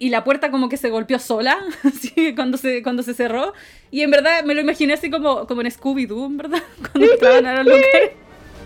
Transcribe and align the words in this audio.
y 0.00 0.08
la 0.08 0.24
puerta 0.24 0.50
como 0.50 0.70
que 0.70 0.78
se 0.78 0.88
golpeó 0.88 1.18
sola, 1.18 1.62
así, 1.84 2.34
cuando 2.34 2.56
se, 2.56 2.82
cuando 2.82 3.04
se 3.04 3.14
cerró. 3.14 3.52
Y 3.92 4.00
en 4.00 4.10
verdad 4.10 4.42
me 4.44 4.54
lo 4.54 4.62
imaginé 4.62 4.94
así 4.94 5.10
como, 5.10 5.46
como 5.46 5.60
en 5.60 5.68
Scooby-Doo, 5.68 6.26
en 6.26 6.36
verdad, 6.38 6.62
cuando 6.90 7.12
estaban 7.12 7.46
a 7.46 7.62
los 7.62 7.66
lugares. 7.66 8.12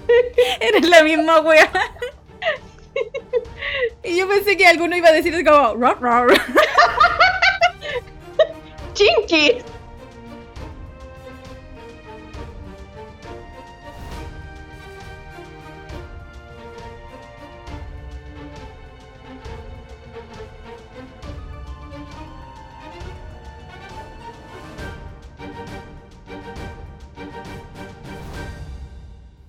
Era 0.61 0.81
la 0.81 1.03
misma 1.03 1.41
wea. 1.41 1.71
Y 4.05 4.17
yo 4.17 4.29
pensé 4.29 4.57
que 4.57 4.67
alguno 4.67 4.97
iba 4.97 5.09
a 5.09 5.12
decir 5.12 5.35
así 5.35 5.43
como, 5.45 5.75
"Rar, 5.75 6.01
rar". 6.01 6.29
¡Chinky! 8.93 9.57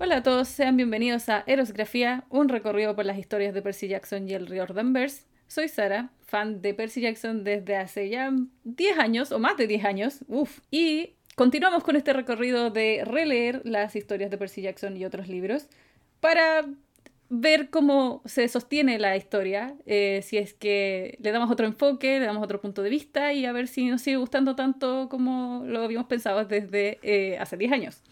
Hola 0.05 0.17
a 0.17 0.23
todos, 0.23 0.49
sean 0.49 0.77
bienvenidos 0.77 1.29
a 1.29 1.43
Erosgrafía, 1.47 2.25
un 2.29 2.47
recorrido 2.47 2.95
por 2.95 3.07
las 3.07 3.17
historias 3.17 3.55
de 3.55 3.63
Percy 3.63 3.87
Jackson 3.87 4.29
y 4.29 4.33
el 4.33 4.45
Riordanverse. 4.45 5.23
Soy 5.47 5.67
Sara, 5.67 6.11
fan 6.27 6.61
de 6.61 6.75
Percy 6.75 7.01
Jackson 7.01 7.43
desde 7.43 7.75
hace 7.75 8.07
ya 8.07 8.31
10 8.65 8.99
años, 8.99 9.31
o 9.31 9.39
más 9.39 9.57
de 9.57 9.65
10 9.65 9.83
años, 9.83 10.19
uff. 10.27 10.59
Y 10.69 11.15
continuamos 11.33 11.83
con 11.83 11.95
este 11.95 12.13
recorrido 12.13 12.69
de 12.69 13.01
releer 13.03 13.63
las 13.65 13.95
historias 13.95 14.29
de 14.29 14.37
Percy 14.37 14.61
Jackson 14.61 14.95
y 14.95 15.05
otros 15.05 15.27
libros 15.27 15.69
para 16.19 16.67
ver 17.29 17.71
cómo 17.71 18.21
se 18.25 18.47
sostiene 18.47 18.99
la 18.99 19.17
historia, 19.17 19.73
eh, 19.87 20.21
si 20.21 20.37
es 20.37 20.53
que 20.53 21.17
le 21.19 21.31
damos 21.31 21.49
otro 21.49 21.65
enfoque, 21.65 22.19
le 22.19 22.27
damos 22.27 22.43
otro 22.43 22.61
punto 22.61 22.83
de 22.83 22.91
vista 22.91 23.33
y 23.33 23.47
a 23.47 23.51
ver 23.51 23.67
si 23.67 23.87
nos 23.87 24.03
sigue 24.03 24.17
gustando 24.17 24.55
tanto 24.55 25.09
como 25.09 25.63
lo 25.65 25.81
habíamos 25.81 26.07
pensado 26.07 26.45
desde 26.45 26.99
eh, 27.01 27.39
hace 27.39 27.57
10 27.57 27.71
años 27.71 28.03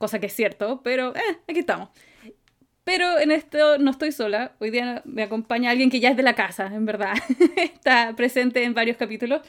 cosa 0.00 0.18
que 0.18 0.26
es 0.26 0.32
cierto, 0.32 0.80
pero 0.82 1.14
eh, 1.14 1.20
aquí 1.46 1.60
estamos. 1.60 1.90
Pero 2.84 3.20
en 3.20 3.30
esto 3.30 3.76
no 3.76 3.90
estoy 3.90 4.12
sola, 4.12 4.56
hoy 4.58 4.70
día 4.70 5.02
me 5.04 5.22
acompaña 5.22 5.70
alguien 5.70 5.90
que 5.90 6.00
ya 6.00 6.08
es 6.08 6.16
de 6.16 6.22
la 6.22 6.34
casa, 6.34 6.66
en 6.74 6.86
verdad, 6.86 7.12
está 7.56 8.16
presente 8.16 8.64
en 8.64 8.72
varios 8.72 8.96
capítulos, 8.96 9.42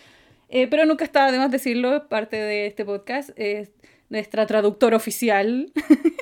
eh, 0.50 0.68
pero 0.68 0.86
nunca 0.86 1.06
está 1.06 1.28
además 1.28 1.52
decirlo, 1.52 2.10
parte 2.10 2.36
de 2.36 2.68
este 2.68 2.84
podcast, 2.84 3.30
es 3.38 3.72
nuestra 4.10 4.46
traductora 4.46 4.98
oficial, 4.98 5.72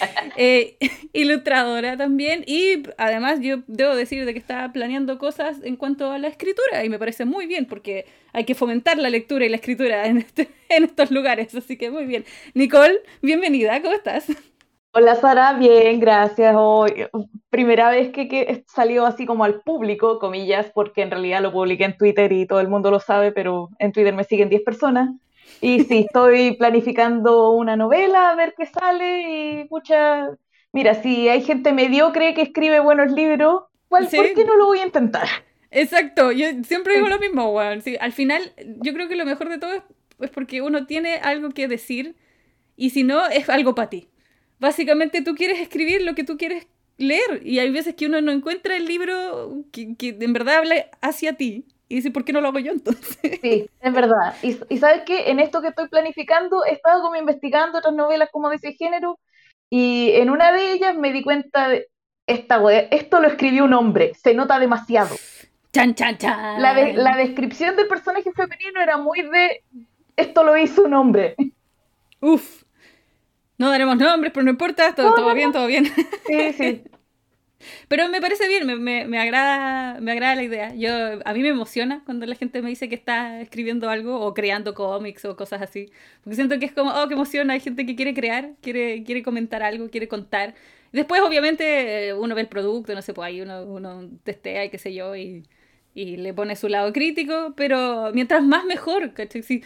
eh, 0.36 0.76
ilustradora 1.12 1.96
también, 1.96 2.44
y 2.46 2.82
además 2.98 3.40
yo 3.40 3.58
debo 3.66 3.94
decir 3.94 4.24
de 4.24 4.32
que 4.32 4.38
está 4.38 4.72
planeando 4.72 5.18
cosas 5.18 5.58
en 5.62 5.76
cuanto 5.76 6.10
a 6.10 6.18
la 6.18 6.28
escritura, 6.28 6.84
y 6.84 6.88
me 6.88 6.98
parece 6.98 7.24
muy 7.24 7.46
bien, 7.46 7.66
porque 7.66 8.06
hay 8.32 8.44
que 8.44 8.54
fomentar 8.54 8.98
la 8.98 9.10
lectura 9.10 9.44
y 9.44 9.48
la 9.48 9.56
escritura 9.56 10.06
en, 10.06 10.18
este- 10.18 10.48
en 10.68 10.84
estos 10.84 11.10
lugares, 11.10 11.54
así 11.54 11.76
que 11.76 11.90
muy 11.90 12.04
bien. 12.06 12.24
Nicole, 12.54 13.00
bienvenida, 13.22 13.80
¿cómo 13.82 13.94
estás? 13.94 14.26
Hola 14.96 15.16
Sara, 15.16 15.54
bien, 15.54 15.98
gracias. 15.98 16.54
Hoy, 16.56 17.06
primera 17.50 17.90
vez 17.90 18.12
que, 18.12 18.28
que 18.28 18.62
salió 18.68 19.06
así 19.06 19.26
como 19.26 19.42
al 19.42 19.60
público, 19.60 20.20
comillas, 20.20 20.70
porque 20.72 21.02
en 21.02 21.10
realidad 21.10 21.42
lo 21.42 21.50
publiqué 21.50 21.82
en 21.82 21.96
Twitter 21.96 22.30
y 22.30 22.46
todo 22.46 22.60
el 22.60 22.68
mundo 22.68 22.92
lo 22.92 23.00
sabe, 23.00 23.32
pero 23.32 23.70
en 23.80 23.90
Twitter 23.90 24.14
me 24.14 24.22
siguen 24.22 24.50
10 24.50 24.62
personas. 24.62 25.10
Y 25.60 25.84
sí, 25.84 25.98
estoy 26.06 26.56
planificando 26.56 27.50
una 27.52 27.76
novela, 27.76 28.30
a 28.30 28.34
ver 28.34 28.54
qué 28.56 28.66
sale 28.66 29.60
y 29.62 29.64
pucha, 29.68 30.28
mira, 30.72 30.94
si 30.94 31.28
hay 31.28 31.42
gente 31.42 31.72
mediocre 31.72 32.34
que 32.34 32.42
escribe 32.42 32.80
buenos 32.80 33.12
libros, 33.12 33.62
¿cuál- 33.88 34.08
Sí. 34.08 34.16
¿por 34.16 34.32
qué 34.34 34.44
no 34.44 34.56
lo 34.56 34.66
voy 34.66 34.78
a 34.80 34.86
intentar? 34.86 35.26
Exacto, 35.70 36.30
yo 36.32 36.46
siempre 36.64 36.94
digo 36.96 37.08
lo 37.08 37.18
mismo, 37.18 37.50
weón. 37.52 37.80
Sí, 37.82 37.96
al 38.00 38.12
final, 38.12 38.52
yo 38.82 38.92
creo 38.92 39.08
que 39.08 39.16
lo 39.16 39.24
mejor 39.24 39.48
de 39.48 39.58
todo 39.58 39.72
es, 39.72 39.82
es 40.20 40.30
porque 40.30 40.62
uno 40.62 40.86
tiene 40.86 41.16
algo 41.16 41.50
que 41.50 41.66
decir 41.66 42.14
y 42.76 42.90
si 42.90 43.02
no, 43.04 43.26
es 43.26 43.48
algo 43.48 43.74
para 43.74 43.90
ti. 43.90 44.08
Básicamente 44.60 45.22
tú 45.22 45.34
quieres 45.34 45.60
escribir 45.60 46.02
lo 46.02 46.14
que 46.14 46.24
tú 46.24 46.36
quieres 46.36 46.66
leer 46.96 47.40
y 47.44 47.58
hay 47.58 47.70
veces 47.70 47.94
que 47.96 48.06
uno 48.06 48.20
no 48.20 48.30
encuentra 48.30 48.76
el 48.76 48.84
libro 48.86 49.64
que, 49.72 49.96
que 49.96 50.16
en 50.20 50.32
verdad 50.32 50.58
habla 50.58 50.86
hacia 51.00 51.32
ti 51.36 51.64
y 51.88 51.96
dice, 51.96 52.10
¿por 52.10 52.24
qué 52.24 52.32
no 52.32 52.40
lo 52.40 52.48
hago 52.48 52.58
yo 52.58 52.72
entonces? 52.72 53.40
Sí, 53.42 53.68
es 53.80 53.92
verdad. 53.92 54.36
Y, 54.42 54.58
y 54.68 54.78
sabes 54.78 55.02
que 55.02 55.30
en 55.30 55.38
esto 55.38 55.60
que 55.60 55.68
estoy 55.68 55.88
planificando, 55.88 56.64
he 56.64 56.72
estado 56.72 57.02
como 57.02 57.16
investigando 57.16 57.78
otras 57.78 57.94
novelas 57.94 58.30
como 58.32 58.48
de 58.48 58.56
ese 58.56 58.72
género, 58.72 59.18
y 59.68 60.12
en 60.14 60.30
una 60.30 60.52
de 60.52 60.72
ellas 60.72 60.96
me 60.96 61.12
di 61.12 61.22
cuenta 61.22 61.68
de 61.68 61.88
esta 62.26 62.58
wea, 62.60 62.88
esto 62.90 63.20
lo 63.20 63.28
escribió 63.28 63.64
un 63.64 63.74
hombre, 63.74 64.14
se 64.14 64.34
nota 64.34 64.58
demasiado. 64.58 65.14
Chan, 65.72 65.94
chan, 65.94 66.16
chan. 66.16 66.62
La, 66.62 66.72
de- 66.74 66.94
la 66.94 67.16
descripción 67.16 67.76
del 67.76 67.88
personaje 67.88 68.32
femenino 68.32 68.80
era 68.80 68.96
muy 68.96 69.22
de 69.22 69.62
esto 70.16 70.44
lo 70.44 70.56
hizo 70.56 70.84
un 70.84 70.94
hombre. 70.94 71.34
Uf. 72.20 72.62
No 73.58 73.70
daremos 73.70 73.96
nombres, 73.96 74.32
pero 74.32 74.44
no 74.44 74.50
importa, 74.50 74.94
todo, 74.94 75.08
No, 75.10 75.16
todo 75.16 75.28
no, 75.28 75.34
bien, 75.34 75.52
todo 75.52 75.66
bien. 75.66 75.92
Sí, 76.26 76.52
sí. 76.54 76.84
Pero 77.88 78.08
me 78.08 78.20
parece 78.20 78.48
bien, 78.48 78.66
me, 78.66 78.76
me, 78.76 79.06
me 79.06 79.18
agrada, 79.18 80.00
me 80.00 80.12
agrada 80.12 80.34
la 80.34 80.42
idea. 80.42 80.74
Yo, 80.74 80.90
a 81.24 81.32
mí 81.32 81.40
me 81.40 81.48
emociona 81.48 82.02
cuando 82.04 82.26
la 82.26 82.34
gente 82.34 82.62
me 82.62 82.68
dice 82.70 82.88
que 82.88 82.94
está 82.94 83.40
escribiendo 83.40 83.90
algo 83.90 84.20
o 84.20 84.34
creando 84.34 84.74
cómics 84.74 85.24
o 85.24 85.36
cosas 85.36 85.62
así. 85.62 85.90
Porque 86.22 86.36
siento 86.36 86.58
que 86.58 86.66
es 86.66 86.72
como, 86.72 86.90
oh, 86.90 87.08
qué 87.08 87.14
emoción, 87.14 87.50
hay 87.50 87.60
gente 87.60 87.86
que 87.86 87.96
quiere 87.96 88.14
crear, 88.14 88.52
quiere, 88.62 89.02
quiere 89.04 89.22
comentar 89.22 89.62
algo, 89.62 89.90
quiere 89.90 90.08
contar. 90.08 90.54
Después, 90.92 91.20
obviamente, 91.22 92.14
uno 92.14 92.34
ve 92.34 92.42
el 92.42 92.48
producto, 92.48 92.94
no 92.94 93.02
sé, 93.02 93.12
pues 93.14 93.26
ahí 93.26 93.40
uno, 93.40 93.64
uno 93.64 94.08
testea 94.22 94.64
y 94.64 94.70
qué 94.70 94.78
sé 94.78 94.94
yo, 94.94 95.16
y, 95.16 95.44
y 95.94 96.16
le 96.16 96.34
pone 96.34 96.56
su 96.56 96.68
lado 96.68 96.92
crítico, 96.92 97.54
pero 97.56 98.10
mientras 98.14 98.42
más 98.44 98.64
mejor, 98.64 99.12
¿cachai? 99.14 99.42
Sí, 99.42 99.62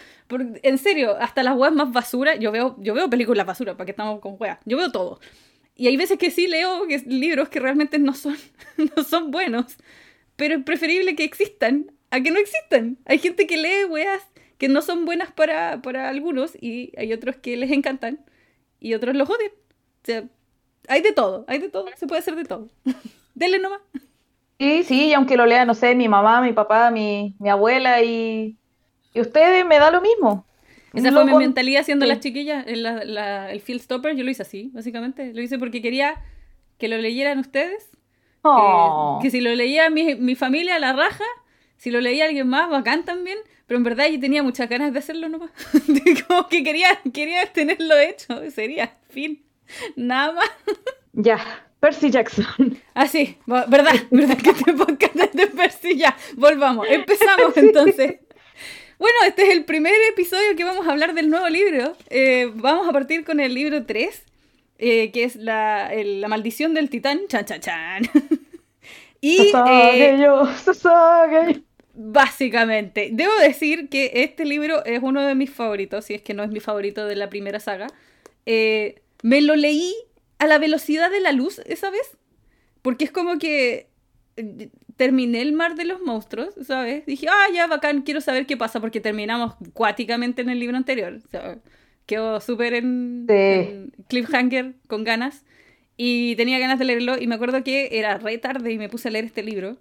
en 0.62 0.78
serio, 0.78 1.16
hasta 1.20 1.42
las 1.42 1.56
weas 1.56 1.75
más 1.75 1.92
basura, 1.92 2.36
yo 2.36 2.53
veo, 2.53 2.76
yo 2.78 2.94
veo 2.94 3.10
películas 3.10 3.47
basura, 3.47 3.76
para 3.76 3.86
que 3.86 3.92
estamos 3.92 4.20
con 4.20 4.36
weas, 4.38 4.59
yo 4.65 4.76
veo 4.76 4.91
todo. 4.92 5.20
Y 5.78 5.87
hay 5.87 5.97
veces 5.97 6.19
que 6.19 6.33
sí 6.33 6.49
leo 6.49 6.87
libros 7.06 7.49
que 7.49 7.61
realmente 7.61 8.00
no 8.00 8.12
son, 8.12 8.37
no 8.97 9.05
son 9.05 9.31
buenos, 9.31 9.77
pero 10.34 10.56
es 10.56 10.65
preferible 10.65 11.15
que 11.15 11.22
existan 11.22 11.93
a 12.11 12.21
que 12.21 12.33
no 12.33 12.39
existan. 12.39 12.99
Hay 13.06 13.19
gente 13.21 13.47
que 13.47 13.56
lee 13.56 13.84
weas 13.89 14.27
que 14.59 14.69
no 14.69 14.83
son 14.83 15.05
buenas 15.05 15.31
para, 15.31 15.81
para 15.81 16.09
algunos 16.09 16.61
y 16.61 16.93
hay 16.99 17.12
otros 17.12 17.37
que 17.37 17.56
les 17.56 17.71
encantan 17.71 18.19
y 18.81 18.94
otros 18.94 19.15
los 19.15 19.31
odian. 19.31 19.53
O 19.53 20.05
sea, 20.05 20.25
hay 20.89 21.00
de 21.00 21.12
todo, 21.12 21.44
hay 21.47 21.61
de 21.61 21.69
todo, 21.69 21.87
se 21.97 22.09
puede 22.09 22.21
hacer 22.22 22.34
de 22.34 22.45
todo. 22.45 22.69
Denle 23.37 23.60
nomás. 23.60 23.81
Sí, 24.59 24.83
sí, 24.83 25.06
y 25.06 25.12
aunque 25.15 25.37
lo 25.37 25.47
lea, 25.47 25.65
no 25.65 25.75
sé, 25.75 25.95
mi 25.95 26.09
mamá, 26.09 26.43
mi 26.43 26.53
papá, 26.53 26.91
mi, 26.91 27.37
mi 27.39 27.50
abuela 27.50 28.03
y, 28.03 28.59
y 29.15 29.21
ustedes, 29.21 29.65
me 29.65 29.78
da 29.78 29.93
lo 29.93 30.00
mismo. 30.00 30.45
Esa 30.94 31.10
No 31.10 31.22
fue 31.22 31.32
mi 31.32 31.38
mentalidad 31.38 31.84
siendo 31.84 32.04
sí. 32.06 32.09
las 32.10 32.21
chiquillas. 32.21 32.65
la- 32.66 33.04
la- 33.04 33.53
el 33.53 33.60
Field 33.60 33.81
Stopper 33.82 34.16
yo 34.16 34.25
lo 34.25 34.31
hice 34.31 34.43
así, 34.43 34.71
básicamente. 34.72 35.32
Lo 35.34 35.43
hice 35.43 35.59
porque 35.59 35.82
quería 35.82 36.15
que 36.78 36.88
lo 36.88 36.97
leyeran 36.99 37.38
ustedes. 37.38 37.91
que- 37.91 37.99
Oh. 38.43 39.19
Que, 39.21 39.31
si 39.31 39.41
lo 39.41 39.53
leía 39.54 39.91
mi, 39.91 40.15
mi 40.15 40.34
familia, 40.37 40.77
a 40.77 40.78
la 40.78 40.93
raja. 40.93 41.25
Si 41.77 41.91
lo 41.91 42.00
leía 42.00 42.25
alguien 42.25 42.48
más, 42.48 42.71
bacán 42.71 43.04
también. 43.04 43.37
Pero 43.66 43.78
en 43.78 43.84
verdad 43.84 44.06
yo 44.09 44.19
tenía 44.21 44.43
muchas 44.43 44.69
ganas 44.69 44.93
de 44.93 45.00
hacerlo 45.00 45.28
nomás. 45.28 45.50
Como 46.28 46.48
que 46.48 46.62
quería, 46.62 46.88
quería 47.12 47.44
tenerlo 47.53 47.98
hecho. 47.98 48.48
Sería, 48.50 48.93
fin. 49.10 49.43
Nada 49.97 50.32
más. 50.32 50.50
Ya, 51.12 51.38
Percy 51.81 52.10
Jackson. 52.10 52.78
Así, 52.94 53.37
Ah, 53.50 53.66
¿verdad? 53.69 53.93
¿Verdad 54.10 54.37
que 54.38 54.50
este 54.50 54.72
podcast 54.72 55.16
es 55.16 55.32
de 55.32 55.47
Percy? 55.48 55.97
Ya, 55.97 56.16
volvamos. 56.37 56.87
Empezamos 56.88 57.56
entonces. 57.56 58.21
Bueno, 58.98 59.16
este 59.26 59.42
es 59.42 59.50
el 59.50 59.64
primer 59.64 59.94
episodio 60.10 60.56
que 60.56 60.64
vamos 60.64 60.86
a 60.86 60.91
hablar 60.91 61.14
del 61.14 61.31
nuevo 61.31 61.48
libro. 61.48 61.97
Eh, 62.10 62.50
vamos 62.54 62.88
a 62.88 62.92
partir 62.92 63.25
con 63.25 63.38
el 63.41 63.54
libro 63.54 63.86
3, 63.86 64.25
eh, 64.78 65.10
que 65.12 65.25
es 65.25 65.36
la, 65.36 65.92
el- 65.94 66.20
la 66.20 66.28
maldición 66.28 66.75
del 66.75 66.91
titán. 66.91 67.20
Chan, 67.28 67.44
chan, 67.44 67.60
chan. 67.60 68.03
y 69.20 69.36
eh, 69.70 70.19
yo, 70.20 70.42
básicamente, 71.94 73.10
debo 73.12 73.33
decir 73.41 73.89
que 73.89 74.10
este 74.15 74.45
libro 74.45 74.84
es 74.84 75.03
uno 75.03 75.22
de 75.27 75.34
mis 75.34 75.51
favoritos, 75.51 76.04
si 76.06 76.15
es 76.15 76.22
que 76.22 76.34
no 76.34 76.42
es 76.42 76.51
mi 76.51 76.60
favorito 76.60 77.06
de 77.06 77.16
la 77.16 77.28
primera 77.28 77.60
saga. 77.60 77.89
Eh, 78.47 79.01
me 79.22 79.41
lo 79.42 79.56
leí 79.56 79.94
a 80.39 80.47
la 80.47 80.59
velocidad 80.59 81.10
de 81.10 81.21
la 81.21 81.33
luz 81.33 81.60
esa 81.66 81.91
vez, 81.91 82.16
porque 82.83 83.04
es 83.04 83.10
como 83.12 83.39
que 83.39 83.89
terminé 84.98 85.41
el 85.41 85.53
mar 85.54 85.74
de 85.77 85.86
los 85.86 86.03
monstruos, 86.03 86.50
¿sabes? 86.66 87.06
Dije, 87.06 87.28
ah, 87.30 87.47
ya, 87.54 87.66
bacán, 87.66 88.03
quiero 88.03 88.21
saber 88.21 88.45
qué 88.45 88.59
pasa, 88.59 88.80
porque 88.80 89.00
terminamos 89.00 89.54
cuáticamente 89.72 90.42
en 90.42 90.50
el 90.50 90.60
libro 90.60 90.77
anterior. 90.77 91.21
Sea, 91.30 91.56
quedó 92.04 92.41
súper 92.42 92.74
en, 92.74 93.24
Sí. 93.27 93.34
en 93.34 93.92
cliffhanger, 94.09 94.74
con 94.86 95.04
ganas. 95.04 95.45
Y 95.97 96.36
tenía 96.36 96.59
ganas 96.59 96.78
de 96.78 96.84
leerlo, 96.84 97.16
y 97.18 97.27
me 97.27 97.36
acuerdo 97.36 97.65
que 97.65 97.89
era 97.92 98.18
re 98.18 98.36
tarde 98.39 98.71
y 98.72 98.78
me 98.78 98.89
puse 98.91 99.09
a 99.09 99.10
leer 99.10 99.24
este 99.24 99.42
libro. 99.42 99.78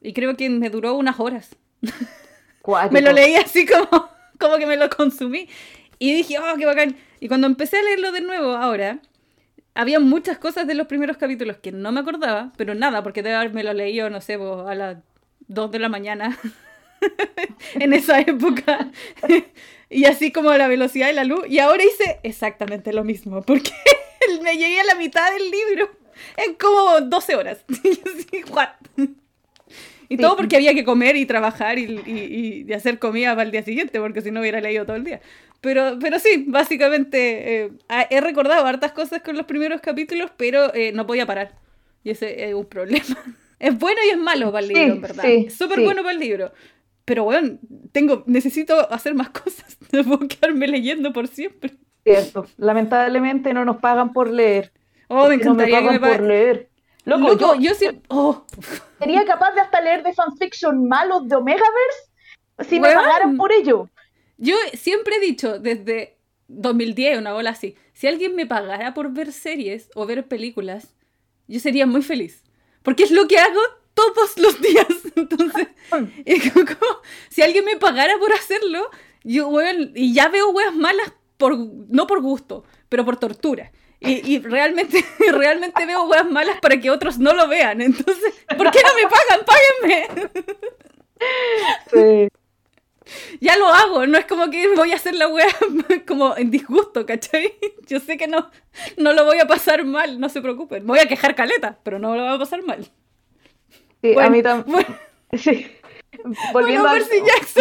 Y 0.00 0.12
creo 0.14 0.36
que 0.36 0.48
me 0.48 0.70
duró 0.70 0.94
unas 0.94 1.20
horas. 1.20 1.56
Me 2.92 3.00
lo 3.02 3.12
leí 3.12 3.34
así 3.34 3.66
como, 3.66 4.08
como 4.38 4.56
que 4.58 4.66
me 4.66 4.76
lo 4.76 4.88
consumí. 4.88 5.48
Y 5.98 6.14
dije, 6.14 6.38
oh, 6.38 6.56
qué 6.56 6.66
bacán. 6.66 6.96
Y 7.20 7.26
cuando 7.28 7.48
empecé 7.48 7.78
a 7.78 7.82
leerlo 7.82 8.12
de 8.12 8.20
nuevo 8.20 8.52
ahora, 8.52 9.00
había 9.74 10.00
muchas 10.00 10.38
cosas 10.38 10.66
de 10.66 10.74
los 10.74 10.86
primeros 10.86 11.16
capítulos 11.16 11.56
que 11.58 11.72
no 11.72 11.92
me 11.92 12.00
acordaba, 12.00 12.52
pero 12.56 12.74
nada, 12.74 13.02
porque 13.02 13.22
debe 13.22 13.36
haberme 13.36 13.64
lo 13.64 13.72
leído, 13.72 14.10
no 14.10 14.20
sé, 14.20 14.38
pues, 14.38 14.66
a 14.66 14.74
las 14.74 14.98
2 15.48 15.70
de 15.70 15.78
la 15.78 15.88
mañana. 15.88 16.38
en 17.74 17.92
esa 17.92 18.20
época. 18.20 18.90
y 19.90 20.04
así 20.04 20.32
como 20.32 20.52
la 20.54 20.68
velocidad 20.68 21.08
de 21.08 21.12
la 21.12 21.24
luz. 21.24 21.44
Y 21.48 21.58
ahora 21.58 21.82
hice 21.84 22.20
exactamente 22.22 22.92
lo 22.92 23.04
mismo, 23.04 23.42
porque 23.42 23.72
me 24.42 24.56
llegué 24.56 24.80
a 24.80 24.84
la 24.84 24.94
mitad 24.94 25.32
del 25.32 25.50
libro 25.50 25.90
en 26.36 26.54
como 26.54 27.00
12 27.00 27.36
horas. 27.36 27.64
y 30.08 30.16
todo 30.16 30.36
porque 30.36 30.56
había 30.56 30.74
que 30.74 30.84
comer 30.84 31.16
y 31.16 31.26
trabajar 31.26 31.78
y, 31.78 32.64
y, 32.66 32.72
hacer 32.72 32.98
comida 32.98 33.30
para 33.30 33.44
el 33.44 33.50
día 33.50 33.62
siguiente, 33.62 33.98
porque 34.00 34.20
si 34.20 34.30
no 34.30 34.40
hubiera 34.40 34.60
leído 34.60 34.84
todo 34.84 34.96
el 34.96 35.04
día. 35.04 35.20
Pero, 35.62 35.96
pero 36.00 36.18
sí, 36.18 36.44
básicamente 36.48 37.64
eh, 37.64 37.72
he 38.10 38.20
recordado 38.20 38.66
hartas 38.66 38.90
cosas 38.92 39.22
con 39.22 39.36
los 39.36 39.46
primeros 39.46 39.80
capítulos, 39.80 40.32
pero 40.36 40.74
eh, 40.74 40.90
no 40.92 41.06
podía 41.06 41.24
parar. 41.24 41.52
Y 42.02 42.10
ese 42.10 42.48
es 42.48 42.54
un 42.54 42.66
problema. 42.66 43.06
Es 43.62 43.78
bueno 43.78 44.00
y 44.04 44.10
es 44.10 44.18
malo 44.18 44.50
para 44.50 44.66
el 44.66 44.72
libro, 44.72 44.94
en 44.94 45.00
verdad. 45.00 45.22
Súper 45.56 45.82
bueno 45.82 46.02
para 46.02 46.14
el 46.14 46.18
libro. 46.18 46.50
Pero 47.04 47.22
bueno, 47.22 47.58
tengo, 47.92 48.24
necesito 48.26 48.92
hacer 48.92 49.14
más 49.14 49.28
cosas. 49.44 49.78
No 49.92 50.02
puedo 50.02 50.26
quedarme 50.26 50.66
leyendo 50.66 51.12
por 51.12 51.28
siempre. 51.28 51.76
Cierto. 52.02 52.48
Lamentablemente 52.56 53.54
no 53.54 53.64
nos 53.64 53.76
pagan 53.76 54.12
por 54.12 54.28
leer. 54.28 54.72
Oh, 55.06 55.28
me 55.28 55.36
encantaría 55.36 55.80
no 55.80 55.92
me 55.92 55.92
que 55.92 56.00
me 56.00 56.12
por 56.12 56.26
leer. 56.26 56.70
Loco, 57.04 57.54
yo, 57.60 57.72
sí. 57.74 57.86
Oh. 58.08 58.44
Sería 58.98 59.24
capaz 59.24 59.52
de 59.52 59.60
hasta 59.60 59.80
leer 59.80 60.02
de 60.02 60.12
fanfiction 60.12 60.88
malos 60.88 61.28
de 61.28 61.36
Omegaverse 61.36 62.10
si 62.68 62.80
me 62.80 62.92
pagaran 62.92 63.36
por 63.36 63.52
ello. 63.52 63.88
Yo 64.42 64.56
siempre 64.74 65.14
he 65.14 65.20
dicho 65.20 65.60
desde 65.60 66.18
2010, 66.48 67.18
una 67.18 67.32
bola 67.32 67.50
así, 67.50 67.76
si 67.92 68.08
alguien 68.08 68.34
me 68.34 68.44
pagara 68.44 68.92
por 68.92 69.12
ver 69.12 69.30
series 69.30 69.88
o 69.94 70.04
ver 70.04 70.26
películas, 70.26 70.96
yo 71.46 71.60
sería 71.60 71.86
muy 71.86 72.02
feliz. 72.02 72.42
Porque 72.82 73.04
es 73.04 73.12
lo 73.12 73.28
que 73.28 73.38
hago 73.38 73.60
todos 73.94 74.36
los 74.38 74.60
días. 74.60 74.88
Entonces, 75.14 75.68
si 77.28 77.40
alguien 77.40 77.64
me 77.64 77.76
pagara 77.76 78.18
por 78.18 78.32
hacerlo, 78.32 78.90
yo, 79.22 79.48
y 79.94 80.12
ya 80.12 80.26
veo 80.28 80.50
weas 80.50 80.74
malas, 80.74 81.12
por, 81.36 81.56
no 81.56 82.08
por 82.08 82.20
gusto, 82.20 82.64
pero 82.88 83.04
por 83.04 83.18
tortura. 83.18 83.70
Y, 84.00 84.40
realmente, 84.40 85.04
realmente 85.30 85.86
veo 85.86 86.02
weas 86.08 86.28
malas 86.28 86.58
para 86.60 86.80
que 86.80 86.90
otros 86.90 87.20
no 87.20 87.32
lo 87.32 87.46
vean. 87.46 87.80
Entonces, 87.80 88.34
¿por 88.58 88.72
qué 88.72 88.80
no 88.82 88.94
me 88.96 89.08
pagan? 89.08 89.46
Páguenme. 89.46 90.30
Sí. 91.92 92.41
Ya 93.40 93.56
lo 93.56 93.68
hago, 93.68 94.06
no 94.06 94.18
es 94.18 94.26
como 94.26 94.50
que 94.50 94.74
voy 94.74 94.92
a 94.92 94.96
hacer 94.96 95.14
la 95.14 95.28
wea 95.28 95.46
como 96.06 96.36
en 96.36 96.50
disgusto, 96.50 97.06
¿cachai? 97.06 97.54
Yo 97.86 98.00
sé 98.00 98.16
que 98.16 98.28
no, 98.28 98.50
no 98.96 99.12
lo 99.12 99.24
voy 99.24 99.38
a 99.38 99.46
pasar 99.46 99.84
mal, 99.84 100.20
no 100.20 100.28
se 100.28 100.42
preocupen. 100.42 100.86
voy 100.86 100.98
a 100.98 101.06
quejar 101.06 101.34
caleta, 101.34 101.78
pero 101.82 101.98
no 101.98 102.14
lo 102.14 102.24
voy 102.24 102.34
a 102.34 102.38
pasar 102.38 102.62
mal. 102.62 102.86
Sí, 104.02 104.18
a 104.18 104.30
mí 104.30 104.42
también. 104.42 104.86
Sí. 105.34 105.66
Volviendo, 106.52 106.86
al, 106.86 107.02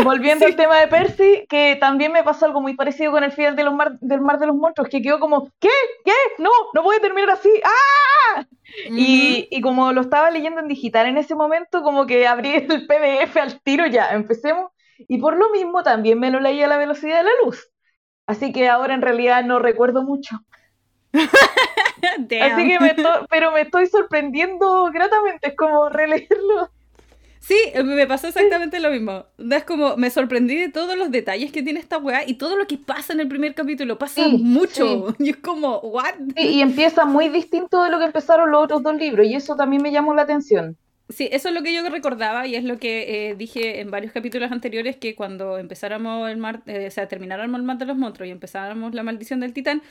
volviendo 0.04 0.46
al 0.46 0.58
tema 0.58 0.78
de 0.82 0.88
Percy, 0.90 1.46
que 1.48 1.78
también 1.80 2.12
me 2.12 2.22
pasó 2.22 2.46
algo 2.46 2.60
muy 2.60 2.76
parecido 2.76 3.14
con 3.14 3.24
el 3.24 3.32
final 3.32 3.56
de 3.56 3.64
los 3.64 3.74
mar, 3.74 3.98
del 4.02 4.20
Mar 4.20 4.40
de 4.40 4.48
los 4.48 4.56
Monstruos, 4.58 4.90
que 4.90 5.02
quedó 5.02 5.22
como, 5.22 5.50
¿qué? 5.58 5.70
¿Qué? 6.04 6.12
No, 6.38 6.50
no 6.74 6.84
puede 6.84 7.00
terminar 7.00 7.30
así. 7.30 7.50
¡Ah! 7.64 8.46
y, 8.90 9.48
y, 9.50 9.62
como 9.62 9.94
lo 9.94 10.02
estaba 10.02 10.30
leyendo 10.30 10.60
en 10.60 10.68
digital 10.68 11.08
en 11.08 11.18
ese 11.18 11.34
momento, 11.34 11.82
como 11.82 12.06
que 12.06 12.28
abrí 12.28 12.54
el 12.54 12.88
PDF 12.88 13.38
al 13.38 13.62
tiro 13.62 13.88
ya, 13.88 14.10
empecemos. 14.10 14.70
Y 15.08 15.20
por 15.20 15.38
lo 15.38 15.50
mismo 15.52 15.84
también 15.84 16.20
me 16.20 16.32
lo 16.32 16.40
leí 16.40 16.62
a 16.62 16.68
la 16.68 16.78
velocidad 16.78 17.18
de 17.18 17.24
la 17.24 17.32
luz. 17.44 17.70
Así 18.28 18.52
que 18.54 18.70
ahora 18.70 18.94
en 18.94 19.02
realidad 19.02 19.44
no 19.44 19.60
recuerdo 19.60 20.04
mucho. 20.04 20.40
Así 22.42 22.68
que 22.68 22.80
me 22.80 22.96
pero 23.30 23.52
me 23.52 23.62
estoy 23.62 23.88
sorprendiendo 23.88 24.90
gratamente, 24.92 25.50
es 25.50 25.56
como 25.56 25.90
releerlo. 25.90 26.72
Sí, 27.42 27.58
me 27.84 28.06
pasó 28.06 28.28
exactamente 28.28 28.80
lo 28.80 28.92
mismo. 28.92 29.26
Es 29.38 29.64
como, 29.64 29.98
me 29.98 30.12
sorprendí 30.12 30.56
de 30.56 30.70
todos 30.70 30.96
los 30.96 31.10
detalles 31.10 31.52
que 31.52 31.64
tiene 31.64 31.80
esta 31.80 31.98
weá 31.98 32.24
y 32.26 32.36
todo 32.36 32.56
lo 32.56 32.68
que 32.68 32.78
pasa 32.78 33.14
en 33.14 33.20
el 33.20 33.28
primer 33.28 33.56
capítulo. 33.56 33.98
Pasa 33.98 34.28
mucho. 34.28 35.16
Y 35.20 35.32
es 35.32 35.38
como, 35.38 35.80
¿what? 35.80 36.14
y 36.36 36.62
empieza 36.62 37.06
muy 37.06 37.30
distinto 37.30 37.84
de 37.84 37.90
lo 37.90 37.98
que 37.98 38.06
empezaron 38.06 38.52
los 38.52 38.64
otros 38.64 38.84
dos 38.84 38.96
libros 38.96 39.26
y 39.26 39.36
eso 39.36 39.56
también 39.56 39.82
me 39.82 39.92
llamó 39.92 40.14
la 40.14 40.22
atención. 40.22 40.78
Sí, 41.12 41.30
eso 41.32 41.50
es 41.50 41.56
lo 41.56 41.64
que 41.64 41.74
yo 41.74 41.88
recordaba 41.90 42.48
y 42.48 42.56
es 42.56 42.64
lo 42.64 42.78
que 42.78 43.30
eh, 43.30 43.36
dije 43.36 43.82
en 43.82 43.92
varios 43.92 44.12
capítulos 44.12 44.52
anteriores, 44.52 44.96
que 44.96 45.16
cuando 45.16 45.58
empezáramos 45.58 46.30
el 46.30 46.38
mar, 46.38 46.62
eh, 46.66 46.88
o 46.88 46.92
sea, 46.92 47.08
termináramos 47.08 47.60
el 47.60 47.66
mar 47.66 47.78
de 47.78 47.86
los 47.86 47.98
monstruos 47.98 48.28
y 48.28 48.32
empezáramos 48.32 48.94
la 48.94 49.04
maldición 49.04 49.40
del 49.40 49.54
titán, 49.54 49.82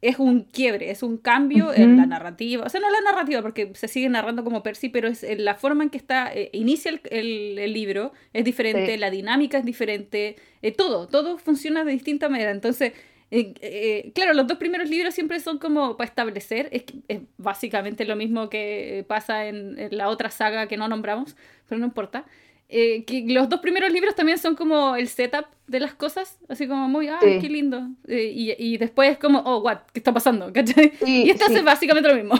es 0.00 0.18
un 0.18 0.42
quiebre, 0.42 0.90
es 0.90 1.02
un 1.02 1.16
cambio 1.16 1.72
en 1.72 1.96
la 1.96 2.04
narrativa. 2.04 2.66
O 2.66 2.68
sea, 2.68 2.78
no 2.78 2.90
la 2.90 3.00
narrativa, 3.00 3.40
porque 3.40 3.70
se 3.74 3.88
sigue 3.88 4.08
narrando 4.10 4.44
como 4.44 4.62
Percy, 4.62 4.90
pero 4.90 5.08
es 5.08 5.24
la 5.38 5.54
forma 5.54 5.82
en 5.82 5.88
que 5.88 5.96
está, 5.96 6.30
eh, 6.34 6.50
inicia 6.52 6.90
el, 6.90 7.58
el, 7.58 7.72
libro 7.72 8.12
es 8.34 8.44
diferente, 8.44 8.98
la 8.98 9.10
dinámica 9.10 9.56
es 9.56 9.64
diferente, 9.64 10.36
todo, 10.76 11.08
todo 11.08 11.38
funciona 11.38 11.84
de 11.84 11.92
distinta 11.92 12.28
manera. 12.28 12.50
Entonces, 12.50 12.92
eh, 13.30 13.54
eh, 13.60 14.12
claro, 14.14 14.34
los 14.34 14.46
dos 14.46 14.58
primeros 14.58 14.88
libros 14.88 15.14
siempre 15.14 15.40
son 15.40 15.58
como 15.58 15.96
para 15.96 16.08
establecer, 16.08 16.68
es, 16.72 16.84
es 17.08 17.20
básicamente 17.36 18.04
lo 18.04 18.16
mismo 18.16 18.48
que 18.48 19.04
pasa 19.08 19.46
en, 19.46 19.76
la 19.90 20.08
otra 20.08 20.30
saga 20.30 20.66
que 20.68 20.76
no 20.76 20.88
nombramos, 20.88 21.36
pero 21.68 21.78
no 21.78 21.86
importa. 21.86 22.24
Eh, 22.68 23.04
que 23.04 23.24
los 23.28 23.48
dos 23.48 23.60
primeros 23.60 23.92
libros 23.92 24.14
también 24.14 24.38
son 24.38 24.56
como 24.56 24.96
el 24.96 25.08
setup 25.08 25.46
de 25.66 25.80
las 25.80 25.94
cosas, 25.94 26.38
así 26.48 26.66
como 26.66 26.88
muy, 26.88 27.08
ah, 27.08 27.18
qué 27.20 27.48
lindo. 27.48 27.88
y, 28.08 28.54
y, 28.58 28.78
después 28.78 29.12
es 29.12 29.18
como, 29.18 29.40
oh, 29.40 29.58
what, 29.58 29.78
¿qué 29.92 30.00
está 30.00 30.12
pasando? 30.12 30.52
y 31.06 31.30
esto 31.30 31.44
hace 31.46 31.62
básicamente 31.62 32.08
lo 32.08 32.14
mismo. 32.14 32.34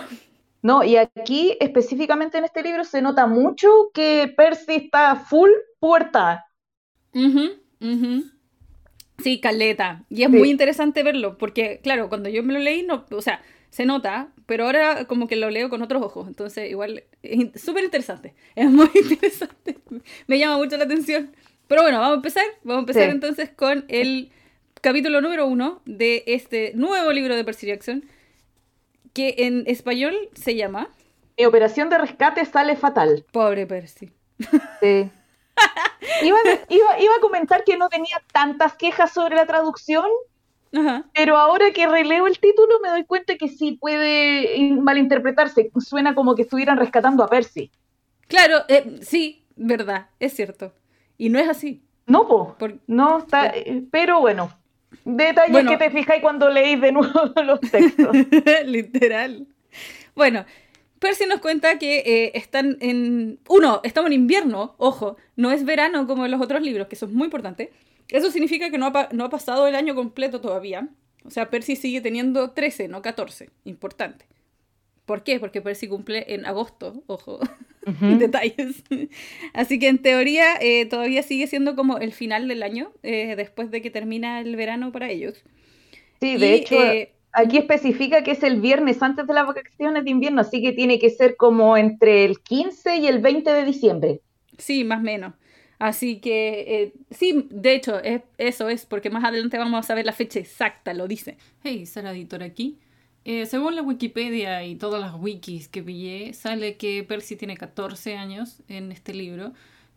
No, 0.63 0.83
y 0.83 0.97
aquí 0.97 1.59
específicamente 1.61 2.39
en 2.39 2.45
este 2.45 2.63
libro 2.63 2.85
se 2.85 3.03
nota 3.03 3.27
mucho 3.27 3.91
que 3.93 4.33
Percy 4.35 4.77
está 4.77 5.15
full 5.17 5.51
puerta. 5.79 6.47
Uh 7.13 7.51
Sí, 9.23 9.41
caleta. 9.41 10.05
Y 10.11 10.23
es 10.25 10.31
muy 10.31 10.51
interesante 10.51 11.03
verlo, 11.03 11.39
porque, 11.39 11.81
claro, 11.83 12.09
cuando 12.09 12.29
yo 12.29 12.43
me 12.43 12.53
lo 12.53 12.59
leí, 12.59 12.83
no, 12.83 13.05
o 13.11 13.23
sea, 13.23 13.43
se 13.71 13.87
nota, 13.87 14.29
pero 14.47 14.67
ahora 14.67 15.05
como 15.07 15.27
que 15.27 15.37
lo 15.37 15.51
leo 15.51 15.69
con 15.69 15.83
otros 15.83 16.03
ojos. 16.03 16.29
Entonces, 16.29 16.71
igual, 16.71 17.05
es 17.23 17.61
súper 17.61 17.85
interesante. 17.85 18.35
Es 18.55 18.71
muy 18.71 18.89
interesante. 18.95 19.79
Me 20.27 20.39
llama 20.39 20.59
mucho 20.59 20.77
la 20.77 20.85
atención. 20.85 21.33
Pero 21.67 21.83
bueno, 21.83 21.99
vamos 21.99 22.13
a 22.13 22.17
empezar. 22.17 22.45
Vamos 22.63 22.81
a 22.81 22.83
empezar 22.83 23.09
entonces 23.11 23.51
con 23.51 23.85
el 23.89 24.31
capítulo 24.81 25.21
número 25.21 25.47
uno 25.47 25.81
de 25.87 26.23
este 26.27 26.73
nuevo 26.75 27.11
libro 27.13 27.35
de 27.35 27.43
Percy 27.43 27.67
Jackson, 27.67 28.05
que 29.13 29.35
en 29.39 29.65
español 29.67 30.15
se 30.35 30.55
llama... 30.57 30.91
Mi 31.39 31.47
operación 31.47 31.89
de 31.89 31.99
rescate 31.99 32.45
sale 32.45 32.77
fatal. 32.77 33.25
Pobre 33.33 33.67
Percy. 33.67 34.11
Sí. 34.81 35.11
Iba, 36.23 36.39
a 36.39 37.21
comentar 37.21 37.65
que 37.65 37.77
no 37.77 37.89
tenía 37.89 38.23
tantas 38.33 38.75
quejas 38.75 39.13
sobre 39.13 39.37
la 39.37 39.47
traducción, 39.47 40.07
pero 41.15 41.37
ahora 41.37 41.73
que 41.73 41.87
releo 41.87 42.27
el 42.27 42.39
título 42.39 42.81
me 42.83 42.89
doy 42.89 43.05
cuenta 43.05 43.37
que 43.37 43.49
sí 43.49 43.73
puede 43.73 44.73
malinterpretarse. 44.81 45.71
Suena 45.79 46.15
como 46.15 46.35
que 46.35 46.43
estuvieran 46.43 46.79
rescatando 46.79 47.23
a 47.23 47.29
Percy. 47.29 47.71
Claro, 48.27 48.65
eh, 48.69 48.99
sí, 49.03 49.45
verdad, 49.57 50.09
es 50.19 50.35
cierto. 50.35 50.73
Y 51.17 51.29
no 51.29 51.39
es 51.39 51.49
así. 51.49 51.83
No, 52.07 52.27
po. 52.29 52.57
no 52.87 53.19
está, 53.19 53.47
eh, 53.47 53.85
pero 53.91 54.21
bueno, 54.21 54.51
detalles 55.05 55.67
que 55.67 55.77
te 55.77 55.91
fijáis 55.91 56.23
cuando 56.23 56.51
leéis 56.51 56.81
de 56.81 56.93
nuevo 56.93 57.33
los 57.45 57.61
textos. 57.61 58.15
Literal. 58.67 59.47
Bueno, 60.15 60.45
Percy 61.05 61.27
nos 61.27 61.41
cuenta 61.41 61.79
que 61.79 61.99
eh, 61.99 62.33
están 62.33 62.79
en... 62.81 63.39
Uno, 63.47 63.83
estamos 63.85 64.07
en 64.07 64.15
invierno, 64.15 64.75
ojo, 64.79 65.19
no 65.37 65.53
es 65.53 65.67
verano 65.67 66.07
como 66.07 66.25
en 66.25 66.31
los 66.31 66.41
otros 66.41 66.63
libros, 66.63 66.89
que 66.89 66.95
eso 66.95 67.05
es 67.05 67.13
muy 67.13 67.27
importante. 67.27 67.73
Eso 68.09 68.31
significa 68.31 68.71
que 68.71 68.79
no 68.79 68.87
ha, 68.87 69.11
no 69.13 69.25
ha 69.25 69.29
pasado 69.29 69.67
el 69.67 69.75
año 69.75 69.95
completo 69.95 70.41
todavía. 70.41 70.89
O 71.27 71.31
sea, 71.31 71.51
Percy 71.51 71.77
sigue 71.77 72.01
teniendo 72.01 72.53
13, 72.53 72.89
no 72.89 73.03
14. 73.03 73.51
Importante. 73.67 74.25
¿Por 75.05 75.25
qué? 75.25 75.39
Porque 75.39 75.61
Percy 75.61 75.89
cumple 75.89 76.25
en 76.29 76.47
agosto, 76.47 77.03
ojo, 77.07 77.39
detalles. 78.01 78.83
Así 79.53 79.79
que 79.79 79.89
en 79.89 79.99
teoría 79.99 80.57
eh, 80.59 80.87
todavía 80.87 81.23
sigue 81.23 81.49
siendo 81.49 81.77
como 81.77 81.99
el 81.99 82.15
final 82.15 82.49
del 82.49 82.63
año, 82.63 82.93
eh, 83.03 83.35
después 83.37 83.71
de 83.71 83.83
que 83.83 83.91
termina 83.91 84.41
el 84.41 84.57
verano 84.57 84.91
para 84.91 85.11
ellos. 85.11 85.45
Sí, 86.23 86.39
de 86.39 86.55
hecho, 86.55 86.77
Aquí 87.35 87.59
especifica 87.59 88.23
que 88.23 88.31
es 88.31 88.43
el 88.45 88.61
viernes 88.61 89.03
antes 89.03 89.27
de 89.27 89.35
las 89.35 89.47
vacaciones 89.47 90.05
de 90.05 90.11
invierno, 90.11 90.41
así 90.41 90.63
que 90.63 90.73
tiene 90.73 91.01
que 91.01 91.11
ser 91.11 91.37
como 91.37 91.77
entre 91.77 92.25
el 92.25 92.41
15 92.41 92.99
y 92.99 93.09
el 93.09 93.19
20 93.21 93.53
de 93.53 93.65
diciembre. 93.65 94.21
Sí, 94.57 94.85
más 94.85 95.01
o 95.01 95.03
menos. 95.03 95.35
Así 95.81 96.21
que 96.21 96.61
eh, 96.61 96.95
sí, 97.11 97.49
de 97.51 97.75
hecho, 97.75 98.01
eso 98.39 98.69
es, 98.69 98.87
porque 98.87 99.11
más 99.11 99.25
adelante 99.25 99.59
vamos 99.59 99.81
a 99.81 99.83
saber 99.83 100.07
la 100.07 100.13
fecha 100.13 100.39
exacta, 100.39 100.95
lo 100.95 101.09
dice. 101.09 101.37
Hey, 101.63 101.87
Sara 101.87 102.13
Editor 102.13 102.45
aquí. 102.45 102.79
Eh, 103.25 103.47
según 103.47 103.75
la 103.75 103.83
Wikipedia 103.83 104.65
y 104.65 104.77
todas 104.77 105.01
las 105.01 105.15
wikis 105.15 105.69
que 105.69 105.83
pillé, 105.83 106.35
sale 106.35 106.77
que 106.77 107.03
Percy 107.03 107.37
tiene 107.37 107.57
14 107.57 108.17
años 108.17 108.63
en 108.69 108.93
este 108.93 109.13
libro 109.13 109.55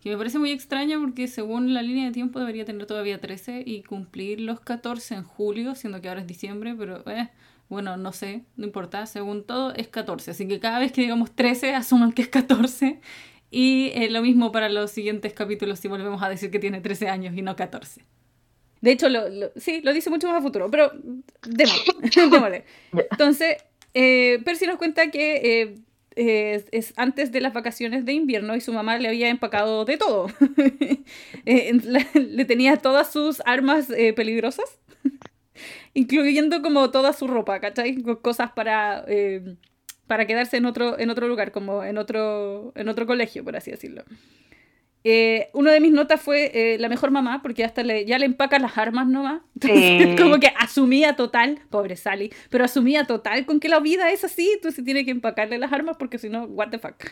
que 0.08 0.14
me 0.14 0.18
parece 0.18 0.40
muy 0.40 0.52
extraño 0.52 1.02
porque 1.02 1.28
según 1.28 1.74
la 1.74 1.82
línea 1.82 2.06
de 2.06 2.12
tiempo 2.12 2.40
debería 2.40 2.64
tener 2.64 2.86
todavía 2.86 3.20
13 3.20 3.64
y 3.66 3.84
cumplir 3.84 4.40
los 4.40 4.62
14 4.62 5.16
en 5.16 5.24
julio, 5.24 5.76
siendo 5.76 6.00
que 6.00 6.08
ahora 6.08 6.22
es 6.22 6.28
diciembre, 6.28 6.74
pero 6.78 7.04
eh, 7.10 7.30
bueno, 7.68 7.98
no 7.98 8.14
sé, 8.14 8.44
no 8.56 8.66
importa, 8.66 9.06
según 9.06 9.44
todo 9.44 9.74
es 9.74 9.90
14, 9.90 10.32
así 10.32 10.48
que 10.48 10.62
cada 10.62 10.80
vez 10.80 10.94
que 10.94 11.02
digamos 11.02 11.32
13 11.36 11.76
asuman 11.76 12.14
que 12.14 12.22
es 12.22 12.30
14 12.30 13.02
Y 13.52 13.92
eh, 13.96 14.10
lo 14.10 14.22
mismo 14.22 14.54
para 14.54 14.70
los 14.70 14.92
siguientes 14.92 15.34
capítulos 15.34 15.80
si 15.80 15.90
volvemos 15.90 16.24
a 16.24 16.30
decir 16.30 16.52
que 16.52 16.60
tiene 16.60 16.80
13 16.80 17.10
años 17.10 17.36
y 17.36 17.42
no 17.42 17.58
14. 17.58 18.06
De 18.80 18.92
hecho, 18.92 19.10
lo, 19.10 19.24
sí, 19.58 19.82
lo 19.84 19.92
dice 19.92 20.10
mucho 20.10 20.30
más 20.30 20.38
a 20.38 20.42
futuro, 20.42 20.70
pero 20.72 20.92
démosle. 21.44 22.64
Entonces, 23.12 23.58
eh, 23.94 24.40
Percy 24.46 24.68
nos 24.68 24.78
cuenta 24.78 25.10
que 25.10 25.62
eh, 25.62 25.76
es, 26.18 26.94
antes 26.98 27.32
de 27.32 27.42
las 27.42 27.54
vacaciones 27.54 28.06
de 28.06 28.14
invierno 28.14 28.56
y 28.56 28.62
su 28.62 28.74
mamá 28.74 28.98
le 28.98 29.08
había 29.08 29.30
empacado 29.30 29.86
de 29.86 29.98
todo. 29.98 30.28
le, 31.46 32.46
tenía 32.46 32.78
todas 32.78 33.12
sus 33.12 33.42
armas 33.46 33.88
peligrosas, 34.16 34.80
incluyendo 35.94 36.62
como 36.62 36.92
toda 36.92 37.14
su 37.14 37.28
ropa, 37.28 37.60
¿cachai? 37.60 38.02
Cosas 38.22 38.52
para 38.52 39.06
para 40.08 40.26
quedarse 40.26 40.58
en 40.58 40.66
otro, 40.66 40.98
en 40.98 41.10
otro 41.10 41.28
lugar, 41.28 41.52
como 41.52 41.84
en 41.84 41.98
otro, 41.98 42.72
en 42.76 42.90
otro 42.90 43.06
colegio, 43.06 43.44
por 43.44 43.56
así 43.56 43.72
decirlo. 43.72 44.04
Eh, 45.10 45.50
uno 45.54 45.72
de 45.72 45.80
mis 45.80 45.94
notas 45.94 46.20
fue 46.20 46.52
eh, 46.54 46.78
la 46.80 46.90
mejor 46.90 47.12
mamá, 47.12 47.42
porque 47.42 47.64
hasta 47.64 47.82
le, 47.82 48.04
ya 48.04 48.20
le 48.20 48.26
empacan 48.26 48.62
las 48.62 48.78
armas 48.78 49.08
nomás. 49.08 49.42
como 50.22 50.38
que 50.38 50.52
asumía 50.60 51.16
total, 51.16 51.62
pobre 51.70 51.96
Sally, 51.96 52.34
pero 52.50 52.66
asumía 52.66 53.06
total 53.06 53.46
con 53.46 53.62
que 53.62 53.70
la 53.70 53.80
vida 53.80 54.12
es 54.12 54.26
así, 54.26 54.52
entonces 54.54 54.84
tiene 54.84 55.06
que 55.06 55.12
empacarle 55.12 55.60
las 55.60 55.72
armas 55.72 55.96
porque 55.98 56.18
si 56.18 56.28
no, 56.28 56.44
what 56.44 56.72
the 56.72 56.78
fuck. 56.78 57.06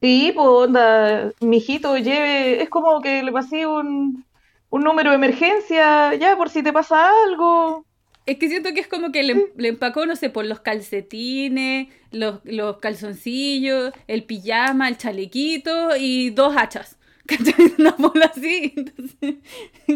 Sí, 0.00 0.30
pues 0.36 0.46
onda, 0.46 1.32
mijito, 1.40 1.96
lleve, 1.96 2.62
es 2.62 2.68
como 2.68 3.00
que 3.00 3.24
le 3.24 3.32
pasé 3.32 3.66
un, 3.66 4.24
un 4.70 4.82
número 4.84 5.10
de 5.10 5.16
emergencia, 5.16 6.14
ya 6.14 6.36
por 6.36 6.48
si 6.48 6.62
te 6.62 6.72
pasa 6.72 7.10
algo. 7.24 7.84
Es 8.24 8.38
que 8.38 8.48
siento 8.48 8.72
que 8.72 8.78
es 8.78 8.86
como 8.86 9.10
que 9.10 9.24
le, 9.24 9.52
le 9.56 9.68
empacó, 9.68 10.06
no 10.06 10.14
sé, 10.14 10.30
por 10.30 10.44
los 10.44 10.60
calcetines, 10.60 11.88
los, 12.12 12.38
los, 12.44 12.76
calzoncillos, 12.78 13.92
el 14.06 14.22
pijama, 14.22 14.88
el 14.88 14.96
chalequito 14.96 15.96
y 15.96 16.30
dos 16.30 16.56
hachas. 16.56 16.95
Una 17.78 17.90
bola 17.92 18.32
así. 18.34 18.72
Entonces, 18.76 19.36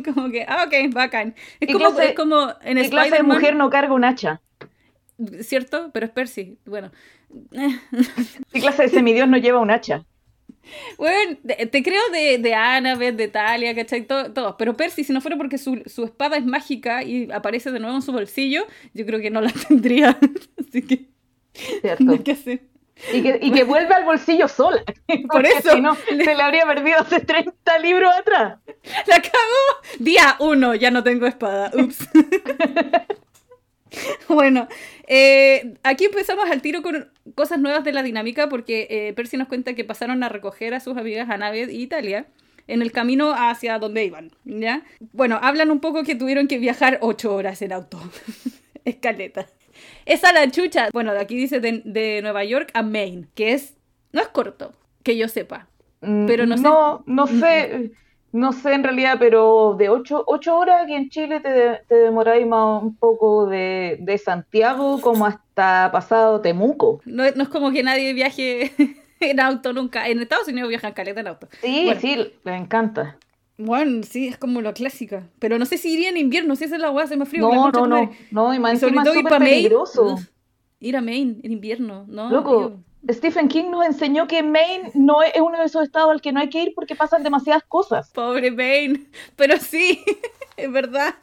como 0.14 0.30
que, 0.30 0.44
ah, 0.48 0.66
ok, 0.66 0.92
bacán. 0.92 1.34
Es 1.60 1.72
como, 1.72 1.98
es 2.00 2.14
como 2.14 2.54
en 2.62 2.78
¿qué 2.78 2.90
clase 2.90 3.16
de 3.16 3.22
mujer 3.22 3.56
no 3.56 3.70
carga 3.70 3.94
un 3.94 4.04
hacha? 4.04 4.40
¿Cierto? 5.40 5.90
Pero 5.92 6.06
es 6.06 6.12
Percy. 6.12 6.58
Bueno. 6.64 6.90
¿Qué 8.52 8.60
clase 8.60 8.84
de 8.84 8.88
semidios 8.88 9.28
no 9.28 9.36
lleva 9.36 9.60
un 9.60 9.70
hacha? 9.70 10.04
Bueno, 10.98 11.38
te, 11.44 11.82
creo 11.82 12.00
de, 12.12 12.38
de 12.38 12.54
Annabeth, 12.54 13.16
de 13.16 13.28
Talia, 13.28 13.74
¿cachai? 13.74 14.06
Todo, 14.06 14.32
todo, 14.32 14.56
Pero 14.56 14.76
Percy, 14.76 15.04
si 15.04 15.12
no 15.12 15.20
fuera 15.20 15.36
porque 15.36 15.58
su, 15.58 15.82
su, 15.86 16.04
espada 16.04 16.36
es 16.36 16.44
mágica 16.44 17.02
y 17.02 17.30
aparece 17.32 17.70
de 17.72 17.80
nuevo 17.80 17.96
en 17.96 18.02
su 18.02 18.12
bolsillo, 18.12 18.66
yo 18.92 19.06
creo 19.06 19.20
que 19.20 19.30
no 19.30 19.40
la 19.40 19.52
tendría. 19.68 20.18
Así 20.58 20.82
que. 20.82 21.06
Cierto. 21.52 22.04
No 22.04 22.22
que 22.22 22.32
hacer. 22.32 22.69
Y 23.12 23.22
que, 23.22 23.38
y 23.40 23.52
que 23.52 23.64
vuelve 23.64 23.94
al 23.94 24.04
bolsillo 24.04 24.48
sola. 24.48 24.82
Por 25.30 25.46
eso. 25.46 25.72
Si 25.72 25.80
no, 25.80 25.94
se 25.94 26.14
le 26.14 26.42
habría 26.42 26.66
perdido 26.66 26.98
hace 27.00 27.20
30 27.20 27.78
libros 27.78 28.12
atrás. 28.14 28.58
La 29.06 29.16
cagó. 29.16 29.98
Día 29.98 30.36
1, 30.38 30.74
ya 30.76 30.90
no 30.90 31.02
tengo 31.02 31.26
espada. 31.26 31.70
Ups. 31.74 32.08
bueno, 34.28 34.68
eh, 35.06 35.74
aquí 35.82 36.04
empezamos 36.04 36.48
al 36.50 36.62
tiro 36.62 36.82
con 36.82 37.10
cosas 37.34 37.58
nuevas 37.58 37.84
de 37.84 37.92
la 37.92 38.02
dinámica 38.02 38.48
porque 38.48 38.86
eh, 38.90 39.12
Percy 39.14 39.36
nos 39.36 39.48
cuenta 39.48 39.74
que 39.74 39.84
pasaron 39.84 40.22
a 40.22 40.28
recoger 40.28 40.74
a 40.74 40.80
sus 40.80 40.96
amigas 40.96 41.28
Annabeth 41.28 41.70
y 41.70 41.82
Italia 41.82 42.26
en 42.66 42.82
el 42.82 42.92
camino 42.92 43.34
hacia 43.36 43.78
donde 43.78 44.04
iban, 44.04 44.30
¿ya? 44.44 44.82
Bueno, 45.12 45.38
hablan 45.42 45.70
un 45.70 45.80
poco 45.80 46.04
que 46.04 46.14
tuvieron 46.14 46.46
que 46.46 46.58
viajar 46.58 46.98
ocho 47.00 47.34
horas 47.34 47.60
en 47.62 47.72
auto. 47.72 48.00
Escaleta. 48.84 49.46
Esa 50.10 50.32
la 50.32 50.50
chucha. 50.50 50.88
Bueno, 50.92 51.12
de 51.12 51.20
aquí 51.20 51.36
dice 51.36 51.60
de, 51.60 52.20
Nueva 52.22 52.44
York 52.44 52.70
a 52.74 52.82
Maine, 52.82 53.26
que 53.34 53.52
es... 53.52 53.76
No 54.12 54.20
es 54.20 54.28
corto, 54.28 54.72
que 55.04 55.16
yo 55.16 55.28
sepa. 55.28 55.68
Mm, 56.00 56.26
pero 56.26 56.46
no, 56.46 56.56
sé... 56.56 56.62
No, 56.62 57.02
no 57.06 57.26
sé... 57.26 57.92
No 58.32 58.52
sé 58.52 58.74
en 58.74 58.84
realidad, 58.84 59.16
pero 59.18 59.74
de 59.76 59.88
ocho, 59.88 60.24
horas 60.26 60.82
aquí 60.82 60.94
en 60.94 61.10
Chile 61.10 61.40
te, 61.40 61.80
te 61.88 61.94
demoráis 61.96 62.46
más 62.46 62.80
un 62.80 62.94
poco 62.96 63.46
de, 63.46 64.20
Santiago 64.24 65.00
como 65.00 65.26
hasta 65.26 65.90
pasado 65.92 66.40
Temuco. 66.40 67.00
No, 67.04 67.24
no 67.34 67.42
es 67.42 67.48
como 67.48 67.72
que 67.72 67.82
nadie 67.82 68.12
viaje 68.12 68.70
en 69.20 69.40
auto 69.40 69.72
nunca. 69.72 70.06
En 70.06 70.20
Estados 70.20 70.46
Unidos 70.46 70.68
viajan 70.68 70.92
caleta 70.92 71.20
en 71.20 71.26
auto. 71.26 71.48
Sí, 71.60 71.90
sí, 72.00 72.32
les 72.44 72.60
encanta. 72.60 73.16
Bueno, 73.60 74.02
sí, 74.02 74.28
es 74.28 74.38
como 74.38 74.60
la 74.60 74.72
clásica. 74.72 75.28
Pero 75.38 75.58
no 75.58 75.66
sé 75.66 75.78
si 75.78 75.92
iría 75.92 76.08
en 76.08 76.16
invierno, 76.16 76.56
si 76.56 76.64
esa 76.64 76.76
es 76.76 76.82
la 76.82 76.90
hueá, 76.90 77.04
hace 77.04 77.16
más 77.16 77.28
frío. 77.28 77.48
No, 77.48 77.70
no, 77.70 77.86
no, 77.86 78.10
no, 78.30 78.54
y 78.54 78.58
más 78.58 78.82
encima 78.82 79.02
es 79.02 79.12
súper 79.12 79.38
peligroso. 79.38 80.18
ir 80.80 80.96
a 80.96 81.00
Maine 81.00 81.38
en 81.42 81.52
invierno, 81.52 82.06
¿no? 82.08 82.30
Loco, 82.30 82.80
Stephen 83.08 83.48
King 83.48 83.70
nos 83.70 83.86
enseñó 83.86 84.26
que 84.26 84.42
Maine 84.42 84.90
no 84.94 85.22
es 85.22 85.32
uno 85.40 85.58
de 85.58 85.64
esos 85.64 85.82
estados 85.82 86.10
al 86.10 86.20
que 86.20 86.32
no 86.32 86.40
hay 86.40 86.50
que 86.50 86.62
ir 86.62 86.72
porque 86.74 86.94
pasan 86.94 87.22
demasiadas 87.22 87.62
cosas. 87.64 88.10
Pobre 88.10 88.50
Maine, 88.50 89.06
pero 89.36 89.56
sí, 89.58 90.02
es 90.56 90.70
verdad. 90.70 91.14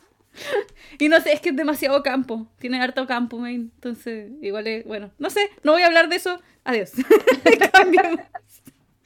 Y 0.99 1.09
no 1.09 1.19
sé, 1.19 1.33
es 1.33 1.41
que 1.41 1.49
es 1.49 1.55
demasiado 1.55 2.03
campo, 2.03 2.47
tiene 2.59 2.79
harto 2.81 3.07
campo 3.07 3.37
Maine, 3.37 3.69
entonces 3.75 4.31
igual 4.41 4.67
es, 4.67 4.85
bueno, 4.85 5.11
no 5.17 5.29
sé, 5.29 5.49
no 5.63 5.71
voy 5.71 5.81
a 5.81 5.87
hablar 5.87 6.09
de 6.09 6.17
eso, 6.17 6.39
adiós. 6.63 6.91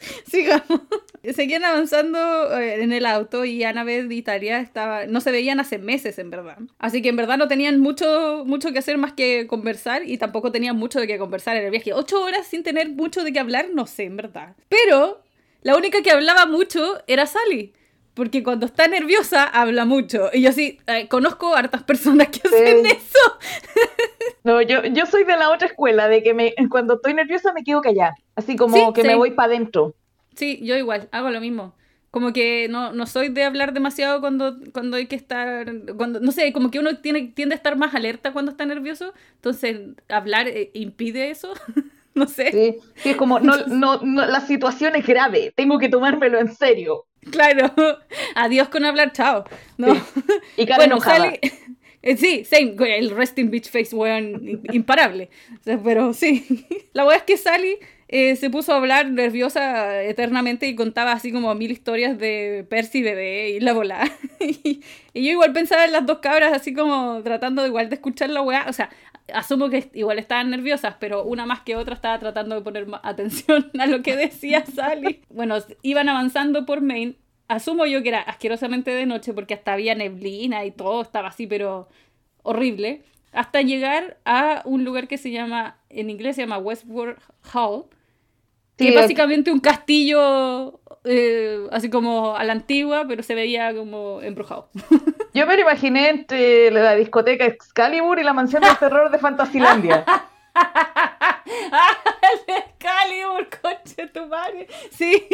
Sigamos. 0.28 0.82
Seguían 1.36 1.64
avanzando 1.64 2.60
eh, 2.60 2.84
en 2.84 2.92
el 2.92 3.06
auto 3.06 3.46
y 3.46 3.64
Annabeth 3.64 4.08
de 4.08 4.16
Italia 4.16 4.60
estaba, 4.60 5.06
no 5.06 5.22
se 5.22 5.32
veían 5.32 5.60
hace 5.60 5.78
meses 5.78 6.18
en 6.20 6.30
verdad. 6.30 6.58
Así 6.80 7.02
que 7.02 7.10
en 7.10 7.16
verdad 7.16 7.38
no 7.38 7.48
tenían 7.48 7.80
mucho, 7.80 8.44
mucho 8.46 8.72
que 8.72 8.80
hacer 8.80 8.98
más 8.98 9.14
que 9.14 9.46
conversar 9.48 10.08
y 10.08 10.18
tampoco 10.18 10.52
tenían 10.52 10.76
mucho 10.76 11.00
de 11.00 11.08
qué 11.08 11.18
conversar 11.18 11.58
en 11.58 11.66
el 11.66 11.72
viaje. 11.72 11.94
Ocho 11.94 12.22
horas 12.22 12.48
sin 12.48 12.64
tener 12.64 12.90
mucho 12.90 13.24
de 13.24 13.32
qué 13.32 13.40
hablar, 13.40 13.68
no 13.74 13.86
sé, 13.86 14.04
en 14.06 14.18
verdad. 14.18 14.56
Pero 14.70 15.22
la 15.62 15.76
única 15.76 16.02
que 16.02 16.12
hablaba 16.12 16.46
mucho 16.46 17.02
era 17.08 17.26
Sally. 17.26 17.74
Porque 18.14 18.44
cuando 18.44 18.66
está 18.66 18.88
nerviosa 18.90 19.46
habla 19.46 19.86
mucho. 19.86 20.30
Y 20.34 20.42
yo 20.42 20.52
sí, 20.52 20.80
eh, 20.88 21.08
conozco 21.08 21.56
hartas 21.56 21.84
personas 21.84 22.28
que 22.28 22.42
hacen 22.46 22.86
eso. 22.86 23.40
No, 24.44 24.60
yo, 24.62 24.84
yo 24.86 25.06
soy 25.06 25.24
de 25.24 25.38
la 25.38 25.52
otra 25.52 25.68
escuela, 25.68 26.08
de 26.08 26.24
que 26.24 26.34
me, 26.34 26.56
cuando 26.70 26.96
estoy 26.96 27.14
nerviosa 27.14 27.54
me 27.54 27.64
quedo 27.64 27.82
callada. 27.82 28.16
Así 28.42 28.56
como 28.56 28.94
que 28.94 29.04
me 29.04 29.16
voy 29.16 29.32
para 29.32 29.54
adentro. 29.54 29.96
Sí, 30.36 30.60
yo 30.64 30.76
igual, 30.76 31.10
hago 31.12 31.30
lo 31.30 31.42
mismo. 31.42 31.76
Como 32.10 32.34
que 32.34 32.68
no, 32.70 32.92
no 32.92 33.06
soy 33.06 33.30
de 33.30 33.44
hablar 33.44 33.74
demasiado 33.74 34.20
cuando, 34.20 34.58
cuando 34.74 34.98
hay 34.98 35.06
que 35.08 35.16
estar, 35.16 35.72
cuando, 35.96 36.20
no 36.20 36.32
sé, 36.34 36.52
como 36.52 36.70
que 36.70 36.80
uno 36.80 36.98
tiene, 36.98 37.28
tiende 37.28 37.56
a 37.56 37.58
estar 37.58 37.78
más 37.78 37.96
alerta 37.96 38.34
cuando 38.34 38.52
está 38.52 38.66
nervioso, 38.66 39.14
entonces 39.36 39.80
hablar 40.10 40.50
eh, 40.50 40.72
impide 40.74 41.30
eso, 41.30 41.54
no 42.14 42.28
sé. 42.28 42.52
Sí, 42.96 43.10
es 43.10 43.16
como, 43.16 43.40
no, 43.40 43.66
no, 43.68 44.02
la 44.04 44.42
situación 44.42 44.98
es 44.98 45.08
grave, 45.08 45.54
tengo 45.56 45.80
que 45.80 45.88
tomármelo 45.88 46.40
en 46.40 46.54
serio. 46.54 47.06
Claro, 47.30 47.74
adiós 48.36 48.68
con 48.68 48.84
hablar, 48.84 49.14
chao. 49.14 49.46
No. 49.78 49.94
Y 50.58 50.66
cara 50.66 50.78
bueno, 50.80 50.96
enojada. 50.96 51.34
Eh, 52.04 52.18
sí, 52.18 52.44
same, 52.46 52.76
el 52.98 53.12
resting 53.12 53.52
bitch 53.52 53.70
face, 53.70 53.96
weón, 53.96 54.62
imparable. 54.74 55.30
pero 55.84 56.14
sí. 56.14 56.66
La 56.94 57.06
weá 57.06 57.18
es 57.18 57.24
que 57.24 57.38
Sally 57.38 57.78
eh, 58.14 58.36
se 58.36 58.50
puso 58.50 58.74
a 58.74 58.76
hablar 58.76 59.10
nerviosa 59.10 60.04
eternamente 60.04 60.68
y 60.68 60.76
contaba 60.76 61.14
así 61.14 61.32
como 61.32 61.56
mil 61.56 61.72
historias 61.72 62.18
de 62.20 62.68
Percy 62.70 63.02
bebé 63.02 63.52
y 63.52 63.62
la 63.62 63.72
bola. 63.72 64.04
y, 64.42 64.82
yo 65.14 65.32
igual 65.32 65.54
pensaba 65.54 65.86
en 65.86 65.94
las 65.94 66.06
dos 66.06 66.20
cabras 66.20 66.52
así 66.52 66.74
como 66.74 67.22
tratando 67.24 67.62
de 67.62 67.70
igual 67.70 67.88
de 67.88 67.96
escuchar 67.96 68.30
la 68.30 68.42
weá. 68.42 68.66
O 68.68 68.74
sea, 68.74 68.90
asumo 69.34 69.70
que 69.70 69.90
igual 69.94 70.20
estaban 70.20 70.50
nerviosas, 70.50 70.96
pero 71.00 71.24
una 71.24 71.46
más 71.46 71.62
que 71.62 71.78
otra 71.78 71.96
estaba 71.96 72.20
tratando 72.20 72.56
de 72.56 72.62
poner 72.62 72.86
atención 73.02 73.72
a 73.80 73.86
lo 73.86 74.02
que 74.02 74.18
decía 74.18 74.66
Sally. 74.76 75.22
bueno, 75.30 75.56
iban 75.82 76.10
avanzando 76.10 76.66
por 76.66 76.82
Maine. 76.82 77.16
Asumo 77.48 77.86
yo 77.86 78.04
que 78.04 78.10
era 78.10 78.22
asquerosamente 78.22 78.92
de 78.92 79.06
noche 79.06 79.34
porque 79.34 79.54
hasta 79.54 79.72
había 79.72 79.96
neblina 79.96 80.66
y 80.66 80.72
todo 80.72 81.02
estaba 81.02 81.30
así, 81.30 81.48
pero 81.48 81.88
horrible. 82.44 83.04
Hasta 83.32 83.62
llegar 83.62 84.18
a 84.26 84.64
un 84.66 84.84
lugar 84.84 85.08
que 85.08 85.18
se 85.18 85.32
llama, 85.32 85.78
en 85.90 86.10
inglés 86.10 86.36
se 86.36 86.42
llama 86.42 86.58
Westward 86.58 87.18
Hall, 87.54 87.86
que 88.82 88.90
es 88.90 88.96
básicamente 88.96 89.52
un 89.52 89.60
castillo 89.60 90.82
eh, 91.04 91.68
así 91.72 91.90
como 91.90 92.36
a 92.36 92.44
la 92.44 92.54
antigua, 92.54 93.06
pero 93.08 93.24
se 93.24 93.34
veía 93.34 93.74
como 93.74 94.22
embrujado. 94.22 94.70
Yo 95.34 95.48
me 95.48 95.56
lo 95.56 95.62
imaginé 95.62 96.10
entre 96.10 96.70
la 96.72 96.96
discoteca 96.96 97.46
Excalibur 97.46 98.20
y 98.20 98.24
la 98.24 98.34
mansión 98.34 98.62
del 98.62 98.78
terror 98.78 99.10
de 99.10 99.18
Fantasilandia. 99.18 100.06
Excalibur, 102.48 103.48
coche 103.62 104.08
tu 104.08 104.28
madre. 104.28 104.68
Sí. 104.92 105.28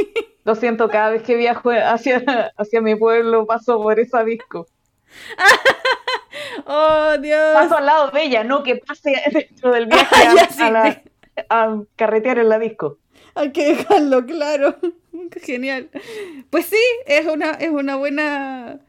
Lo 0.46 0.56
siento, 0.56 0.88
cada 0.88 1.10
vez 1.10 1.24
que 1.24 1.36
viajo 1.36 1.72
hacia, 1.72 2.24
hacia 2.56 2.82
mi 2.82 2.96
pueblo 2.96 3.46
paso 3.46 3.82
por 3.82 4.00
esa 4.00 4.24
disco. 4.24 4.68
oh, 6.66 7.18
Dios. 7.20 7.54
Paso 7.54 7.78
al 7.78 7.86
lado 7.86 8.12
de 8.12 8.24
ella, 8.24 8.44
no 8.46 8.64
que 8.64 8.78
pase 8.78 9.22
dentro 9.32 9.72
del 9.72 9.88
viaje 9.88 10.16
a 11.50 11.78
carretear 11.96 12.40
en 12.40 12.50
la 12.50 12.60
disco. 12.60 13.00
Hay 13.36 13.52
que 13.52 13.76
dejarlo 13.76 14.26
claro. 14.26 14.78
Genial. 15.42 15.90
Pues 16.50 16.66
sí, 16.66 16.78
es 17.06 17.26
una, 17.26 17.52
es 17.52 17.70
una 17.70 17.96
buena. 17.96 18.80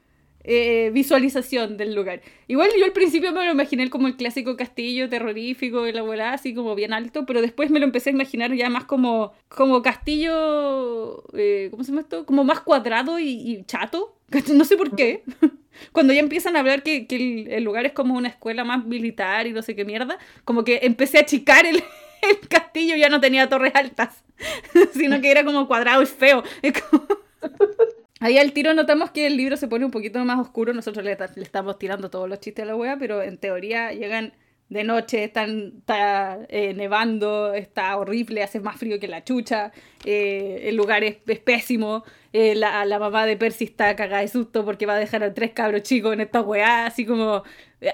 eh, 0.51 0.91
visualización 0.95 1.77
del 1.77 1.95
lugar. 1.95 2.23
Igual 2.47 2.71
yo 2.79 2.87
al 2.87 2.93
principio 2.93 3.33
me 3.33 3.45
lo 3.45 3.53
imaginé 3.53 3.91
como 3.91 4.09
el 4.09 4.17
clásico 4.17 4.57
castillo 4.57 5.09
terrorífico 5.11 5.83
de 5.83 5.93
la 5.93 6.01
abuela, 6.01 6.33
así 6.33 6.55
como 6.55 6.75
bien 6.75 6.95
alto, 6.95 7.27
pero 7.27 7.43
después 7.43 7.71
me 7.71 7.79
lo 7.79 7.85
empecé 7.85 8.11
a 8.11 8.13
imaginar 8.15 8.55
ya 8.55 8.71
más 8.71 8.85
como, 8.85 9.35
como 9.49 9.83
castillo, 9.83 11.23
eh, 11.35 11.69
¿cómo 11.71 11.85
se 11.85 11.91
llama 11.91 12.01
esto? 12.01 12.25
Como 12.25 12.45
más 12.45 12.61
cuadrado 12.61 13.19
y, 13.21 13.63
chato. 13.67 14.15
No 14.55 14.65
sé 14.65 14.77
por 14.77 14.97
qué. 14.97 15.23
Cuando 15.93 16.13
ya 16.15 16.21
empiezan 16.21 16.57
a 16.57 16.61
hablar 16.61 16.83
que, 16.83 17.07
el, 17.51 17.63
lugar 17.63 17.85
es 17.87 17.93
como 17.93 18.17
una 18.17 18.29
escuela 18.29 18.65
más 18.65 18.85
militar 18.87 19.47
y 19.47 19.53
no 19.53 19.63
sé 19.63 19.77
qué 19.77 19.85
mierda, 19.85 20.19
como 20.45 20.65
que 20.65 20.81
empecé 20.83 21.19
a 21.19 21.23
achicar 21.23 21.67
el, 21.67 21.83
el 22.43 22.49
castillo 22.49 22.97
ya 22.97 23.09
no 23.09 23.21
tenía 23.21 23.49
torres 23.49 23.75
altas, 23.75 24.23
sino 24.93 25.21
que 25.21 25.31
era 25.31 25.45
como 25.45 25.67
cuadrado 25.67 26.03
y 26.03 26.07
feo. 26.07 26.43
Ahí 28.21 28.37
al 28.37 28.53
tiro 28.53 28.75
notamos 28.75 29.13
que 29.13 29.27
el 29.27 29.37
libro 29.37 29.57
se 29.57 29.69
pone 29.69 29.85
un 29.85 29.93
poquito 29.93 30.25
más 30.25 30.41
oscuro. 30.41 30.73
Nosotros 30.73 31.05
le, 31.05 31.17
estamos 31.37 31.79
tirando 31.79 32.11
todos 32.11 32.29
los 32.29 32.41
chistes 32.41 32.65
a 32.65 32.67
la 32.67 32.75
wea, 32.75 32.97
pero 32.99 33.23
en 33.23 33.39
teoría 33.39 33.93
llegan 33.93 34.33
de 34.69 34.85
noche, 34.85 35.25
están, 35.25 35.73
está 35.79 36.39
eh, 36.49 36.75
nevando, 36.75 37.55
está 37.55 37.97
horrible, 37.97 38.43
hace 38.43 38.61
más 38.61 38.77
frío 38.77 39.01
que 39.01 39.09
la 39.09 39.25
chucha, 39.25 39.73
eh, 40.05 40.65
el 40.65 40.77
lugar 40.77 41.05
es, 41.05 41.17
pésimo, 41.41 42.05
eh, 42.35 42.55
la, 42.55 42.85
la, 42.85 42.99
mamá 42.99 43.25
de 43.25 43.39
Percy 43.39 43.65
está 43.65 43.97
cagada 43.97 44.21
de 44.21 44.29
susto 44.29 44.67
porque 44.67 44.85
va 44.85 44.95
a 44.95 44.99
dejar 44.99 45.23
a 45.23 45.33
tres 45.33 45.53
cabros 45.53 45.83
chicos 45.83 46.13
en 46.13 46.21
esta 46.21 46.43
weá, 46.43 46.85
así 46.85 47.07
como 47.07 47.45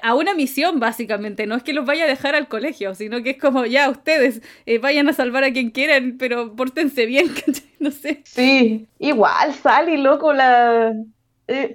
a 0.03 0.15
una 0.15 0.35
misión 0.35 0.81
básicamente, 0.81 1.47
no 1.47 1.55
es 1.55 1.63
que 1.63 1.75
los 1.75 1.87
vaya 1.87 2.05
a 2.05 2.09
dejar 2.09 2.35
al 2.35 2.49
colegio, 2.49 2.95
sino 2.97 3.23
que 3.23 3.31
es 3.31 3.39
como 3.39 3.67
ya 3.67 3.89
ustedes 3.89 4.43
vayan 4.81 5.09
a 5.09 5.13
salvar 5.13 5.45
a 5.45 5.53
quien 5.53 5.71
quieran, 5.71 6.17
pero 6.19 6.57
pórtense 6.57 7.07
bien, 7.07 7.31
no 7.79 7.93
sé. 7.93 8.23
Sí, 8.25 8.89
igual 8.99 9.55
Sally, 9.55 9.99
loco, 9.99 10.33
la... 10.33 10.93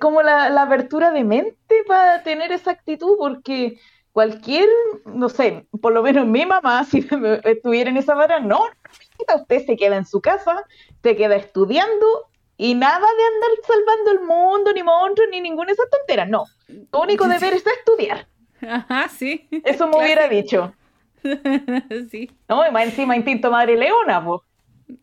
como 0.02 0.24
la, 0.24 0.50
la 0.50 0.64
apertura 0.64 1.12
de 1.12 1.24
mente 1.24 1.56
para 1.88 2.22
tener 2.24 2.52
esa 2.52 2.72
actitud, 2.72 3.16
porque 3.18 3.78
cualquier, 4.12 4.68
no 5.06 5.30
sé, 5.30 5.66
por 5.82 5.94
lo 5.94 6.04
menos 6.04 6.28
mi 6.28 6.46
mamá, 6.46 6.84
si 6.90 7.08
estuviera 7.44 7.90
en 7.90 7.98
esa 7.98 8.16
vara, 8.16 8.40
no, 8.40 8.62
usted 9.36 9.66
se 9.66 9.76
queda 9.76 9.98
en 9.98 10.06
su 10.06 10.22
casa, 10.22 10.66
se 11.04 11.16
queda 11.16 11.36
estudiando 11.36 12.06
y 12.58 12.76
nada 12.76 13.00
de 13.00 13.06
andar 13.06 13.50
salvando 13.66 14.12
el 14.12 14.20
mundo, 14.28 14.74
ni 14.74 14.84
monstruos, 14.84 15.30
ni 15.32 15.40
ninguna 15.42 15.68
de 15.68 15.74
esas 15.74 15.90
tonteras, 15.90 16.30
no. 16.30 16.46
Lo 16.92 17.02
único 17.02 17.28
deber 17.28 17.54
es 17.54 17.66
estudiar. 17.66 18.28
Ajá, 18.62 19.08
sí. 19.08 19.48
Eso 19.64 19.88
me 19.88 19.98
hubiera 19.98 20.28
dicho. 20.28 20.74
sí. 22.12 22.30
No, 22.50 22.68
y 22.68 22.72
más 22.72 22.84
encima 22.84 23.16
instinto 23.16 23.50
madre 23.50 23.78
leona, 23.78 24.24
pues. 24.24 24.42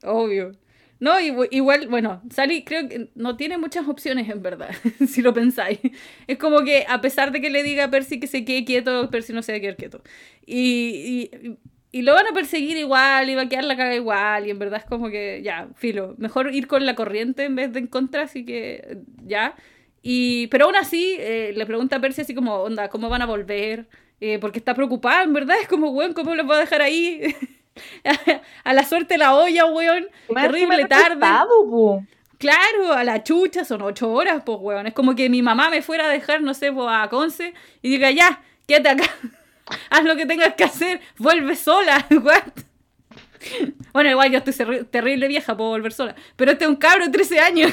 Obvio. 0.04 0.52
No, 0.98 1.20
igual, 1.20 1.88
bueno, 1.88 2.22
Sally 2.30 2.64
creo 2.64 2.88
que 2.88 3.10
no 3.14 3.36
tiene 3.36 3.58
muchas 3.58 3.86
opciones 3.86 4.30
en 4.30 4.42
verdad, 4.42 4.70
si 5.06 5.20
lo 5.20 5.34
pensáis. 5.34 5.78
Es 6.26 6.38
como 6.38 6.62
que 6.64 6.86
a 6.88 7.00
pesar 7.02 7.32
de 7.32 7.40
que 7.40 7.50
le 7.50 7.62
diga 7.62 7.84
a 7.84 7.90
Percy 7.90 8.18
que 8.18 8.26
se 8.26 8.44
quede 8.44 8.64
quieto, 8.64 9.10
Percy 9.10 9.32
no 9.34 9.42
se 9.42 9.52
va 9.52 9.58
a 9.58 9.60
quedar 9.60 9.76
quieto. 9.76 10.02
Y, 10.46 11.30
y, 11.32 11.58
y, 11.92 12.02
lo 12.02 12.14
van 12.14 12.26
a 12.28 12.32
perseguir 12.32 12.78
igual, 12.78 13.28
y 13.28 13.34
va 13.34 13.42
a 13.42 13.48
quedar 13.48 13.64
la 13.64 13.76
caga 13.76 13.94
igual, 13.94 14.46
y 14.46 14.50
en 14.50 14.58
verdad 14.58 14.80
es 14.82 14.86
como 14.86 15.10
que, 15.10 15.42
ya, 15.44 15.68
filo, 15.74 16.14
mejor 16.18 16.54
ir 16.54 16.66
con 16.66 16.86
la 16.86 16.94
corriente 16.94 17.44
en 17.44 17.56
vez 17.56 17.72
de 17.72 17.80
en 17.80 17.86
contra, 17.88 18.22
así 18.22 18.44
que, 18.46 18.98
ya. 19.24 19.54
Y, 20.02 20.46
pero 20.48 20.66
aún 20.66 20.76
así, 20.76 21.16
eh, 21.18 21.52
le 21.54 21.66
pregunta 21.66 21.96
a 21.96 22.00
Percy 22.00 22.22
así 22.22 22.34
como, 22.34 22.54
onda, 22.56 22.88
¿cómo 22.88 23.08
van 23.10 23.22
a 23.22 23.26
volver? 23.26 23.86
Eh, 24.20 24.38
porque 24.38 24.58
está 24.58 24.74
preocupada, 24.74 25.24
en 25.24 25.34
verdad, 25.34 25.56
es 25.60 25.68
como, 25.68 25.92
bueno, 25.92 26.14
¿cómo 26.14 26.34
los 26.34 26.48
va 26.48 26.56
a 26.56 26.60
dejar 26.60 26.80
ahí? 26.80 27.20
a 28.64 28.72
la 28.72 28.84
suerte 28.84 29.18
la 29.18 29.34
olla, 29.34 29.66
weón. 29.66 30.08
Terrible 30.34 30.86
tarde. 30.86 31.20
Claro, 32.38 32.92
a 32.92 33.02
la 33.02 33.22
chucha, 33.24 33.64
son 33.64 33.82
ocho 33.82 34.10
horas, 34.10 34.42
pues, 34.44 34.58
weón. 34.60 34.86
Es 34.86 34.94
como 34.94 35.14
que 35.14 35.30
mi 35.30 35.42
mamá 35.42 35.70
me 35.70 35.82
fuera 35.82 36.06
a 36.06 36.10
dejar, 36.10 36.42
no 36.42 36.54
sé, 36.54 36.72
pues, 36.72 36.86
a 36.90 37.08
Conce 37.08 37.54
y 37.82 37.90
diga, 37.90 38.10
ya, 38.10 38.42
quédate 38.66 38.88
acá, 38.90 39.14
haz 39.90 40.04
lo 40.04 40.16
que 40.16 40.26
tengas 40.26 40.54
que 40.54 40.64
hacer, 40.64 41.00
vuelve 41.18 41.56
sola, 41.56 42.06
Bueno, 43.92 44.10
igual 44.10 44.30
yo 44.32 44.38
estoy 44.38 44.84
terrible 44.84 45.28
vieja, 45.28 45.56
puedo 45.56 45.70
volver 45.70 45.92
sola. 45.92 46.16
Pero 46.36 46.52
este 46.52 46.64
es 46.64 46.70
un 46.70 46.76
cabro 46.76 47.06
de 47.06 47.12
13 47.12 47.40
años. 47.40 47.72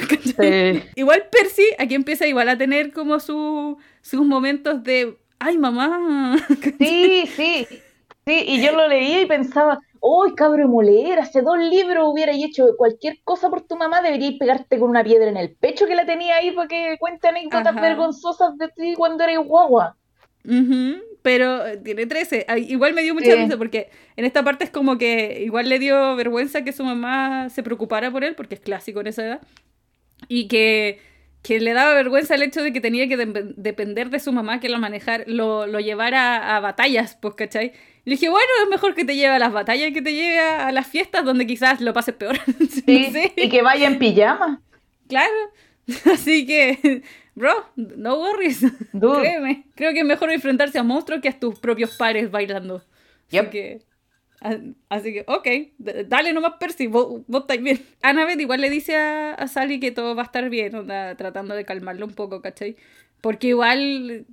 Igual 0.94 1.26
Percy 1.30 1.64
aquí 1.78 1.94
empieza 1.94 2.26
igual 2.26 2.48
a 2.48 2.56
tener 2.56 2.92
como 2.92 3.18
su, 3.18 3.76
sus 4.00 4.24
momentos 4.24 4.84
de, 4.84 5.18
ay 5.38 5.58
mamá. 5.58 6.36
Sí, 6.78 7.24
sí. 7.34 7.66
Sí, 8.26 8.44
y 8.46 8.62
yo 8.62 8.72
lo 8.72 8.88
leía 8.88 9.20
y 9.20 9.26
pensaba, 9.26 9.80
¡Uy, 10.06 10.34
cabro 10.34 10.68
molera! 10.68 11.22
Hace 11.22 11.40
dos 11.40 11.56
libros 11.58 12.06
hubiera 12.12 12.30
hecho 12.32 12.76
cualquier 12.76 13.22
cosa 13.24 13.48
por 13.48 13.62
tu 13.62 13.74
mamá, 13.74 14.02
deberías 14.02 14.34
pegarte 14.38 14.78
con 14.78 14.90
una 14.90 15.02
piedra 15.02 15.30
en 15.30 15.38
el 15.38 15.56
pecho 15.56 15.86
que 15.86 15.94
la 15.94 16.04
tenía 16.04 16.36
ahí 16.36 16.50
para 16.50 16.68
que 16.68 16.98
cuente 17.00 17.28
anécdotas 17.28 17.74
vergonzosas 17.74 18.58
de 18.58 18.68
ti 18.68 18.92
cuando 18.98 19.24
eres 19.24 19.38
guagua. 19.38 19.96
Pero 21.22 21.66
eh, 21.66 21.78
tiene 21.78 22.04
13. 22.04 22.44
Igual 22.68 22.92
me 22.92 23.02
dio 23.02 23.14
mucha 23.14 23.34
risa 23.34 23.56
porque 23.56 23.88
en 24.16 24.26
esta 24.26 24.42
parte 24.44 24.64
es 24.64 24.70
como 24.70 24.98
que 24.98 25.42
igual 25.42 25.70
le 25.70 25.78
dio 25.78 26.14
vergüenza 26.16 26.64
que 26.64 26.74
su 26.74 26.84
mamá 26.84 27.48
se 27.48 27.62
preocupara 27.62 28.10
por 28.10 28.24
él, 28.24 28.34
porque 28.34 28.56
es 28.56 28.60
clásico 28.60 29.00
en 29.00 29.06
esa 29.06 29.24
edad. 29.24 29.40
Y 30.28 30.48
que, 30.48 31.00
que 31.44 31.60
le 31.60 31.74
daba 31.74 31.92
vergüenza 31.92 32.34
el 32.34 32.42
hecho 32.42 32.62
de 32.62 32.72
que 32.72 32.80
tenía 32.80 33.06
que 33.06 33.18
depender 33.18 34.08
de 34.08 34.18
su 34.18 34.32
mamá 34.32 34.60
que 34.60 34.70
lo 34.70 34.78
manejar, 34.78 35.24
lo, 35.26 35.66
lo 35.66 35.78
llevara 35.78 36.56
a 36.56 36.60
batallas, 36.60 37.18
pues, 37.20 37.34
¿cachai? 37.34 37.72
Le 38.06 38.12
dije, 38.14 38.30
bueno, 38.30 38.48
es 38.62 38.70
mejor 38.70 38.94
que 38.94 39.04
te 39.04 39.14
lleve 39.14 39.34
a 39.34 39.38
las 39.38 39.52
batallas 39.52 39.92
que 39.92 40.00
te 40.00 40.14
lleve 40.14 40.40
a, 40.40 40.72
las 40.72 40.86
fiestas 40.86 41.22
donde 41.22 41.46
quizás 41.46 41.82
lo 41.82 41.92
pases 41.92 42.14
peor. 42.14 42.38
Sí, 42.70 43.12
y 43.36 43.50
que 43.50 43.60
vaya 43.60 43.86
en 43.86 43.98
pijama. 43.98 44.62
Claro. 45.06 45.34
Así 46.12 46.46
que, 46.46 47.02
bro, 47.34 47.52
no 47.76 48.16
worries. 48.16 48.64
Créeme. 48.98 49.66
Creo 49.74 49.92
que 49.92 50.00
es 50.00 50.06
mejor 50.06 50.32
enfrentarse 50.32 50.78
a 50.78 50.82
monstruos 50.82 51.20
que 51.20 51.28
a 51.28 51.38
tus 51.38 51.58
propios 51.60 51.94
pares 51.98 52.30
bailando. 52.30 52.82
Así 53.28 53.46
que, 53.50 53.82
así 54.88 55.12
que, 55.12 55.24
ok, 55.26 55.48
dale 56.06 56.32
nomás 56.32 56.54
Percy, 56.60 56.86
vos, 56.86 57.22
vos 57.26 57.42
estáis 57.42 57.62
bien. 57.62 57.80
Annabeth 58.02 58.40
igual 58.40 58.60
le 58.60 58.70
dice 58.70 58.96
a, 58.96 59.34
a, 59.34 59.48
Sally 59.48 59.80
que 59.80 59.90
todo 59.90 60.14
va 60.14 60.22
a 60.22 60.26
estar 60.26 60.48
bien, 60.50 60.74
onda, 60.74 61.16
tratando 61.16 61.54
de 61.54 61.64
calmarlo 61.64 62.06
un 62.06 62.14
poco, 62.14 62.42
¿cachai? 62.42 62.76
Porque 63.20 63.48
igual 63.48 64.26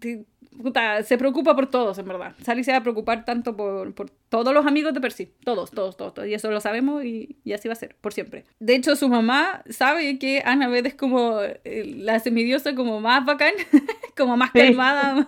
se 1.04 1.18
preocupa 1.18 1.56
por 1.56 1.70
todos, 1.70 1.98
en 1.98 2.08
verdad. 2.08 2.36
Sally 2.44 2.64
se 2.64 2.72
va 2.72 2.78
a 2.78 2.84
preocupar 2.84 3.26
tanto 3.26 3.56
por, 3.56 3.94
por, 3.94 4.10
todos 4.30 4.54
los 4.54 4.66
amigos 4.66 4.94
de 4.94 5.02
Percy. 5.02 5.32
Todos, 5.44 5.72
todos, 5.72 5.98
todos, 5.98 6.28
Y 6.28 6.34
eso 6.34 6.52
lo 6.52 6.60
sabemos 6.62 7.04
y, 7.04 7.38
y, 7.44 7.54
así 7.54 7.68
va 7.68 7.74
a 7.74 7.76
ser, 7.76 7.96
por 8.02 8.14
siempre. 8.14 8.46
De 8.60 8.76
hecho, 8.76 8.96
su 8.96 9.10
mamá 9.10 9.64
sabe 9.70 10.20
que 10.20 10.42
Annabeth 10.46 10.86
es 10.86 10.96
como 10.96 11.42
eh, 11.42 11.84
la 11.98 12.20
semidiosa 12.20 12.76
como 12.76 13.00
más 13.00 13.26
bacán, 13.26 13.54
como 14.18 14.38
más 14.38 14.52
calmada. 14.52 15.26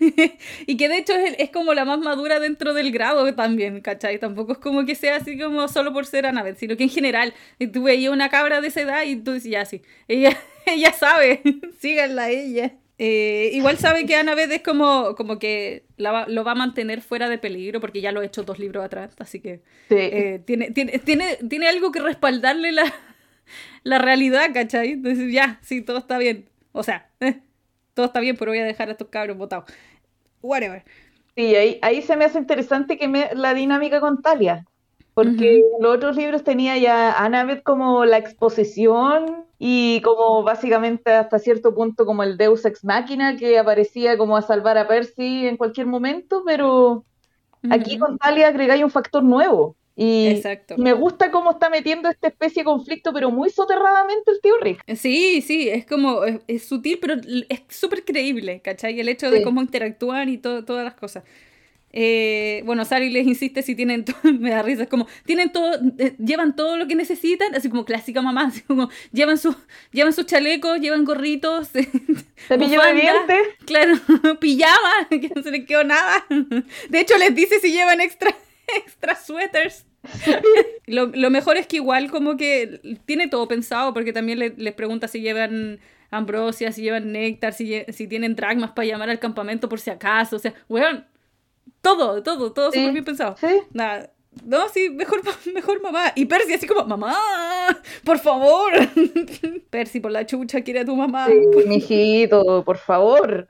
y 0.66 0.76
que 0.76 0.88
de 0.88 0.98
hecho 0.98 1.14
es, 1.14 1.36
es, 1.38 1.50
como 1.50 1.72
la 1.72 1.84
más 1.84 2.00
madura 2.00 2.40
dentro 2.40 2.74
del 2.74 2.90
grado 2.90 3.32
también, 3.34 3.80
¿cachai? 3.80 4.18
Tampoco 4.18 4.52
es 4.52 4.58
como 4.58 4.84
que 4.84 4.94
sea 4.94 5.16
así 5.16 5.38
como 5.38 5.68
solo 5.68 5.92
por 5.92 6.06
ser 6.06 6.26
Annabeth, 6.26 6.58
sino 6.58 6.76
que 6.76 6.84
en 6.84 6.90
general, 6.90 7.32
tú 7.72 7.84
veías 7.84 8.12
una 8.12 8.28
cabra 8.28 8.60
de 8.60 8.68
esa 8.68 8.82
edad 8.82 9.02
y 9.04 9.16
tú 9.16 9.32
dices, 9.32 9.50
ya 9.50 9.64
sí, 9.64 9.82
ella, 10.08 10.36
ella 10.66 10.92
sabe, 10.92 11.42
síganla 11.80 12.30
ella. 12.30 12.74
Eh, 12.96 13.50
igual 13.52 13.76
sabe 13.76 14.06
que 14.06 14.14
Annabeth 14.14 14.52
es 14.52 14.62
como, 14.62 15.16
como 15.16 15.40
que 15.40 15.84
lo 15.96 16.44
va 16.44 16.52
a 16.52 16.54
mantener 16.54 17.02
fuera 17.02 17.28
de 17.28 17.38
peligro 17.38 17.80
porque 17.80 18.00
ya 18.00 18.12
lo 18.12 18.22
he 18.22 18.26
hecho 18.26 18.44
dos 18.44 18.60
libros 18.60 18.84
atrás, 18.84 19.16
así 19.18 19.40
que 19.40 19.62
eh, 19.90 20.40
tiene, 20.44 20.70
tiene, 20.70 21.00
tiene, 21.00 21.38
tiene, 21.48 21.68
algo 21.68 21.90
que 21.90 22.00
respaldarle 22.00 22.70
la, 22.70 22.84
la 23.82 23.98
realidad, 23.98 24.50
¿cachai? 24.54 24.92
Entonces 24.92 25.32
ya, 25.32 25.58
sí, 25.62 25.82
todo 25.82 25.98
está 25.98 26.18
bien. 26.18 26.48
O 26.70 26.84
sea, 26.84 27.10
eh, 27.20 27.40
todo 27.94 28.06
está 28.06 28.20
bien, 28.20 28.36
pero 28.36 28.52
voy 28.52 28.58
a 28.58 28.64
dejar 28.64 28.88
a 28.88 28.92
estos 28.92 29.08
cabros 29.08 29.36
botados. 29.36 29.64
Whatever. 30.40 30.84
Sí, 31.34 31.56
ahí, 31.56 31.78
ahí 31.82 32.00
se 32.00 32.16
me 32.16 32.24
hace 32.24 32.38
interesante 32.38 32.96
que 32.96 33.08
me, 33.08 33.30
la 33.34 33.54
dinámica 33.54 34.00
con 34.00 34.22
Talia. 34.22 34.66
Porque 35.14 35.62
los 35.80 35.96
otros 35.96 36.16
libros 36.16 36.42
tenía 36.42 36.76
ya 36.76 37.12
Annabeth 37.12 37.62
como 37.62 38.04
la 38.04 38.18
exposición 38.18 39.44
y 39.66 40.02
como 40.02 40.42
básicamente 40.42 41.10
hasta 41.10 41.38
cierto 41.38 41.74
punto 41.74 42.04
como 42.04 42.22
el 42.22 42.36
Deus 42.36 42.66
Ex 42.66 42.84
Máquina 42.84 43.34
que 43.38 43.58
aparecía 43.58 44.18
como 44.18 44.36
a 44.36 44.42
salvar 44.42 44.76
a 44.76 44.86
Percy 44.86 45.46
en 45.46 45.56
cualquier 45.56 45.86
momento, 45.86 46.42
pero 46.44 47.06
aquí 47.70 47.96
con 47.96 48.18
Talia 48.18 48.48
agregáis 48.48 48.84
un 48.84 48.90
factor 48.90 49.24
nuevo. 49.24 49.74
Y 49.96 50.42
me 50.76 50.92
gusta 50.92 51.30
cómo 51.30 51.52
está 51.52 51.70
metiendo 51.70 52.10
esta 52.10 52.28
especie 52.28 52.60
de 52.60 52.66
conflicto, 52.66 53.14
pero 53.14 53.30
muy 53.30 53.48
soterradamente 53.48 54.32
el 54.32 54.40
tío 54.42 54.58
Rick. 54.60 54.82
Sí, 54.96 55.40
sí, 55.40 55.70
es 55.70 55.86
como, 55.86 56.24
es, 56.24 56.68
sutil, 56.68 56.98
pero 57.00 57.14
es 57.48 57.62
súper 57.68 58.04
creíble, 58.04 58.60
¿cachai? 58.60 59.00
El 59.00 59.08
hecho 59.08 59.30
de 59.30 59.42
cómo 59.42 59.62
interactúan 59.62 60.28
y 60.28 60.36
todo, 60.36 60.66
todas 60.66 60.84
las 60.84 60.94
cosas. 60.94 61.24
Eh, 61.96 62.62
bueno, 62.64 62.84
Sally 62.84 63.08
les 63.08 63.24
insiste 63.24 63.62
si 63.62 63.76
tienen 63.76 64.04
todo, 64.04 64.16
me 64.40 64.50
da 64.50 64.62
risa, 64.62 64.82
es 64.82 64.88
como, 64.88 65.06
tienen 65.24 65.52
todo, 65.52 65.78
eh, 65.98 66.16
llevan 66.18 66.56
todo 66.56 66.76
lo 66.76 66.88
que 66.88 66.96
necesitan, 66.96 67.54
así 67.54 67.70
como 67.70 67.84
clásica 67.84 68.20
mamá, 68.20 68.46
así 68.48 68.62
como, 68.62 68.90
llevan, 69.12 69.38
su, 69.38 69.54
llevan 69.92 70.12
sus 70.12 70.26
chalecos, 70.26 70.80
llevan 70.80 71.04
gorritos, 71.04 71.68
cepillo 72.48 72.82
de 72.82 72.94
dientes, 72.94 73.46
claro, 73.64 73.94
pijama, 74.40 75.06
que 75.08 75.30
no 75.36 75.40
se 75.44 75.52
les 75.52 75.66
quedó 75.66 75.84
nada. 75.84 76.26
De 76.88 76.98
hecho, 76.98 77.16
les 77.16 77.32
dice 77.32 77.60
si 77.60 77.70
llevan 77.70 78.00
extra, 78.00 78.34
extra 78.76 79.14
suéteres. 79.14 79.86
lo, 80.86 81.06
lo, 81.06 81.30
mejor 81.30 81.58
es 81.58 81.68
que 81.68 81.76
igual 81.76 82.10
como 82.10 82.36
que 82.36 82.98
tiene 83.06 83.28
todo 83.28 83.46
pensado, 83.46 83.94
porque 83.94 84.12
también 84.12 84.40
les 84.40 84.74
pregunta 84.74 85.06
si 85.06 85.20
llevan 85.20 85.78
ambrosia, 86.10 86.72
si 86.72 86.82
llevan 86.82 87.12
néctar, 87.12 87.52
si, 87.52 87.84
si 87.88 88.08
tienen 88.08 88.34
dragmas 88.34 88.72
para 88.72 88.86
llamar 88.86 89.10
al 89.10 89.20
campamento 89.20 89.68
por 89.68 89.80
si 89.80 89.90
acaso. 89.90 90.36
O 90.36 90.38
sea, 90.40 90.54
weón, 90.68 91.06
todo, 91.84 92.22
todo, 92.22 92.52
todo 92.52 92.72
súper 92.72 92.92
bien 92.92 93.04
pensado. 93.04 93.36
Sí. 93.38 93.60
Nada. 93.72 94.10
No, 94.44 94.68
sí, 94.68 94.90
mejor, 94.90 95.20
mejor 95.54 95.80
mamá. 95.82 96.12
Y 96.16 96.24
Percy 96.24 96.54
así 96.54 96.66
como, 96.66 96.84
mamá, 96.84 97.16
por 98.02 98.18
favor. 98.18 98.72
Percy, 99.70 100.00
por 100.00 100.10
la 100.10 100.26
chucha, 100.26 100.62
quiere 100.62 100.80
a 100.80 100.84
tu 100.84 100.96
mamá. 100.96 101.28
Sí, 101.28 101.34
mijito, 101.68 102.64
por 102.64 102.78
favor. 102.78 103.46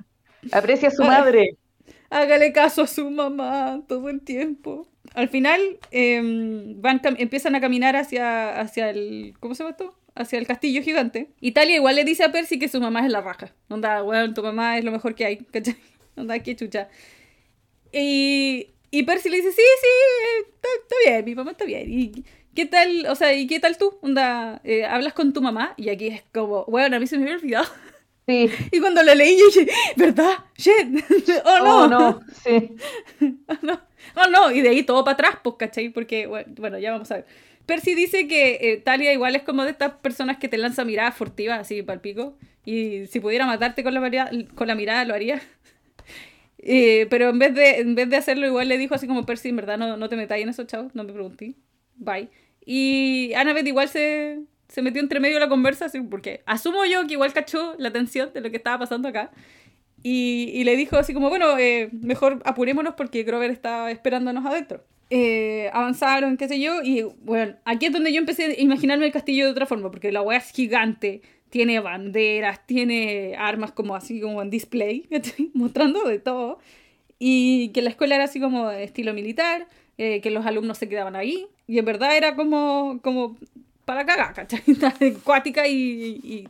Aprecia 0.53 0.89
a 0.89 0.93
su 0.93 1.03
madre. 1.03 1.57
Hágale 2.11 2.53
caso 2.53 2.83
a 2.83 2.87
su 2.87 3.09
mamá 3.11 3.81
todo 3.89 4.11
el 4.11 4.21
tiempo. 4.21 4.87
Al 5.15 5.29
final 5.29 5.61
em, 5.91 6.81
van, 6.81 7.01
empiezan 7.17 7.55
a 7.55 7.61
caminar 7.61 7.97
hacia, 7.97 8.61
hacia 8.61 8.91
el... 8.91 9.35
¿Cómo 9.41 9.55
se 9.55 9.63
llama 9.63 9.71
esto? 9.71 9.97
Hacia 10.15 10.39
el 10.39 10.47
castillo 10.47 10.83
gigante. 10.83 11.31
Italia 11.41 11.77
igual 11.77 11.97
le 11.97 12.05
dice 12.05 12.25
a 12.25 12.31
Percy 12.31 12.59
que 12.59 12.69
su 12.69 12.81
mamá 12.81 13.05
es 13.05 13.11
la 13.11 13.21
raja. 13.21 13.55
Onda, 13.69 14.03
weón, 14.03 14.35
tu 14.35 14.43
mamá 14.43 14.77
es 14.79 14.85
lo 14.85 14.93
mejor 14.93 15.15
que 15.15 15.25
hay. 15.25 15.37
¿Cachai? 15.39 15.77
Onda, 16.17 16.39
qué 16.41 16.55
chucha. 16.55 16.89
Y, 17.95 18.71
y 18.91 19.03
Percy 19.05 19.29
le 19.29 19.37
dice, 19.37 19.53
sí, 19.53 19.63
sí, 19.81 20.47
está, 20.63 20.97
bien, 21.07 21.25
mi 21.25 21.35
mamá 21.35 21.53
está 21.53 21.65
bien. 21.65 21.85
¿Y 21.89 22.25
qué 22.55 22.67
tal, 22.67 23.07
o 23.07 23.15
sea, 23.15 23.33
y 23.35 23.47
qué 23.47 23.61
tal 23.61 23.79
tú? 23.79 23.99
Onda, 24.03 24.61
eh, 24.65 24.85
¿hablas 24.85 25.13
con 25.13 25.33
tu 25.33 25.41
mamá? 25.41 25.75
Y 25.77 25.89
aquí 25.91 26.09
es 26.09 26.23
como, 26.33 26.65
bueno, 26.67 26.97
a 26.97 27.01
mí 27.01 27.07
se 27.07 27.17
me 27.17 27.25
había 27.25 27.37
olvidado. 27.37 27.67
Sí. 28.27 28.51
Y 28.73 28.81
cuando 28.81 29.03
la 29.03 29.15
leí, 29.15 29.39
yo 29.39 29.47
dije, 29.47 29.73
¿verdad? 29.97 30.33
Shit. 30.57 31.05
oh 31.45 31.59
no. 31.59 31.77
Oh 31.77 31.89
no, 31.89 32.21
sí. 32.43 32.75
oh 33.49 33.59
no. 33.63 33.81
Oh 34.17 34.27
no. 34.29 34.51
Y 34.51 34.61
de 34.63 34.71
ahí 34.71 34.83
todo 34.83 35.05
para 35.05 35.15
atrás, 35.15 35.39
pues, 35.43 35.57
¿cachai? 35.59 35.91
Porque, 35.91 36.27
bueno, 36.27 36.79
ya 36.79 36.93
vamos 36.93 37.11
a 37.13 37.17
ver. 37.17 37.27
Percy 37.67 37.95
dice 37.95 38.27
que 38.29 38.59
eh, 38.61 38.77
Talia 38.79 39.13
igual 39.13 39.37
es 39.37 39.43
como 39.43 39.65
de 39.65 39.71
estas 39.71 39.93
personas 39.95 40.39
que 40.39 40.49
te 40.49 40.59
lanza 40.59 40.85
miradas 40.85 41.17
furtivas, 41.17 41.61
así, 41.61 41.83
para 41.83 41.95
el 41.95 42.01
pico. 42.01 42.37
Y 42.65 43.07
si 43.07 43.21
pudiera 43.21 43.47
matarte 43.47 43.83
con 43.85 43.95
la, 43.95 44.31
con 44.55 44.67
la 44.67 44.75
mirada, 44.75 45.05
lo 45.05 45.15
haría. 45.15 45.41
Eh, 46.67 47.07
pero 47.11 47.29
en 47.29 47.39
vez, 47.39 47.55
de, 47.55 47.81
en 47.81 47.95
vez 47.95 48.09
de 48.09 48.17
hacerlo, 48.17 48.47
igual 48.47 48.69
le 48.69 48.79
dijo 48.79 48.95
así 48.95 49.07
como 49.07 49.27
Percy, 49.27 49.51
en 49.51 49.57
verdad 49.57 49.77
no, 49.77 49.99
no 49.99 50.09
te 50.09 50.17
metáis 50.17 50.43
en 50.43 50.49
eso, 50.49 50.65
chao, 50.65 50.91
no 50.95 51.05
me 51.05 51.13
pregunté. 51.13 51.55
Bye. 51.97 52.31
Y 52.65 53.33
Annabeth 53.35 53.67
igual 53.67 53.91
se, 53.91 54.41
se 54.69 54.81
metió 54.81 55.03
entre 55.03 55.21
medio 55.21 55.35
de 55.35 55.41
la 55.41 55.51
conversa, 55.51 55.85
así, 55.85 56.01
porque 56.01 56.43
asumo 56.47 56.87
yo 56.87 57.07
que 57.07 57.13
igual 57.13 57.35
cachó 57.35 57.75
la 57.77 57.91
atención 57.91 58.33
de 58.33 58.41
lo 58.41 58.51
que 58.51 58.57
estaba 58.57 58.79
pasando 58.79 59.09
acá. 59.09 59.31
Y, 60.03 60.51
y 60.55 60.65
le 60.65 60.77
dijo 60.77 60.97
así 60.97 61.13
como, 61.13 61.29
bueno, 61.29 61.59
eh, 61.59 61.91
mejor 61.93 62.41
apurémonos 62.47 62.95
porque 62.95 63.25
Grover 63.25 63.51
está 63.51 63.91
esperándonos 63.91 64.47
adentro. 64.47 64.85
Eh, 65.11 65.69
avanzaron, 65.75 66.39
qué 66.39 66.49
sé 66.49 66.61
yo, 66.61 66.83
y 66.83 67.03
bueno, 67.21 67.57
aquí 67.67 67.87
es 67.87 67.93
donde 67.93 68.11
yo 68.11 68.21
empecé 68.21 68.45
a 68.45 68.61
imaginarme 68.61 69.05
el 69.05 69.13
castillo 69.13 69.45
de 69.45 69.51
otra 69.51 69.67
forma, 69.67 69.91
porque 69.91 70.11
la 70.13 70.23
weá 70.23 70.39
es 70.39 70.51
gigante, 70.51 71.21
tiene 71.55 71.79
banderas, 71.79 72.67
tiene 72.67 73.37
armas 73.39 73.71
como 73.71 73.95
así 73.95 74.21
como 74.21 74.43
en 74.43 74.51
display, 74.51 75.09
mostrando 75.55 76.03
de 76.03 76.19
todo. 76.19 76.59
Y 77.21 77.69
que 77.69 77.81
la 77.81 77.91
escuela 77.91 78.17
era 78.17 78.25
así 78.25 78.41
como 78.41 78.73
estilo 78.73 79.15
militar, 79.15 79.69
eh, 79.97 80.21
que 80.21 80.33
los 80.33 80.45
alumnos 80.47 80.79
se 80.79 80.89
quedaban 80.89 81.15
ahí. 81.15 81.47
Y 81.69 81.79
en 81.79 81.85
verdad 81.85 82.17
era 82.17 82.35
como, 82.35 82.99
como 83.05 83.37
para 83.85 84.05
cagar, 84.05 84.35
¿cachai? 84.35 84.63
Acuática 85.17 85.69
y, 85.69 86.21
y, 86.25 86.49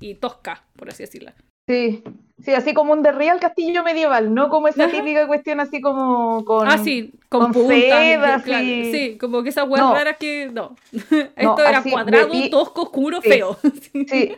y, 0.00 0.14
tosca, 0.16 0.62
por 0.76 0.90
así 0.90 1.04
decirlo. 1.04 1.32
Sí, 1.66 2.02
sí, 2.42 2.52
así 2.52 2.74
como 2.74 2.92
un 2.92 3.02
de 3.02 3.12
real 3.12 3.40
castillo 3.40 3.82
medieval, 3.82 4.34
no 4.34 4.50
como 4.50 4.68
esa 4.68 4.88
típica 4.88 5.26
cuestión 5.26 5.60
así 5.60 5.80
como 5.80 6.44
con. 6.44 6.68
Ah, 6.68 6.78
sí, 6.78 7.12
con, 7.28 7.40
con 7.40 7.52
puntas, 7.52 8.42
claro, 8.42 8.64
Sí, 8.64 9.16
como 9.18 9.42
que 9.42 9.48
esas 9.48 9.64
huevas 9.64 9.88
no. 9.88 9.94
raras 9.94 10.16
que. 10.18 10.50
No. 10.52 10.76
Esto 10.92 11.64
era 11.66 11.82
cuadrado, 11.82 12.28
tosco, 12.50 12.82
oscuro, 12.82 13.20
sí. 13.22 13.28
feo. 13.28 13.56
Sí. 14.08 14.36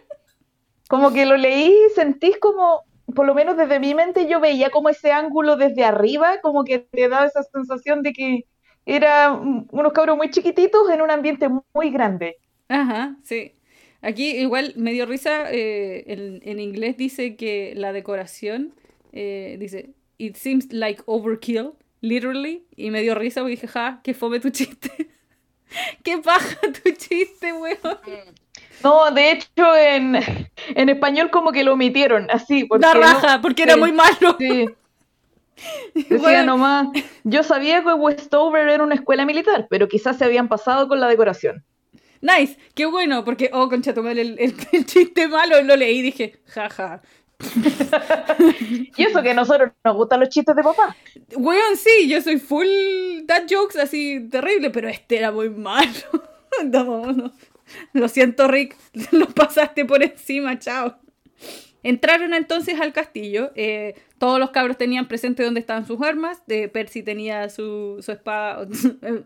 Como 0.89 1.13
que 1.13 1.27
lo 1.27 1.37
leí 1.37 1.67
y 1.69 1.95
sentís 1.95 2.39
como, 2.39 2.85
por 3.15 3.27
lo 3.27 3.35
menos 3.35 3.57
desde 3.57 3.81
mi 3.81 3.93
mente, 3.95 4.29
yo 4.29 4.39
veía 4.39 4.71
como 4.71 4.89
ese 4.89 5.11
ángulo 5.11 5.57
desde 5.57 5.85
arriba, 5.85 6.41
como 6.43 6.63
que 6.63 6.79
te 6.79 7.09
daba 7.09 7.27
esa 7.27 7.43
sensación 7.43 8.03
de 8.03 8.13
que 8.13 8.45
eran 8.85 9.67
unos 9.73 9.93
cabros 9.93 10.17
muy 10.17 10.31
chiquititos 10.31 10.89
en 10.91 11.03
un 11.03 11.11
ambiente 11.11 11.49
muy 11.75 11.91
grande. 11.91 12.37
Ajá, 12.69 13.17
sí. 13.25 13.56
Aquí 14.03 14.37
igual 14.37 14.75
me 14.77 14.93
dio 14.93 15.07
risa, 15.07 15.51
eh, 15.51 16.05
en, 16.07 16.41
en, 16.45 16.61
inglés 16.61 16.97
dice 16.97 17.37
que 17.37 17.73
la 17.77 17.93
decoración, 17.93 18.75
eh, 19.13 19.57
dice, 19.59 19.91
it 20.19 20.37
seems 20.37 20.73
like 20.73 21.03
overkill, 21.07 21.73
literally, 22.01 22.65
y 22.77 22.91
me 22.91 23.03
dio 23.03 23.15
risa 23.15 23.41
porque 23.41 23.53
dije, 23.53 23.69
ja, 23.69 24.01
que 24.05 24.15
fome 24.15 24.41
tu 24.41 24.51
chiste. 24.51 24.91
qué 26.03 26.19
paja 26.19 26.59
tu 26.61 26.91
chiste, 26.93 27.53
weón. 27.53 27.99
No, 28.83 29.11
de 29.11 29.33
hecho 29.33 29.77
en, 29.77 30.17
en 30.69 30.89
español 30.89 31.31
como 31.31 31.53
que 31.53 31.65
lo 31.65 31.73
omitieron, 31.73 32.31
así. 32.31 32.65
Porque 32.65 32.87
la 32.87 32.95
raja, 32.95 33.37
no, 33.37 33.43
porque 33.43 33.63
era 33.63 33.77
muy 33.77 33.93
malo. 33.93 34.37
Sí. 34.39 34.67
Decía 35.95 36.19
bueno. 36.19 36.45
nomás, 36.45 36.89
yo 37.25 37.43
sabía 37.43 37.83
que 37.83 37.95
Westover 37.95 38.69
era 38.69 38.85
una 38.85 38.95
escuela 38.95 39.25
militar, 39.25 39.67
pero 39.71 39.89
quizás 39.89 40.19
se 40.19 40.25
habían 40.25 40.49
pasado 40.49 40.87
con 40.89 41.01
la 41.01 41.09
decoración. 41.09 41.65
Nice, 42.21 42.57
qué 42.75 42.87
bueno, 42.87 43.25
porque, 43.25 43.51
oh, 43.53 43.69
concha, 43.69 43.95
tomé 43.95 44.13
el, 44.13 44.39
el, 44.39 44.39
el, 44.73 44.87
chiste 44.87 45.29
malo, 45.29 45.63
lo 45.63 45.77
leí 45.77 45.99
y 45.99 46.03
dije, 46.03 46.41
jaja. 46.47 47.03
y 48.97 49.03
eso 49.03 49.23
que 49.23 49.31
a 49.31 49.35
nosotros 49.35 49.73
nos 49.85 49.97
gustan 49.97 50.21
los 50.21 50.29
chistes 50.31 50.57
de 50.57 50.63
papá. 50.63 50.97
Weón, 51.37 51.77
sí, 51.77 52.09
yo 52.09 52.23
soy 52.23 52.39
full 52.39 52.67
dad 53.25 53.43
jokes 53.49 53.79
así 53.79 54.27
terrible, 54.31 54.71
pero 54.71 54.89
este 54.89 55.19
era 55.19 55.33
muy 55.33 55.51
malo. 55.51 55.91
no, 56.65 57.13
no. 57.13 57.33
Lo 57.93 58.09
siento, 58.09 58.49
Rick, 58.49 58.77
lo 59.11 59.27
pasaste 59.27 59.85
por 59.85 60.03
encima, 60.03 60.59
chao. 60.59 60.97
Entraron 61.83 62.35
entonces 62.35 62.81
al 62.81 62.93
castillo. 62.93 63.53
Eh, 63.55 63.95
todos 64.19 64.41
los 64.41 64.51
cabros 64.51 64.77
tenían 64.77 65.07
presente 65.07 65.45
dónde 65.45 65.61
estaban 65.61 65.87
sus 65.87 66.03
armas. 66.03 66.43
De 66.47 66.69
Percy 66.69 67.03
tenía 67.03 67.49
su, 67.49 67.99
su 68.01 68.13
espada, 68.13 68.67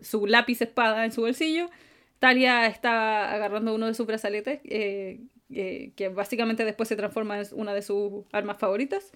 su 0.01 0.27
lápiz 0.27 0.61
espada 0.61 1.05
en 1.05 1.11
su 1.11 1.21
bolsillo. 1.21 1.69
Talia 2.21 2.67
está 2.67 3.33
agarrando 3.33 3.73
uno 3.73 3.87
de 3.87 3.95
sus 3.95 4.05
brazaletes, 4.05 4.59
eh, 4.65 5.21
eh, 5.51 5.91
que 5.95 6.09
básicamente 6.09 6.63
después 6.63 6.87
se 6.87 6.95
transforma 6.95 7.39
en 7.39 7.47
una 7.53 7.73
de 7.73 7.81
sus 7.81 8.25
armas 8.31 8.59
favoritas. 8.59 9.11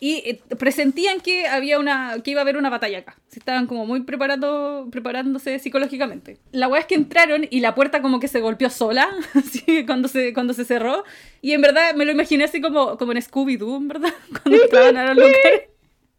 Y 0.00 0.16
eh, 0.28 0.42
presentían 0.58 1.20
que 1.20 1.46
había 1.46 1.78
una 1.78 2.16
que 2.24 2.32
iba 2.32 2.40
a 2.40 2.42
haber 2.42 2.56
una 2.56 2.68
batalla 2.68 2.98
acá. 2.98 3.16
Se 3.28 3.38
estaban 3.38 3.68
como 3.68 3.86
muy 3.86 4.00
preparando, 4.00 4.88
preparándose 4.90 5.60
psicológicamente. 5.60 6.38
La 6.50 6.66
weá 6.66 6.80
es 6.80 6.86
que 6.86 6.96
entraron 6.96 7.46
y 7.48 7.60
la 7.60 7.76
puerta 7.76 8.02
como 8.02 8.18
que 8.18 8.26
se 8.26 8.40
golpeó 8.40 8.68
sola, 8.68 9.08
así 9.34 9.86
cuando 9.86 10.08
se, 10.08 10.34
cuando 10.34 10.52
se 10.52 10.64
cerró. 10.64 11.04
Y 11.42 11.52
en 11.52 11.60
verdad 11.60 11.94
me 11.94 12.04
lo 12.04 12.10
imaginé 12.10 12.42
así 12.42 12.60
como, 12.60 12.98
como 12.98 13.12
en 13.12 13.18
Scooby-Doo, 13.18 13.76
en 13.76 13.86
verdad, 13.86 14.12
cuando 14.42 14.60
entraban 14.60 14.96
a 14.96 15.14
los 15.14 15.18
lugares. 15.18 15.68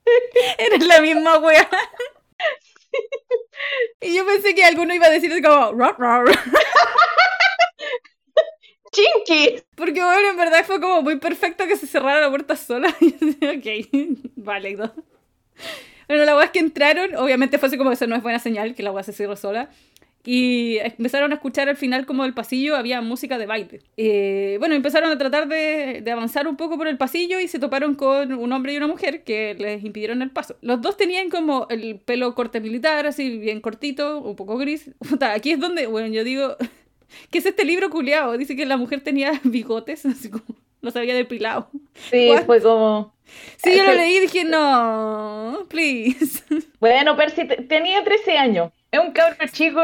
Era 0.58 0.78
la 0.78 1.02
misma 1.02 1.40
weá. 1.40 1.68
Y 4.02 4.16
yo 4.16 4.26
pensé 4.26 4.56
que 4.56 4.64
alguno 4.64 4.94
iba 4.94 5.08
a 5.08 5.12
decir 5.12 5.32
como 5.44 5.74
rar, 5.74 5.96
rar. 6.00 6.26
¡Chinky! 8.92 9.64
Porque 9.76 10.04
bueno, 10.04 10.30
en 10.32 10.38
verdad 10.38 10.66
fue 10.66 10.82
como 10.82 11.02
muy 11.02 11.18
perfecto 11.18 11.66
que 11.68 11.78
se 11.78 11.88
cerrara 11.88 12.22
la 12.22 12.30
puerta 12.30 12.56
sola. 12.56 12.94
Y 13.00 13.12
yo 13.12 13.18
decía, 13.26 13.52
ok, 13.52 13.88
válido. 14.36 14.94
Bueno, 16.08 16.26
la 16.26 16.36
weá 16.36 16.46
es 16.46 16.52
que 16.52 16.60
entraron, 16.60 17.16
obviamente 17.16 17.58
fue 17.58 17.68
así 17.68 17.78
como 17.78 17.92
eso 17.92 18.06
no 18.08 18.16
es 18.16 18.24
buena 18.24 18.40
señal, 18.40 18.76
que 18.76 18.84
la 18.84 18.92
weá 18.92 19.04
se 19.04 19.14
cerró 19.14 19.36
sola. 19.38 19.70
Y 20.24 20.78
empezaron 20.78 21.32
a 21.32 21.36
escuchar 21.36 21.68
al 21.68 21.78
final 21.78 22.06
como 22.06 22.24
del 22.24 22.34
pasillo 22.34 22.76
había 22.76 23.02
música 23.02 23.38
de 23.40 23.48
baile. 23.48 23.82
Eh, 23.98 24.58
bueno, 24.60 24.76
empezaron 24.76 25.10
a 25.10 25.18
tratar 25.18 25.48
de, 25.48 26.02
de, 26.04 26.12
avanzar 26.12 26.48
un 26.48 26.58
poco 26.58 26.78
por 26.78 26.88
el 26.88 26.98
pasillo 26.98 27.40
y 27.40 27.48
se 27.48 27.58
toparon 27.58 27.96
con 27.96 28.34
un 28.34 28.54
hombre 28.54 28.74
y 28.74 28.78
una 28.78 28.88
mujer 28.88 29.24
que 29.24 29.56
les 29.56 29.84
impidieron 29.84 30.22
el 30.22 30.30
paso. 30.30 30.58
Los 30.62 30.82
dos 30.82 30.96
tenían 30.96 31.30
como 31.30 31.66
el 31.70 32.00
pelo 32.00 32.36
corte 32.36 32.60
militar, 32.60 33.08
así 33.08 33.38
bien 33.40 33.62
cortito, 33.62 34.20
un 34.20 34.36
poco 34.36 34.58
gris. 34.58 34.92
Aquí 35.22 35.52
es 35.52 35.60
donde, 35.60 35.88
bueno, 35.88 36.08
yo 36.08 36.24
digo, 36.24 36.56
¿qué 37.32 37.40
es 37.40 37.46
este 37.46 37.66
libro 37.66 37.90
culiado? 37.90 38.38
Dice 38.38 38.56
que 38.56 38.66
la 38.66 38.78
mujer 38.78 39.02
tenía 39.02 39.40
bigotes, 39.44 40.06
así 40.06 40.30
como 40.30 40.46
los 40.82 40.96
había 40.96 41.16
depilado. 41.16 41.70
Sí, 42.10 42.30
What? 42.30 42.46
fue 42.46 42.62
como... 42.62 43.16
Sí, 43.58 43.78
yo 43.78 43.86
lo 43.86 43.94
leí 43.94 44.18
y 44.18 44.20
dije, 44.22 44.44
no, 44.44 45.66
please. 45.70 46.44
Bueno, 46.82 47.16
Percy 47.16 47.48
tenía 47.70 48.04
13 48.04 48.38
años. 48.38 48.72
Es 48.92 49.00
un 49.00 49.12
cabrón 49.12 49.48
chico 49.54 49.82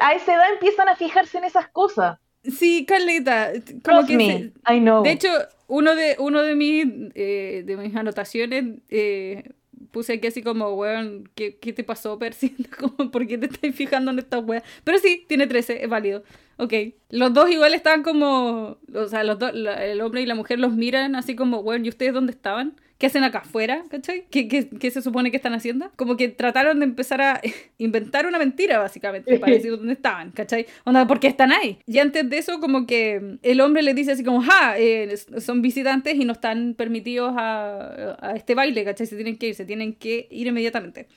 a 0.00 0.14
esa 0.14 0.34
edad 0.34 0.52
empiezan 0.52 0.88
a 0.88 0.96
fijarse 0.96 1.38
en 1.38 1.44
esas 1.44 1.68
cosas. 1.68 2.18
Sí, 2.42 2.84
Carlita. 2.86 3.52
Como 3.82 4.06
que 4.06 4.16
me, 4.16 4.26
se, 4.26 4.74
I 4.74 4.80
know. 4.80 5.02
De 5.02 5.12
hecho, 5.12 5.28
uno 5.66 5.94
de, 5.94 6.16
uno 6.18 6.42
de, 6.42 6.54
mis, 6.54 6.86
eh, 7.14 7.62
de 7.64 7.76
mis 7.76 7.94
anotaciones 7.96 8.80
eh, 8.90 9.50
puse 9.90 10.14
aquí 10.14 10.26
así 10.26 10.42
como, 10.42 10.74
weón, 10.74 11.30
¿qué, 11.34 11.56
¿qué, 11.56 11.72
te 11.72 11.84
pasó, 11.84 12.18
Percy? 12.18 12.54
Como, 12.78 13.10
¿Por 13.10 13.26
qué 13.26 13.38
te 13.38 13.46
estás 13.46 13.74
fijando 13.74 14.10
en 14.10 14.18
esta 14.18 14.40
wea? 14.40 14.62
Pero 14.82 14.98
sí, 14.98 15.24
tiene 15.28 15.46
13, 15.46 15.84
es 15.84 15.88
válido. 15.88 16.24
ok. 16.58 16.72
Los 17.10 17.32
dos 17.32 17.48
igual 17.50 17.74
estaban 17.74 18.02
como, 18.02 18.78
o 18.92 19.06
sea, 19.06 19.24
los 19.24 19.38
dos, 19.38 19.52
el 19.54 20.00
hombre 20.00 20.22
y 20.22 20.26
la 20.26 20.34
mujer 20.34 20.58
los 20.58 20.74
miran 20.74 21.14
así 21.14 21.36
como, 21.36 21.62
bueno, 21.62 21.86
¿y 21.86 21.88
ustedes 21.88 22.12
dónde 22.12 22.32
estaban? 22.32 22.74
¿Qué 22.98 23.06
hacen 23.06 23.24
acá 23.24 23.38
afuera? 23.38 23.84
¿Cachai? 23.90 24.24
¿Qué, 24.30 24.46
qué, 24.46 24.68
qué 24.68 24.90
se 24.90 25.02
supone 25.02 25.30
que 25.30 25.36
están 25.36 25.52
haciendo? 25.52 25.90
Como 25.96 26.16
que 26.16 26.28
trataron 26.28 26.78
de 26.78 26.84
empezar 26.84 27.20
a 27.20 27.40
inventar 27.78 28.26
una 28.26 28.38
mentira, 28.38 28.78
básicamente, 28.78 29.38
para 29.38 29.52
decir 29.54 29.72
dónde 29.72 29.94
estaban, 29.94 30.30
¿cachai? 30.30 30.66
Onda, 30.84 31.06
¿por 31.06 31.20
qué 31.20 31.26
están 31.26 31.52
ahí? 31.52 31.78
Y 31.86 31.98
antes 31.98 32.28
de 32.28 32.38
eso, 32.38 32.60
como 32.60 32.86
que 32.86 33.38
el 33.42 33.60
hombre 33.60 33.82
le 33.82 33.94
dice 33.94 34.12
así 34.12 34.22
como, 34.22 34.42
ja, 34.42 34.78
eh, 34.78 35.16
son 35.16 35.60
visitantes 35.60 36.14
y 36.14 36.24
no 36.24 36.32
están 36.32 36.74
permitidos 36.74 37.34
a, 37.36 38.16
a 38.20 38.36
este 38.36 38.54
baile, 38.54 38.84
¿cachai? 38.84 39.06
Se 39.06 39.16
tienen 39.16 39.36
que 39.36 39.48
ir, 39.48 39.54
se 39.54 39.64
tienen 39.64 39.94
que 39.94 40.28
ir 40.30 40.46
inmediatamente. 40.46 41.08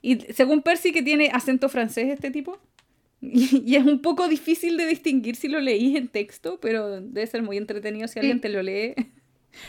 Y 0.00 0.20
según 0.32 0.62
Percy, 0.62 0.92
que 0.92 1.02
tiene 1.02 1.30
acento 1.32 1.68
francés 1.68 2.08
este 2.08 2.30
tipo, 2.30 2.58
y, 3.20 3.74
es 3.74 3.84
un 3.84 4.00
poco 4.00 4.28
difícil 4.28 4.76
de 4.76 4.86
distinguir 4.86 5.36
si 5.36 5.48
lo 5.48 5.60
leís 5.60 5.96
en 5.96 6.08
texto, 6.08 6.58
pero 6.60 7.00
debe 7.00 7.26
ser 7.26 7.42
muy 7.42 7.56
entretenido 7.56 8.08
si 8.08 8.18
alguien 8.18 8.40
te 8.40 8.48
lo 8.48 8.62
lee. 8.62 8.94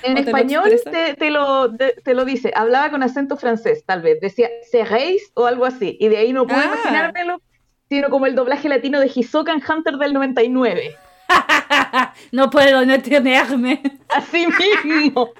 En 0.04 0.18
español 0.18 0.70
te, 0.92 1.16
te, 1.16 1.32
lo, 1.32 1.76
te, 1.76 2.14
lo, 2.14 2.26
dice, 2.26 2.52
hablaba 2.56 2.90
con 2.90 3.04
acento 3.04 3.38
francés, 3.38 3.84
tal 3.86 4.02
vez, 4.02 4.20
decía 4.20 4.50
seréis 4.70 5.32
o 5.34 5.46
algo 5.46 5.66
así, 5.66 5.98
y 6.00 6.08
de 6.08 6.18
ahí 6.18 6.34
no 6.34 6.46
puedo 6.46 6.60
ah. 6.60 6.66
imaginármelo, 6.66 7.42
sino 7.90 8.10
como 8.10 8.26
el 8.26 8.36
doblaje 8.36 8.70
latino 8.70 9.00
de 9.00 9.12
Hisoka 9.14 9.52
en 9.52 9.62
Hunter 9.68 9.98
del 9.98 10.14
99. 10.14 10.96
no 12.32 12.50
puedo 12.50 12.86
no 12.86 13.02
tenerme. 13.02 13.82
Así 14.10 14.48
mismo. 14.84 15.32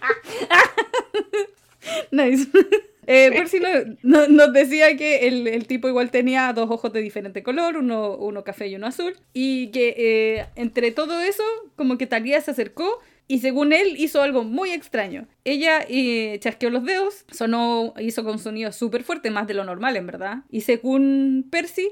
nice. 2.12 2.48
Eh, 3.10 3.32
Percy 3.32 3.62
nos 4.04 4.52
decía 4.52 4.98
que 4.98 5.30
el, 5.30 5.66
tipo 5.66 5.88
igual 5.88 6.12
tenía 6.12 6.52
dos 6.52 6.70
ojos 6.70 6.92
de 6.92 7.00
diferente 7.00 7.42
color, 7.42 7.78
uno, 7.78 8.18
uno 8.18 8.44
café 8.44 8.68
y 8.68 8.76
uno 8.76 8.88
azul, 8.88 9.16
y 9.32 9.72
que 9.72 9.96
eh, 9.98 10.46
entre 10.56 10.92
todo 10.92 11.22
eso, 11.22 11.44
como 11.78 11.98
que 11.98 12.06
Talía 12.06 12.42
se 12.42 12.52
acercó 12.52 13.00
y 13.28 13.40
según 13.40 13.74
él 13.74 13.96
hizo 13.98 14.22
algo 14.22 14.44
muy 14.44 14.72
extraño. 14.72 15.28
Ella 15.44 15.86
eh, 15.88 16.38
chasqueó 16.40 16.70
los 16.70 16.84
dedos, 16.84 17.26
sonó, 17.32 17.94
hizo 18.00 18.24
con 18.24 18.40
sonido 18.40 18.72
súper 18.72 19.04
fuerte, 19.04 19.32
más 19.32 19.48
de 19.48 19.54
lo 19.54 19.64
normal 19.64 19.98
en 19.98 20.08
verdad, 20.08 20.44
y 20.50 20.62
según 20.62 21.48
Percy, 21.50 21.90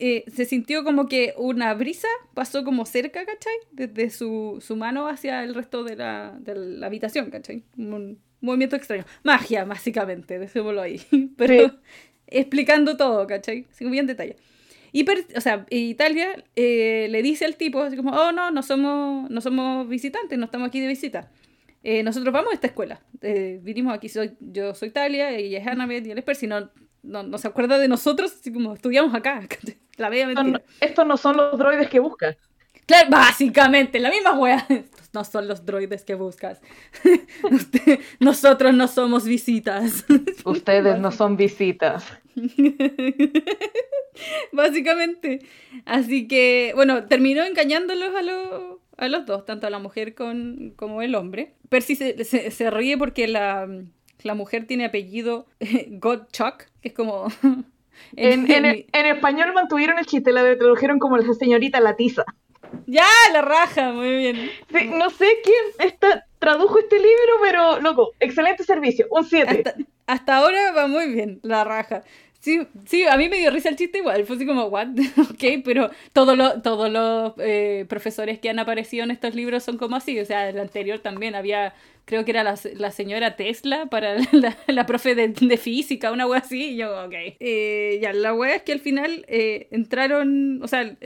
eh, 0.00 0.24
se 0.32 0.44
sintió 0.44 0.84
como 0.84 1.08
que 1.08 1.34
una 1.36 1.74
brisa 1.74 2.06
pasó 2.34 2.62
como 2.62 2.86
cerca, 2.86 3.26
¿cachai? 3.26 3.54
Desde 3.72 4.10
su, 4.10 4.58
su 4.64 4.76
mano 4.76 5.08
hacia 5.08 5.42
el 5.42 5.54
resto 5.56 5.82
de 5.82 5.96
la, 5.96 6.36
de 6.38 6.54
la 6.54 6.86
habitación, 6.86 7.30
¿cachai? 7.30 7.64
Un, 7.76 8.20
movimiento 8.40 8.76
extraño. 8.76 9.04
Magia, 9.24 9.64
básicamente, 9.64 10.38
dejémoslo 10.38 10.80
ahí. 10.80 11.00
Pero 11.36 11.72
explicando 12.28 12.96
todo, 12.96 13.26
¿cachai? 13.26 13.66
Sin 13.70 13.90
bien 13.90 14.06
detalle. 14.06 14.36
Y, 14.92 15.06
o 15.36 15.40
sea, 15.40 15.66
Italia 15.70 16.44
eh, 16.56 17.08
le 17.10 17.22
dice 17.22 17.44
al 17.44 17.56
tipo, 17.56 17.80
así 17.80 17.96
como, 17.96 18.12
oh, 18.12 18.32
no, 18.32 18.50
no 18.50 18.62
somos, 18.62 19.30
no 19.30 19.40
somos 19.40 19.88
visitantes, 19.88 20.38
no 20.38 20.46
estamos 20.46 20.68
aquí 20.68 20.80
de 20.80 20.86
visita. 20.86 21.30
Eh, 21.82 22.02
nosotros 22.02 22.32
vamos 22.32 22.52
a 22.52 22.54
esta 22.54 22.66
escuela. 22.66 23.00
Eh, 23.20 23.60
vinimos 23.62 23.94
aquí, 23.94 24.08
soy, 24.08 24.36
yo 24.40 24.74
soy 24.74 24.88
Italia, 24.88 25.30
ella 25.30 25.58
es 25.58 25.66
Annabeth 25.66 26.06
y 26.06 26.10
él 26.10 26.18
es 26.18 26.24
Percy. 26.24 26.46
No, 26.46 26.70
no, 27.02 27.38
se 27.38 27.48
acuerda 27.48 27.78
de 27.78 27.88
nosotros, 27.88 28.34
así 28.38 28.52
como 28.52 28.74
estudiamos 28.74 29.14
acá. 29.14 29.42
La 29.96 30.08
bella 30.08 30.26
mentira. 30.26 30.62
Estos 30.80 31.06
no 31.06 31.16
son 31.16 31.36
los 31.36 31.58
droides 31.58 31.88
que 31.88 31.98
buscas. 31.98 32.36
Claro, 32.86 33.10
básicamente, 33.10 33.98
la 33.98 34.10
misma 34.10 34.38
wea. 34.38 34.66
No 35.18 35.24
son 35.24 35.48
los 35.48 35.66
droides 35.66 36.04
que 36.04 36.14
buscas. 36.14 36.60
nosotros 38.20 38.72
no 38.72 38.86
somos 38.86 39.24
visitas. 39.24 40.04
Ustedes 40.44 41.00
no 41.00 41.10
son 41.10 41.36
visitas. 41.36 42.06
básicamente. 44.52 45.40
Así 45.86 46.28
que, 46.28 46.70
bueno, 46.76 47.06
terminó 47.06 47.42
engañándolos 47.42 48.14
a, 48.14 48.22
los 48.22 48.78
a 48.96 49.08
los 49.08 49.26
dos, 49.26 49.44
tanto 49.44 49.66
a 49.66 49.70
la 49.70 49.80
mujer 49.80 50.14
con, 50.14 50.72
como 50.76 51.02
el 51.02 51.16
hombre. 51.16 51.54
Percy 51.68 51.96
se, 51.96 52.24
se, 52.24 52.70
ríe 52.70 52.96
porque 52.96 53.26
la, 53.26 53.68
la, 54.22 54.34
mujer 54.34 54.68
tiene 54.68 54.84
apellido 54.84 55.46
Godchuck, 55.88 56.66
que 56.80 56.90
es 56.90 56.94
como... 56.94 57.26
en, 58.14 58.48
en, 58.52 58.66
en, 58.66 59.06
español 59.06 59.52
mantuvieron 59.52 59.98
el 59.98 60.06
chiste, 60.06 60.30
la 60.30 60.56
tradujeron 60.56 61.00
como 61.00 61.16
la 61.16 61.34
señorita 61.34 61.80
Latiza. 61.80 62.24
Ya, 62.86 63.06
la 63.32 63.42
raja, 63.42 63.92
muy 63.92 64.16
bien. 64.16 64.50
no 64.96 65.10
sé 65.10 65.26
quién 65.44 65.90
está, 65.90 66.26
tradujo 66.38 66.78
este 66.78 66.96
libro, 66.96 67.32
pero 67.42 67.80
loco, 67.80 68.12
excelente 68.20 68.64
servicio, 68.64 69.06
un 69.10 69.24
7. 69.24 69.74
Hasta, 70.06 70.36
ahora 70.38 70.72
va 70.72 70.86
muy 70.86 71.08
bien, 71.12 71.40
la 71.42 71.64
raja. 71.64 72.02
Sí, 72.40 72.60
sí, 72.86 73.04
a 73.04 73.16
mí 73.16 73.28
me 73.28 73.38
dio 73.38 73.50
risa 73.50 73.68
el 73.68 73.76
chiste 73.76 73.98
igual, 73.98 74.24
fue 74.24 74.36
así 74.36 74.46
como, 74.46 74.66
what, 74.66 74.88
ok, 75.30 75.62
pero 75.64 75.90
todos 76.12 76.36
los, 76.38 76.62
todos 76.62 76.88
los 76.88 77.32
eh, 77.38 77.84
profesores 77.88 78.38
que 78.38 78.48
han 78.48 78.60
aparecido 78.60 79.02
en 79.02 79.10
estos 79.10 79.34
libros 79.34 79.64
son 79.64 79.76
como 79.76 79.96
así, 79.96 80.18
o 80.20 80.24
sea, 80.24 80.48
el 80.48 80.60
anterior 80.60 81.00
también 81.00 81.34
había, 81.34 81.74
creo 82.04 82.24
que 82.24 82.30
era 82.30 82.44
la, 82.44 82.54
la 82.76 82.92
señora 82.92 83.34
Tesla 83.34 83.86
para 83.86 84.16
la, 84.32 84.56
la 84.68 84.86
profe 84.86 85.16
de, 85.16 85.28
de, 85.28 85.56
física, 85.56 86.12
una 86.12 86.28
wea 86.28 86.38
así, 86.38 86.70
y 86.70 86.76
yo, 86.76 87.04
ok. 87.04 87.14
Eh, 87.40 87.98
ya, 88.00 88.12
la 88.12 88.32
wea 88.32 88.54
es 88.54 88.62
que 88.62 88.72
al 88.72 88.80
final 88.80 89.24
eh, 89.28 89.66
entraron, 89.72 90.62
o 90.62 90.68
sea, 90.68 90.96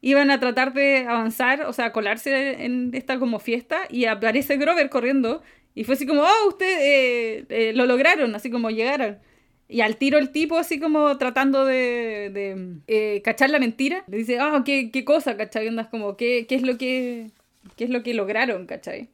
iban 0.00 0.30
a 0.30 0.40
tratar 0.40 0.72
de 0.72 1.06
avanzar, 1.06 1.62
o 1.62 1.72
sea, 1.72 1.92
colarse 1.92 2.64
en 2.64 2.90
esta 2.94 3.18
como 3.18 3.38
fiesta 3.38 3.80
y 3.90 4.04
aparece 4.04 4.56
Grover 4.56 4.90
corriendo 4.90 5.42
y 5.74 5.84
fue 5.84 5.94
así 5.94 6.06
como, 6.06 6.22
oh, 6.22 6.48
usted 6.48 6.78
eh, 6.80 7.44
eh, 7.50 7.72
lo 7.72 7.86
lograron, 7.86 8.34
así 8.34 8.50
como 8.50 8.70
llegaron. 8.70 9.18
Y 9.68 9.82
al 9.82 9.96
tiro 9.96 10.18
el 10.18 10.30
tipo 10.30 10.56
así 10.56 10.80
como 10.80 11.16
tratando 11.18 11.64
de, 11.64 12.30
de 12.32 12.78
eh, 12.88 13.22
cachar 13.22 13.50
la 13.50 13.58
mentira, 13.58 14.02
le 14.08 14.16
dice, 14.16 14.38
ah, 14.40 14.62
¿qué, 14.64 14.90
qué 14.90 15.04
cosa, 15.04 15.36
cachai? 15.36 15.68
Andas 15.68 15.88
como, 15.88 16.16
¿qué, 16.16 16.46
¿qué, 16.48 16.54
es 16.56 16.62
lo 16.62 16.78
que, 16.78 17.30
¿qué 17.76 17.84
es 17.84 17.90
lo 17.90 18.02
que 18.02 18.14
lograron, 18.14 18.66
cachai? 18.66 19.08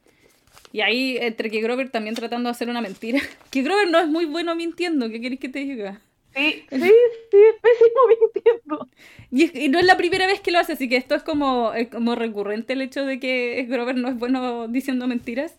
Y 0.71 0.81
ahí, 0.81 1.17
entre 1.17 1.51
que 1.51 1.61
Grover 1.61 1.89
también 1.89 2.15
tratando 2.15 2.47
de 2.47 2.51
hacer 2.51 2.69
una 2.69 2.81
mentira, 2.81 3.19
que 3.51 3.61
Grover 3.61 3.89
no 3.89 3.99
es 3.99 4.07
muy 4.07 4.25
bueno 4.25 4.55
mintiendo, 4.55 5.09
¿qué 5.09 5.21
querés 5.21 5.39
que 5.39 5.49
te 5.49 5.59
diga? 5.59 6.01
Sí, 6.35 6.65
sí, 6.69 6.77
sí, 6.79 6.81
es 7.31 7.55
pésimo 7.61 8.01
mintiendo. 8.09 8.89
Y, 9.31 9.69
no 9.69 9.79
es 9.79 9.85
la 9.85 9.97
primera 9.97 10.27
vez 10.27 10.41
que 10.41 10.51
lo 10.51 10.59
hace, 10.59 10.73
así 10.73 10.89
que 10.89 10.97
esto 10.97 11.15
es 11.15 11.23
como, 11.23 11.71
como 11.91 12.15
recurrente 12.15 12.73
el 12.73 12.81
hecho 12.81 13.05
de 13.05 13.19
que 13.19 13.65
Grover 13.69 13.95
no 13.95 14.09
es 14.09 14.17
bueno 14.17 14.67
diciendo 14.67 15.07
mentiras. 15.07 15.55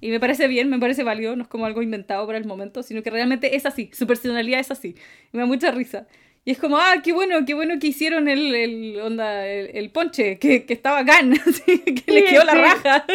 Y 0.00 0.10
me 0.10 0.18
parece 0.18 0.48
bien, 0.48 0.68
me 0.68 0.80
parece 0.80 1.04
válido, 1.04 1.36
no 1.36 1.42
es 1.42 1.48
como 1.48 1.64
algo 1.64 1.80
inventado 1.80 2.26
para 2.26 2.38
el 2.38 2.44
momento, 2.44 2.82
sino 2.82 3.02
que 3.02 3.10
realmente 3.10 3.54
es 3.54 3.66
así, 3.66 3.90
su 3.92 4.06
personalidad 4.06 4.58
es 4.58 4.70
así. 4.72 4.96
me 5.32 5.40
da 5.40 5.46
mucha 5.46 5.70
risa. 5.70 6.08
Y 6.44 6.50
es 6.50 6.58
como, 6.58 6.76
ah, 6.76 6.94
qué 7.04 7.12
bueno, 7.12 7.44
qué 7.46 7.54
bueno 7.54 7.78
que 7.78 7.86
hicieron 7.88 8.28
el, 8.28 8.52
el 8.54 9.00
onda, 9.00 9.46
el, 9.46 9.90
ponche, 9.90 10.38
que, 10.40 10.66
que 10.66 10.72
estaba 10.72 11.04
gan, 11.04 11.32
que 11.66 12.12
le 12.12 12.24
quedó 12.24 12.44
la 12.44 12.54
raja. 12.54 13.06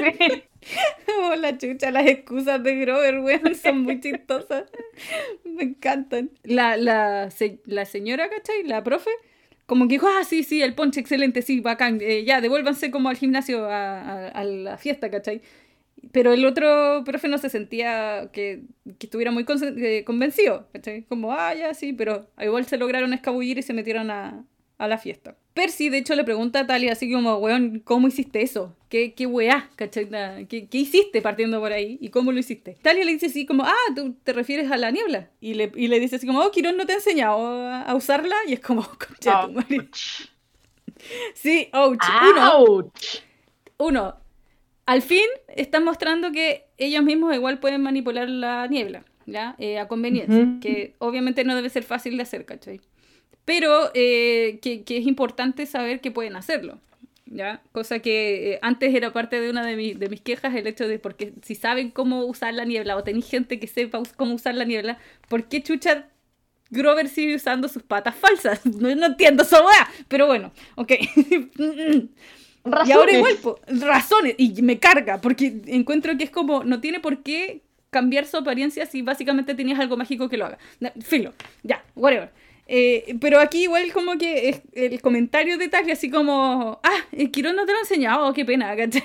Oh, 1.19 1.35
la 1.35 1.57
chucha, 1.57 1.91
las 1.91 2.07
excusas 2.07 2.61
de 2.63 2.75
Grover, 2.75 3.19
weón, 3.19 3.55
son 3.55 3.81
muy 3.83 3.99
chistosas. 3.99 4.65
Me 5.43 5.63
encantan. 5.63 6.31
La, 6.43 6.77
la, 6.77 7.29
la 7.65 7.85
señora, 7.85 8.29
¿cachai? 8.29 8.63
La 8.63 8.83
profe, 8.83 9.09
como 9.65 9.87
que 9.87 9.95
dijo, 9.95 10.07
ah, 10.07 10.23
sí, 10.23 10.43
sí, 10.43 10.61
el 10.61 10.75
ponche 10.75 10.99
excelente, 10.99 11.41
sí, 11.41 11.59
bacán, 11.59 11.99
eh, 12.01 12.23
ya, 12.23 12.41
devuélvanse 12.41 12.91
como 12.91 13.09
al 13.09 13.17
gimnasio 13.17 13.65
a, 13.65 14.27
a, 14.27 14.43
la 14.43 14.77
fiesta, 14.77 15.09
¿cachai? 15.09 15.41
Pero 16.11 16.33
el 16.33 16.45
otro 16.45 17.03
profe 17.05 17.27
no 17.27 17.37
se 17.37 17.49
sentía 17.49 18.29
que, 18.31 18.63
que 18.99 19.07
estuviera 19.07 19.31
muy 19.31 19.45
eh, 19.77 20.03
convencido, 20.05 20.67
¿cachai? 20.73 21.03
Como, 21.03 21.33
ah, 21.33 21.53
ya, 21.55 21.73
sí, 21.73 21.93
pero 21.93 22.29
igual 22.39 22.65
se 22.65 22.77
lograron 22.77 23.13
escabullir 23.13 23.57
y 23.57 23.63
se 23.63 23.73
metieron 23.73 24.11
a, 24.11 24.45
a 24.77 24.87
la 24.87 24.97
fiesta. 24.97 25.35
Percy, 25.53 25.89
de 25.89 25.97
hecho, 25.97 26.15
le 26.15 26.23
pregunta 26.23 26.59
a 26.59 26.67
Talia 26.67 26.91
así 26.91 27.11
como, 27.11 27.37
weón, 27.37 27.79
¿cómo 27.79 28.07
hiciste 28.07 28.43
eso? 28.43 28.75
¿Qué, 28.89 29.13
qué 29.13 29.25
weá? 29.25 29.69
¿Cachai? 29.75 30.07
¿Qué, 30.47 30.67
¿Qué, 30.67 30.77
hiciste 30.77 31.21
partiendo 31.21 31.59
por 31.59 31.71
ahí? 31.71 31.97
¿Y 31.99 32.09
cómo 32.09 32.31
lo 32.31 32.39
hiciste? 32.39 32.77
Talia 32.81 33.03
le 33.03 33.13
dice 33.13 33.25
así 33.25 33.45
como, 33.45 33.63
ah, 33.63 33.93
tú 33.95 34.15
te 34.23 34.33
refieres 34.33 34.71
a 34.71 34.77
la 34.77 34.91
niebla. 34.91 35.29
Y 35.41 35.55
le, 35.55 35.71
y 35.75 35.87
le 35.87 35.99
dice 35.99 36.17
así 36.17 36.27
como, 36.27 36.41
oh, 36.41 36.51
Quirón 36.51 36.77
no 36.77 36.85
te 36.85 36.93
ha 36.93 36.97
enseñado 36.97 37.39
a, 37.67 37.95
usarla. 37.95 38.35
Y 38.47 38.53
es 38.53 38.59
como, 38.59 38.83
concha 39.07 39.47
Sí, 41.33 41.69
ouch. 41.73 42.03
Uno, 42.31 42.91
uno, 43.77 44.15
al 44.85 45.01
fin 45.01 45.25
están 45.55 45.83
mostrando 45.83 46.31
que 46.31 46.65
ellos 46.77 47.03
mismos 47.03 47.33
igual 47.33 47.59
pueden 47.59 47.81
manipular 47.81 48.29
la 48.29 48.67
niebla, 48.67 49.05
¿ya? 49.25 49.55
Eh, 49.57 49.79
a 49.79 49.87
conveniencia. 49.87 50.59
Que 50.61 50.93
obviamente 50.99 51.43
no 51.43 51.55
debe 51.55 51.69
ser 51.69 51.83
fácil 51.83 52.15
de 52.17 52.23
hacer, 52.23 52.45
¿cachai? 52.45 52.79
Pero 53.47 53.91
eh, 53.93 54.59
que, 54.61 54.83
es 54.85 55.07
importante 55.07 55.65
saber 55.65 56.01
que 56.01 56.11
pueden 56.11 56.35
hacerlo. 56.35 56.79
¿Ya? 57.27 57.61
Cosa 57.71 57.99
que 57.99 58.55
eh, 58.55 58.59
antes 58.61 58.93
era 58.93 59.13
parte 59.13 59.39
de 59.39 59.49
una 59.49 59.65
de, 59.65 59.77
mis 59.77 60.21
quejas, 60.21 60.53
el 60.53 60.67
hecho 60.67 60.85
de 60.85 60.99
porque 60.99 61.31
si 61.43 61.55
saben 61.55 61.89
cómo 61.89 62.25
usar 62.25 62.53
la 62.53 62.65
niebla 62.65 62.97
o 62.97 63.03
tenéis 63.05 63.29
gente 63.29 63.57
que 63.57 63.67
sepa 63.67 64.03
cómo 64.17 64.33
usar 64.33 64.53
la 64.55 64.65
niebla, 64.65 64.97
¿por 65.29 65.45
qué 65.45 65.63
chucha 65.63 66.09
Grover 66.71 67.07
sigue 67.07 67.35
usando 67.35 67.69
sus 67.69 67.83
patas 67.83 68.15
falsas? 68.15 68.65
No, 68.65 68.89
entiendo 68.89 69.43
esa 69.43 69.59
pero 70.09 70.27
bueno, 70.27 70.51
ok. 70.75 70.91
y 72.85 72.91
ahora 72.91 73.13
igual, 73.13 73.37
razones, 73.79 74.35
y 74.37 74.61
me 74.61 74.77
carga, 74.77 75.21
porque 75.21 75.61
encuentro 75.67 76.17
que 76.17 76.25
es 76.25 76.31
como, 76.31 76.65
no 76.65 76.81
tiene 76.81 76.99
por 76.99 77.23
qué 77.23 77.61
cambiar 77.91 78.25
su 78.25 78.35
apariencia 78.35 78.85
si 78.85 79.03
básicamente 79.03 79.55
tenías 79.55 79.79
algo 79.79 79.95
mágico 79.95 80.27
que 80.27 80.35
lo 80.35 80.47
haga. 80.47 80.57
Filo, 80.99 81.33
ya, 81.63 81.81
whatever. 81.95 82.29
Eh, 82.69 83.15
pero 83.21 83.39
aquí 83.39 83.63
igual 83.63 83.93
como 83.93 84.17
que 84.17 84.49
es 84.49 84.61
el 84.73 85.01
comentario 85.01 85.57
de 85.57 85.69
Talia 85.69 85.93
así 85.93 86.09
como, 86.09 86.79
ah, 86.83 86.99
el 87.13 87.31
Quirón 87.31 87.55
no 87.55 87.65
te 87.65 87.71
lo 87.71 87.77
ha 87.77 87.81
enseñado, 87.81 88.33
qué 88.33 88.43
pena, 88.43 88.75
¿cachai? 88.77 89.03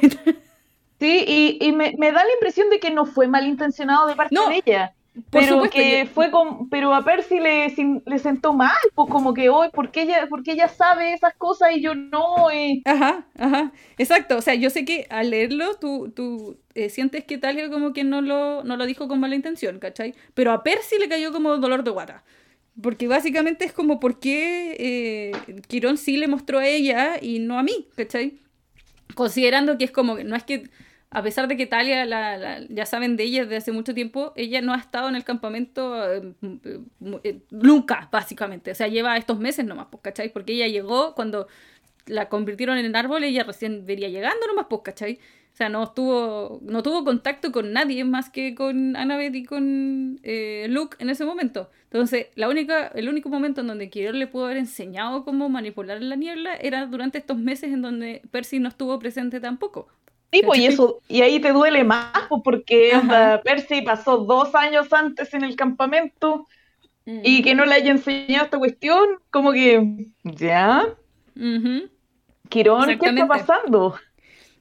Sí, 0.98 1.25
y, 1.27 1.59
y 1.61 1.72
me, 1.72 1.94
me, 1.98 2.12
da 2.12 2.25
la 2.25 2.33
impresión 2.35 2.70
de 2.70 2.79
que 2.81 2.90
no 2.90 3.07
fue 3.07 3.29
malintencionado 3.29 4.07
de 4.07 4.14
parte 4.16 4.37
de 4.37 4.62
ella. 4.64 4.94
pero 5.31 5.62
que 5.68 6.09
fue 6.12 6.31
con, 6.31 6.68
pero 6.70 6.94
a 6.94 7.05
Percy 7.05 7.40
le, 7.40 7.75
le 8.07 8.18
sentó 8.18 8.53
mal, 8.53 8.77
pues 8.94 9.09
como 9.11 9.35
que 9.35 9.48
hoy, 9.48 9.68
porque 9.72 10.03
ella, 10.03 10.27
porque 10.29 10.53
ella 10.53 10.68
sabe 10.68 11.12
esas 11.12 11.35
cosas 11.35 11.70
y 11.75 11.83
yo 11.83 11.94
no. 11.94 12.48
Ajá, 12.85 13.27
ajá, 13.37 13.72
exacto. 13.98 14.37
O 14.37 14.42
sea, 14.42 14.55
yo 14.55 14.70
sé 14.70 14.85
que 14.85 15.07
al 15.11 15.31
leerlo 15.31 15.75
tú, 15.75 16.12
tú 16.14 16.57
eh, 16.75 16.88
sientes 16.88 17.25
que 17.25 17.38
Talia 17.38 17.68
como 17.68 17.92
que 17.92 18.05
no 18.05 18.20
lo, 18.22 18.62
no 18.64 18.77
lo 18.77 18.87
dijo 18.87 19.09
con 19.09 19.20
mala 19.20 19.35
intención, 19.35 19.81
¿cachai? 19.81 20.14
Pero 20.35 20.53
a 20.53 20.62
Percy 20.62 20.98
le 20.98 21.09
cayó 21.09 21.33
como 21.33 21.57
dolor 21.59 21.83
de 21.85 21.90
guata. 21.90 22.22
Porque 22.81 23.07
básicamente 23.07 23.65
es 23.67 23.73
como 23.73 24.01
por 24.01 24.19
qué 24.19 24.77
eh, 24.79 25.61
Quirón 25.69 25.99
sí 25.99 26.17
le 26.17 26.27
mostró 26.27 26.59
a 26.59 26.67
ella 26.67 27.19
y 27.21 27.39
no 27.39 27.59
a 27.59 27.63
mí, 27.63 27.89
¿cachai? 27.97 28.39
Considerando 29.15 29.77
que 29.77 29.85
es 29.85 29.91
como, 29.91 30.17
no 30.19 30.35
es 30.35 30.45
que, 30.45 30.71
a 31.11 31.23
pesar 31.23 31.49
de 31.49 31.59
que 31.59 31.67
Talia 31.67 32.07
la, 32.07 32.61
ya 32.71 32.87
saben 32.87 33.17
de 33.17 33.25
ella 33.25 33.43
desde 33.43 33.57
hace 33.57 33.73
mucho 33.73 33.93
tiempo, 33.93 34.33
ella 34.37 34.63
no 34.63 34.73
ha 34.73 34.79
estado 34.79 35.11
en 35.11 35.17
el 35.17 35.25
campamento 35.25 36.11
eh, 36.11 36.33
eh, 37.25 37.41
nunca, 37.51 38.09
básicamente. 38.11 38.71
O 38.71 38.75
sea, 38.75 38.89
lleva 38.89 39.19
estos 39.19 39.39
meses 39.39 39.67
nomás, 39.67 39.89
pues, 39.91 40.03
¿cachai? 40.03 40.33
Porque 40.33 40.55
ella 40.55 40.67
llegó 40.67 41.15
cuando 41.15 41.49
la 42.07 42.31
convirtieron 42.31 42.79
en 42.79 42.97
árbol, 42.97 43.23
ella 43.25 43.45
recién 43.45 43.85
vería 43.85 44.09
llegando 44.09 44.47
nomás, 44.47 44.67
pues, 44.71 44.81
¿cachai? 44.83 45.19
Sea, 45.62 45.68
no 45.68 45.92
tuvo, 45.92 46.59
no 46.62 46.83
tuvo 46.83 47.05
contacto 47.05 47.53
con 47.53 47.72
nadie 47.72 48.03
más 48.03 48.31
que 48.31 48.57
con 48.57 48.96
Annabeth 48.96 49.37
y 49.37 49.44
con 49.44 50.18
eh, 50.25 50.66
Luke 50.68 50.96
en 50.98 51.09
ese 51.09 51.25
momento. 51.25 51.70
Entonces, 51.85 52.27
la 52.35 52.48
única, 52.48 52.88
el 52.88 53.09
único 53.09 53.29
momento 53.29 53.61
en 53.61 53.68
donde 53.68 53.88
Quirón 53.88 54.18
le 54.18 54.27
pudo 54.27 54.46
haber 54.46 54.57
enseñado 54.57 55.25
cómo 55.25 55.48
manipular 55.48 56.03
la 56.03 56.16
niebla 56.16 56.57
era 56.57 56.87
durante 56.87 57.18
estos 57.18 57.38
meses 57.38 57.72
en 57.72 57.81
donde 57.81 58.22
Percy 58.33 58.59
no 58.59 58.70
estuvo 58.70 58.98
presente 58.98 59.38
tampoco. 59.38 59.87
Sí, 60.33 60.42
pues, 60.44 60.59
y, 60.59 60.66
eso, 60.66 60.98
y 61.07 61.22
ahí 61.22 61.38
te 61.38 61.53
duele 61.53 61.85
más, 61.85 62.27
pues, 62.29 62.42
porque 62.42 63.01
Percy 63.44 63.83
pasó 63.83 64.16
dos 64.16 64.53
años 64.57 64.92
antes 64.92 65.33
en 65.33 65.44
el 65.44 65.55
campamento 65.55 66.48
y 67.05 67.40
mm. 67.40 67.44
que 67.44 67.55
no 67.55 67.66
le 67.66 67.75
haya 67.75 67.92
enseñado 67.92 68.46
esta 68.46 68.59
cuestión, 68.59 69.07
como 69.31 69.53
que, 69.53 70.09
¿ya? 70.25 70.88
Quirón, 72.48 72.98
¿qué 72.98 73.11
está 73.11 73.29
pasando? 73.29 73.94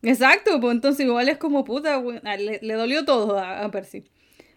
Exacto, 0.04 0.60
pues 0.60 0.74
entonces 0.74 1.06
igual 1.06 1.30
es 1.30 1.38
como 1.38 1.64
puta, 1.64 2.02
ah, 2.24 2.38
le, 2.38 2.74
dolió 2.74 3.06
todo 3.06 3.38
a, 3.38 3.70
Percy. 3.72 4.04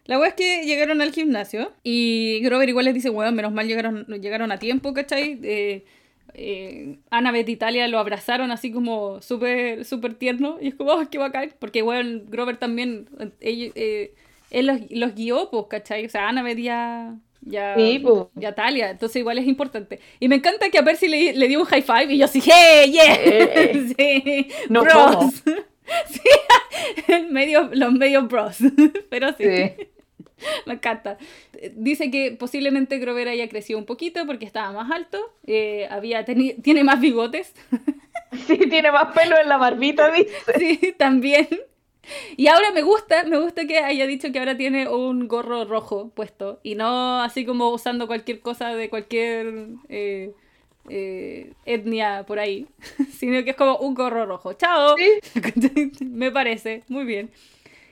La 0.07 0.19
wea 0.19 0.29
es 0.29 0.35
que 0.35 0.65
llegaron 0.65 1.01
al 1.01 1.13
gimnasio 1.13 1.73
y 1.83 2.41
Grover 2.43 2.69
igual 2.69 2.87
les 2.87 2.95
dice, 2.95 3.11
bueno, 3.11 3.33
menos 3.33 3.53
mal 3.53 3.67
llegaron, 3.67 4.07
llegaron 4.07 4.53
a 4.53 4.59
tiempo, 4.59 4.93
¿cachai? 4.95 5.39
Eh, 5.43 5.85
eh, 6.35 6.99
Annabeth 7.11 7.49
y 7.49 7.53
Italia 7.53 7.89
lo 7.89 7.99
abrazaron 7.99 8.51
así 8.51 8.73
como 8.73 9.23
súper 9.23 9.85
súper 9.85 10.15
tierno 10.15 10.59
y 10.61 10.69
es 10.69 10.75
como, 10.75 10.93
oh, 10.93 11.09
qué 11.11 11.19
bacán, 11.19 11.55
porque 11.59 11.81
igual 11.81 12.25
Grover 12.29 12.57
también, 12.57 13.09
eh, 13.41 14.15
él 14.51 14.67
los, 14.67 14.81
los, 14.91 15.15
guió, 15.15 15.51
pues, 15.51 15.65
¿cachai? 15.69 16.07
O 16.07 16.09
sea, 16.09 16.29
Annabeth 16.29 16.59
ya 16.59 17.17
ya, 17.47 17.77
ya 18.35 18.55
Talia, 18.55 18.91
entonces 18.91 19.17
igual 19.17 19.39
es 19.39 19.47
importante. 19.47 20.01
Y 20.21 20.29
me 20.29 20.37
encanta 20.37 20.71
que 20.71 20.79
a 20.79 20.85
Percy 20.85 21.09
le, 21.09 21.35
le 21.35 21.49
dio 21.49 21.61
un 21.61 21.67
high 21.67 21.83
five 21.83 22.13
y 22.13 22.19
yo 22.19 22.25
así, 22.25 22.41
¡hey, 22.45 22.91
yeah! 22.91 23.15
Eh, 23.15 23.95
sí, 23.97 24.49
no 24.69 24.83
bros. 24.83 25.35
sí, 26.07 27.15
medio, 27.31 27.71
los 27.73 27.93
medios 27.93 28.29
bros, 28.29 28.59
pero 29.11 29.35
sí. 29.37 29.45
Me 30.67 30.75
encanta. 30.75 31.17
Dice 31.75 32.11
que 32.11 32.33
posiblemente 32.33 32.99
Grover 32.99 33.29
haya 33.29 33.49
crecido 33.49 33.79
un 33.79 33.87
poquito 33.87 34.27
porque 34.27 34.45
estaba 34.45 34.73
más 34.73 34.91
alto, 34.91 35.19
eh, 35.47 35.87
había 35.91 36.25
tiene 36.25 36.85
más 36.85 37.01
bigotes. 37.01 37.55
Sí, 38.47 38.59
tiene 38.69 38.91
más 38.91 39.15
pelo 39.15 39.39
en 39.41 39.49
la 39.49 39.57
barbita, 39.57 40.11
dice. 40.11 40.31
Sí, 40.59 40.95
también. 40.99 41.49
Y 42.37 42.49
ahora 42.49 42.71
me 42.73 42.83
gusta, 42.83 43.25
me 43.25 43.39
gusta 43.39 43.67
que 43.67 43.79
haya 43.79 44.07
dicho 44.07 44.33
que 44.33 44.39
ahora 44.39 44.57
tiene 44.57 44.89
un 44.89 45.29
gorro 45.29 45.65
rojo 45.65 46.11
puesto 46.15 46.61
y 46.63 46.75
no 46.75 47.23
así 47.23 47.45
como 47.45 47.71
usando 47.71 48.07
cualquier 48.07 48.41
cosa 48.41 48.75
de 48.75 48.91
cualquier 48.91 49.69
eh, 49.89 50.33
eh, 50.89 51.53
etnia 51.65 52.25
por 52.27 52.39
ahí, 52.39 52.67
sino 53.13 53.43
que 53.45 53.51
es 53.51 53.57
como 53.57 53.77
un 53.79 53.95
gorro 53.95 54.27
rojo. 54.27 54.53
¡Chao! 54.55 54.97
me 56.01 56.31
parece, 56.31 56.83
muy 56.89 57.05
bien. 57.05 57.31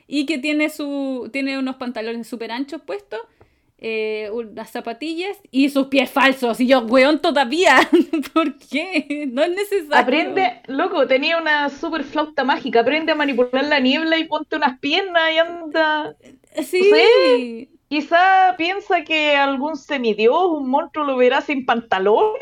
Y 0.06 0.26
que 0.26 0.38
tiene, 0.38 0.68
su, 0.68 1.30
tiene 1.32 1.58
unos 1.58 1.76
pantalones 1.76 2.26
súper 2.26 2.52
anchos 2.52 2.82
puestos 2.82 3.20
eh, 3.84 4.30
unas 4.32 4.70
zapatillas 4.70 5.36
y 5.50 5.68
sus 5.68 5.88
pies 5.88 6.08
falsos. 6.08 6.60
Y 6.60 6.68
yo, 6.68 6.82
weón, 6.82 7.20
todavía. 7.20 7.80
¿Por 8.32 8.56
qué? 8.56 9.28
No 9.32 9.42
es 9.42 9.50
necesario. 9.50 9.96
Aprende, 9.96 10.62
loco, 10.68 11.08
tenía 11.08 11.36
una 11.36 11.68
super 11.68 12.04
flauta 12.04 12.44
mágica. 12.44 12.80
Aprende 12.80 13.10
a 13.10 13.16
manipular 13.16 13.64
la 13.64 13.80
niebla 13.80 14.18
y 14.18 14.24
ponte 14.24 14.54
unas 14.54 14.78
piernas 14.78 15.32
y 15.34 15.38
anda. 15.38 16.14
Sí. 16.62 17.68
Quizá 17.88 18.54
piensa 18.56 19.02
que 19.02 19.34
algún 19.34 19.76
semidios, 19.76 20.44
un 20.46 20.68
monstruo 20.68 21.04
lo 21.04 21.16
verá 21.16 21.40
sin 21.40 21.66
pantalones 21.66 22.40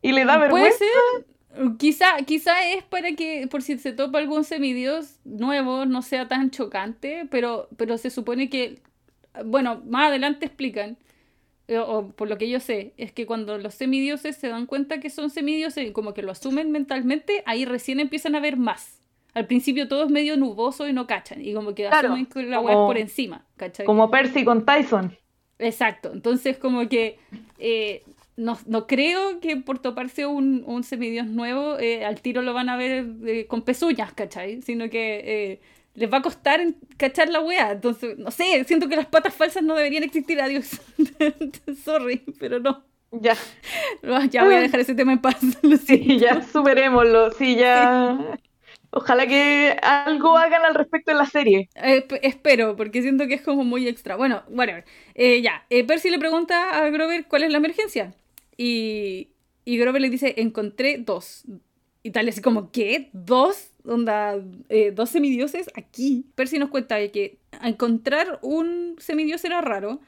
y 0.00 0.12
le 0.12 0.24
da 0.24 0.38
vergüenza. 0.38 0.78
Puede 0.78 0.78
ser. 0.78 1.76
Quizá, 1.76 2.16
quizá 2.26 2.70
es 2.70 2.82
para 2.84 3.12
que, 3.12 3.46
por 3.50 3.60
si 3.60 3.78
se 3.78 3.92
topa 3.92 4.18
algún 4.18 4.44
semidios 4.44 5.18
nuevo, 5.24 5.84
no 5.84 6.00
sea 6.00 6.26
tan 6.26 6.50
chocante, 6.50 7.28
pero, 7.30 7.68
pero 7.76 7.98
se 7.98 8.08
supone 8.08 8.48
que 8.48 8.80
bueno, 9.44 9.82
más 9.86 10.08
adelante 10.08 10.46
explican, 10.46 10.96
eh, 11.66 11.78
o, 11.78 12.08
por 12.08 12.28
lo 12.28 12.38
que 12.38 12.48
yo 12.48 12.60
sé, 12.60 12.92
es 12.96 13.12
que 13.12 13.26
cuando 13.26 13.58
los 13.58 13.74
semidioses 13.74 14.36
se 14.36 14.48
dan 14.48 14.66
cuenta 14.66 15.00
que 15.00 15.10
son 15.10 15.30
semidioses 15.30 15.88
y 15.88 15.92
como 15.92 16.14
que 16.14 16.22
lo 16.22 16.32
asumen 16.32 16.70
mentalmente, 16.70 17.42
ahí 17.46 17.64
recién 17.64 18.00
empiezan 18.00 18.34
a 18.34 18.40
ver 18.40 18.56
más. 18.56 19.00
Al 19.32 19.46
principio 19.46 19.88
todo 19.88 20.04
es 20.04 20.10
medio 20.10 20.36
nuboso 20.36 20.86
y 20.86 20.92
no 20.92 21.06
cachan, 21.06 21.44
y 21.44 21.54
como 21.54 21.74
que 21.74 21.88
asumen 21.88 22.26
que 22.26 22.42
la 22.44 22.60
web 22.60 22.74
por 22.74 22.98
encima, 22.98 23.44
¿cachai? 23.56 23.86
Como 23.86 24.10
Percy 24.10 24.44
con 24.44 24.64
Tyson. 24.64 25.16
Exacto, 25.58 26.12
entonces 26.12 26.58
como 26.58 26.88
que 26.88 27.18
eh, 27.58 28.02
no, 28.36 28.58
no, 28.66 28.86
creo 28.86 29.40
que 29.40 29.56
por 29.56 29.78
toparse 29.78 30.26
un, 30.26 30.62
un 30.66 30.84
semidios 30.84 31.26
nuevo 31.26 31.78
eh, 31.78 32.04
al 32.04 32.20
tiro 32.20 32.42
lo 32.42 32.52
van 32.52 32.68
a 32.68 32.76
ver 32.76 33.46
con 33.48 33.62
pezuñas, 33.62 34.12
¿cachai? 34.12 34.62
Sino 34.62 34.90
que 34.90 35.60
les 35.94 36.12
va 36.12 36.18
a 36.18 36.22
costar 36.22 36.60
cachar 36.96 37.28
la 37.28 37.40
weá. 37.40 37.72
Entonces, 37.72 38.18
no 38.18 38.30
sé, 38.30 38.64
siento 38.64 38.88
que 38.88 38.96
las 38.96 39.06
patas 39.06 39.34
falsas 39.34 39.62
no 39.62 39.74
deberían 39.74 40.02
existir. 40.02 40.40
Adiós. 40.40 40.80
Sorry, 41.84 42.22
pero 42.38 42.60
no. 42.60 42.84
Ya. 43.12 43.36
ya 44.30 44.44
voy 44.44 44.54
a 44.54 44.60
dejar 44.60 44.80
ese 44.80 44.94
tema 44.94 45.12
en 45.12 45.20
paz. 45.20 45.36
Sí, 45.86 46.18
ya 46.18 46.42
superémoslo. 46.42 47.32
Sí, 47.32 47.56
ya. 47.56 48.38
Ojalá 48.90 49.26
que 49.26 49.76
algo 49.82 50.36
hagan 50.36 50.64
al 50.64 50.74
respecto 50.74 51.10
en 51.10 51.18
la 51.18 51.26
serie. 51.26 51.68
espero, 52.22 52.76
porque 52.76 53.02
siento 53.02 53.26
que 53.26 53.34
es 53.34 53.42
como 53.42 53.64
muy 53.64 53.88
extra. 53.88 54.16
Bueno, 54.16 54.42
whatever. 54.48 54.84
Eh, 55.14 55.42
ya, 55.42 55.64
eh, 55.70 55.84
Percy 55.84 56.10
le 56.10 56.18
pregunta 56.18 56.78
a 56.78 56.88
Grover 56.90 57.26
cuál 57.26 57.42
es 57.42 57.50
la 57.50 57.58
emergencia. 57.58 58.14
Y, 58.56 59.30
y 59.64 59.78
Grover 59.78 60.00
le 60.00 60.10
dice, 60.10 60.34
encontré 60.38 60.98
dos. 60.98 61.44
Y 62.02 62.10
tal, 62.10 62.28
así 62.28 62.40
como, 62.40 62.70
¿qué? 62.70 63.10
¿Dos? 63.12 63.73
Onda, 63.84 64.40
eh, 64.68 64.92
dos 64.92 65.10
semidioses 65.10 65.70
aquí. 65.74 66.26
Percy 66.34 66.58
nos 66.58 66.70
cuenta 66.70 66.96
que 67.08 67.38
encontrar 67.62 68.38
un 68.42 68.96
semidios 68.98 69.44
era 69.44 69.60
raro, 69.60 70.00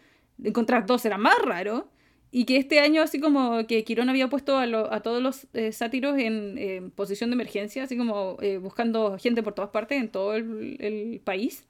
encontrar 0.42 0.86
dos 0.86 1.04
era 1.04 1.18
más 1.18 1.38
raro, 1.42 1.88
y 2.30 2.44
que 2.44 2.56
este 2.56 2.80
año, 2.80 3.02
así 3.02 3.20
como 3.20 3.66
que 3.66 3.84
Quirón 3.84 4.10
había 4.10 4.28
puesto 4.28 4.58
a, 4.58 5.00
todos 5.00 5.22
los 5.22 5.46
eh, 5.54 5.72
sátiros 5.72 6.18
en 6.18 6.90
posición 6.90 7.30
de 7.30 7.34
emergencia, 7.34 7.84
así 7.84 7.96
como 7.96 8.36
eh, 8.42 8.58
buscando 8.58 9.16
gente 9.18 9.42
por 9.42 9.54
todas 9.54 9.70
partes, 9.70 10.00
en 10.00 10.08
todo 10.10 10.34
el, 10.34 10.76
el 10.80 11.20
país 11.20 11.64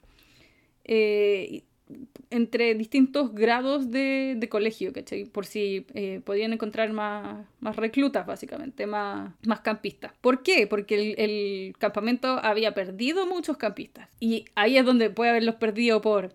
entre 2.29 2.75
distintos 2.75 3.33
grados 3.33 3.91
de, 3.91 4.47
colegio, 4.49 4.93
¿cachai? 4.93 5.25
Por 5.25 5.45
si 5.45 5.85
eh, 5.93 6.21
podían 6.23 6.53
encontrar 6.53 6.91
más, 6.91 7.45
más 7.59 7.75
reclutas, 7.75 8.25
básicamente, 8.25 8.85
más, 8.85 9.33
más 9.45 9.61
campistas. 9.61 10.13
¿Por 10.21 10.43
qué? 10.43 10.67
Porque 10.67 11.13
el, 11.17 11.75
campamento 11.77 12.39
había 12.43 12.73
perdido 12.73 13.25
muchos 13.25 13.57
campistas. 13.57 14.09
Y 14.19 14.45
ahí 14.55 14.77
es 14.77 14.85
donde 14.85 15.09
puede 15.09 15.31
haberlos 15.31 15.55
perdido 15.55 16.01
por 16.01 16.33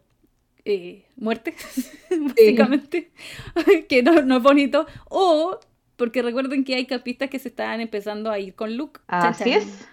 eh, 0.65 1.05
muerte, 1.17 1.55
básicamente, 2.11 3.11
que 3.89 4.03
no, 4.03 4.23
no, 4.23 4.39
es 4.39 4.43
bonito. 4.43 4.87
O 5.09 5.59
porque 5.97 6.23
recuerden 6.23 6.65
que 6.65 6.75
hay 6.75 6.87
campistas 6.87 7.31
que 7.31 7.39
se 7.39 7.49
estaban 7.49 7.81
empezando 7.81 8.31
a 8.31 8.39
ir 8.39 8.55
con 8.55 8.77
Luke. 8.77 9.01
Así 9.07 9.53
es. 9.53 9.87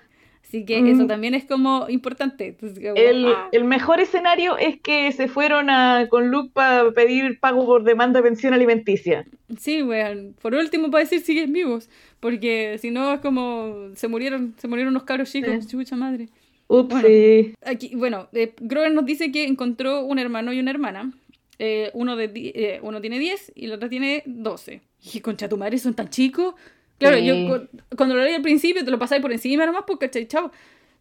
Así 0.49 0.65
que 0.65 0.79
eso 0.79 1.03
mm. 1.03 1.07
también 1.07 1.35
es 1.35 1.45
como 1.45 1.85
importante. 1.89 2.57
Ah. 2.59 3.49
el, 3.51 3.63
mejor 3.65 3.99
escenario 3.99 4.57
es 4.57 4.81
que 4.81 5.11
se 5.11 5.27
fueron 5.27 5.69
a, 5.69 6.07
con 6.09 6.31
Luke 6.31 6.49
para 6.51 6.89
pedir 6.91 7.39
pago 7.39 7.67
por 7.67 7.83
demanda 7.83 8.19
de 8.19 8.23
pensión 8.23 8.55
alimenticia. 8.55 9.27
Sí, 9.59 9.83
weón. 9.83 10.33
Por 10.41 10.55
último, 10.55 10.89
para 10.89 11.03
decir 11.03 11.21
siguen 11.21 11.53
vivos. 11.53 11.87
Porque 12.19 12.79
si 12.79 12.89
no 12.89 13.13
es 13.13 13.19
como 13.19 13.91
se 13.93 14.07
murieron, 14.07 14.55
se 14.57 14.67
murieron 14.67 14.91
unos 14.91 15.03
cabros 15.03 15.31
chicos, 15.31 15.67
chucha 15.67 15.95
madre. 15.95 16.29
Ups. 16.67 16.99
Bueno, 16.99 17.53
aquí, 17.63 17.93
bueno 17.95 18.27
eh, 18.33 18.55
Grover 18.59 18.91
nos 18.91 19.05
dice 19.05 19.31
que 19.31 19.43
encontró 19.43 20.03
un 20.03 20.17
hermano 20.17 20.51
y 20.51 20.59
una 20.59 20.71
hermana. 20.71 21.13
Eh, 21.59 21.91
uno, 21.93 22.15
de, 22.15 22.31
eh, 22.33 22.79
uno 22.81 23.01
tiene 23.01 23.19
10 23.19 23.51
y 23.53 23.65
el 23.65 23.73
otro 23.73 23.87
tiene 23.87 24.23
12. 24.25 24.73
Y 24.73 25.03
dije, 25.03 25.21
concha 25.21 25.47
tu 25.47 25.57
madre, 25.57 25.77
son 25.77 25.93
tan 25.93 26.09
chicos. 26.09 26.55
Claro, 26.99 27.17
yo 27.17 27.67
cuando 27.97 28.15
lo 28.15 28.23
leí 28.23 28.35
al 28.35 28.41
principio 28.41 28.85
te 28.85 28.91
lo 28.91 28.99
pasáis 28.99 29.21
por 29.21 29.31
encima 29.31 29.65
nomás, 29.65 29.83
porque, 29.87 30.07
¿cachai? 30.07 30.27
Chao. 30.27 30.51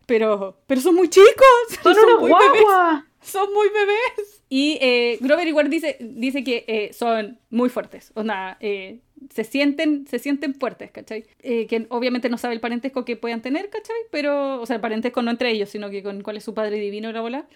Pero, 0.07 0.59
pero 0.67 0.81
son 0.81 0.95
muy 0.95 1.09
chicos. 1.11 1.29
Son, 1.83 1.95
son 1.95 2.21
muy 2.21 2.31
bebés. 2.33 2.65
Son 3.21 3.53
muy 3.53 3.69
bebés. 3.69 4.43
Y 4.49 4.79
eh, 4.81 5.19
Grover 5.21 5.47
igual 5.47 5.69
dice, 5.69 5.97
dice 6.01 6.43
que 6.45 6.65
eh, 6.67 6.93
son 6.93 7.39
muy 7.51 7.69
fuertes. 7.69 8.13
O 8.15 8.23
nada, 8.23 8.57
eh, 8.61 9.01
se 9.31 9.45
sienten, 9.45 10.07
se 10.07 10.19
sienten 10.19 10.55
fuertes, 10.55 10.91
¿cachai? 10.93 11.25
que 11.43 11.87
obviamente 11.91 12.31
no 12.31 12.39
sabe 12.39 12.55
el 12.55 12.61
parentesco 12.61 13.05
que 13.05 13.17
puedan 13.17 13.43
tener, 13.43 13.69
¿cachai? 13.69 13.97
Pero, 14.11 14.61
o 14.61 14.67
sea, 14.67 14.77
el 14.77 14.81
parentesco 14.81 15.21
no 15.23 15.31
entre 15.31 15.51
ellos, 15.51 15.69
sino 15.69 15.91
que 15.91 16.03
con 16.03 16.23
cuál 16.23 16.37
es 16.39 16.45
su 16.45 16.55
padre 16.55 16.79
divino 16.79 17.11
y 17.11 17.13
la 17.13 17.21
bola. 17.21 17.47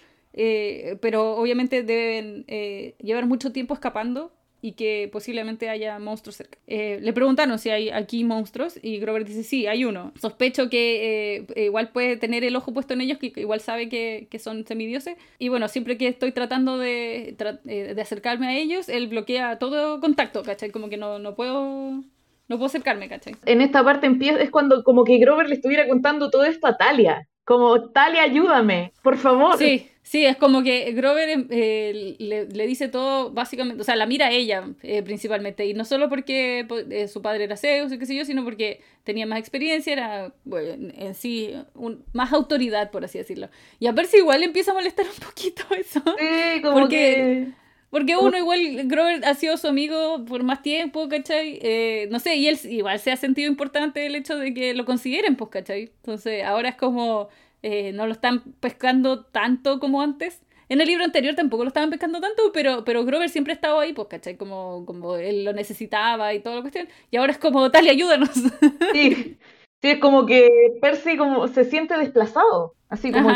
pero 1.01 1.37
obviamente 1.37 1.81
deben 1.83 2.45
llevar 2.99 3.25
mucho 3.25 3.51
tiempo 3.51 3.73
escapando 3.73 4.31
y 4.63 4.71
que 4.71 5.09
posiblemente 5.11 5.67
haya 5.67 5.99
monstruos 5.99 6.37
cerca. 6.37 6.57
Eh, 6.67 6.97
le 7.01 7.11
preguntaron 7.11 7.59
si 7.59 7.69
hay 7.69 7.89
aquí 7.89 8.23
monstruos 8.23 8.79
y 8.81 8.97
Grover 8.97 9.25
dice, 9.25 9.43
sí, 9.43 9.67
hay 9.67 9.83
uno. 9.83 10.13
Sospecho 10.15 10.69
que 10.69 11.45
eh, 11.53 11.65
igual 11.65 11.89
puede 11.89 12.15
tener 12.15 12.45
el 12.45 12.55
ojo 12.55 12.73
puesto 12.73 12.93
en 12.93 13.01
ellos, 13.01 13.17
que 13.17 13.33
igual 13.35 13.59
sabe 13.59 13.89
que, 13.89 14.29
que 14.31 14.39
son 14.39 14.65
semidioses. 14.65 15.17
Y 15.37 15.49
bueno, 15.49 15.67
siempre 15.67 15.97
que 15.97 16.07
estoy 16.07 16.31
tratando 16.31 16.77
de, 16.77 17.35
eh, 17.65 17.93
de, 17.93 18.01
acercarme 18.01 18.47
a 18.47 18.57
ellos, 18.57 18.87
él 18.87 19.07
bloquea 19.09 19.59
todo 19.59 19.99
contacto, 19.99 20.43
¿cachai? 20.43 20.71
Como 20.71 20.87
que 20.87 20.95
no, 20.95 21.19
no 21.19 21.35
puedo... 21.35 22.01
No 22.49 22.57
puedo 22.57 22.65
acercarme, 22.65 23.09
¿cachai? 23.09 23.35
En 23.45 23.61
esta 23.61 23.83
parte 23.83 24.05
empieza, 24.05 24.41
es 24.41 24.49
cuando 24.49 24.83
como 24.83 25.03
que 25.03 25.17
Grover 25.17 25.47
le 25.47 25.55
estuviera 25.55 25.87
contando 25.87 26.29
todo 26.29 26.45
esto 26.45 26.67
a 26.67 26.77
Talia. 26.77 27.27
Como, 27.45 27.89
Talia, 27.89 28.23
ayúdame, 28.23 28.93
por 29.01 29.17
favor. 29.17 29.57
Sí, 29.57 29.89
Sí, 30.03 30.25
es 30.25 30.35
como 30.35 30.63
que 30.63 30.91
Grover 30.91 31.29
em, 31.29 31.47
eh, 31.49 32.15
le, 32.19 32.67
dice 32.67 32.89
todo 32.89 33.31
básicamente, 33.31 33.81
o 33.81 33.85
sea, 33.85 33.95
la 33.95 34.05
mira 34.05 34.27
a 34.27 34.31
ella 34.31 34.67
eh, 34.83 35.01
principalmente, 35.01 35.65
y 35.65 35.73
no 35.73 35.85
solo 35.85 36.09
porque 36.09 36.67
eh, 36.89 37.07
su 37.07 37.21
padre 37.21 37.45
era 37.45 37.55
Zeus 37.55 37.97
qué 37.97 38.05
sé 38.05 38.13
yo, 38.15 38.25
sino 38.25 38.43
porque 38.43 38.81
tenía 39.05 39.25
más 39.25 39.39
experiencia, 39.39 39.93
era 39.93 40.33
bueno, 40.43 40.91
en 40.93 41.15
sí 41.15 41.55
un, 41.73 42.03
más 42.11 42.33
autoridad, 42.33 42.91
por 42.91 43.05
así 43.05 43.17
decirlo. 43.17 43.49
Y 43.79 43.87
a 43.87 43.93
ver 43.93 44.05
si 44.07 44.17
igual 44.17 44.43
empieza 44.43 44.71
a 44.71 44.73
molestar 44.73 45.05
un 45.05 45.25
poquito 45.25 45.63
eso. 45.73 46.01
Sí, 46.19 46.61
como 46.61 46.81
porque, 46.81 46.97
que... 46.97 47.62
Porque 47.93 48.17
uno 48.17 48.37
igual, 48.37 48.87
Grover 48.87 49.23
ha 49.23 49.35
sido 49.35 49.55
su 49.55 49.67
amigo 49.67 50.25
por 50.25 50.43
más 50.43 50.61
tiempo, 50.61 51.07
¿cachai? 51.07 51.59
no 52.09 52.19
sé, 52.19 52.35
y 52.35 52.47
él 52.47 52.59
igual 52.65 52.99
se 52.99 53.11
ha 53.11 53.15
sentido 53.17 53.47
importante 53.47 54.05
el 54.05 54.15
hecho 54.15 54.35
de 54.37 54.53
que 54.53 54.73
lo 54.73 54.83
consideren, 54.83 55.37
pues, 55.37 55.51
¿cachai? 55.51 55.91
Entonces 56.01 56.43
ahora 56.43 56.69
es 56.69 56.75
como 56.75 57.29
eh, 57.63 57.93
no 57.93 58.05
lo 58.05 58.11
están 58.11 58.41
pescando 58.59 59.23
tanto 59.23 59.79
como 59.79 60.01
antes. 60.01 60.41
En 60.67 60.81
el 60.81 60.87
libro 60.87 61.05
anterior 61.05 61.33
tampoco 61.33 61.63
lo 61.63 61.69
estaban 61.69 61.89
pescando 61.89 62.19
tanto, 62.19 62.51
pero, 62.53 62.83
pero 62.83 63.05
Grover 63.05 63.29
siempre 63.29 63.53
ha 63.53 63.55
estado 63.55 63.79
ahí, 63.79 63.93
pues, 63.93 64.09
¿cachai? 64.09 64.35
Como, 64.35 64.85
como 64.85 65.15
él 65.15 65.45
lo 65.45 65.53
necesitaba 65.53 66.33
y 66.33 66.41
toda 66.41 66.57
la 66.57 66.61
cuestión. 66.61 66.89
Y 67.09 67.17
ahora 67.17 67.31
es 67.31 67.37
como, 67.37 67.71
Tali, 67.71 67.89
ayúdanos. 67.89 68.29
Sí, 68.93 69.37
sí, 69.81 69.89
es 69.89 69.99
como 69.99 70.25
que 70.25 70.49
Percy 70.81 71.17
como 71.17 71.47
se 71.47 71.63
siente 71.63 71.97
desplazado. 71.97 72.75
Así 72.89 73.11
como, 73.11 73.29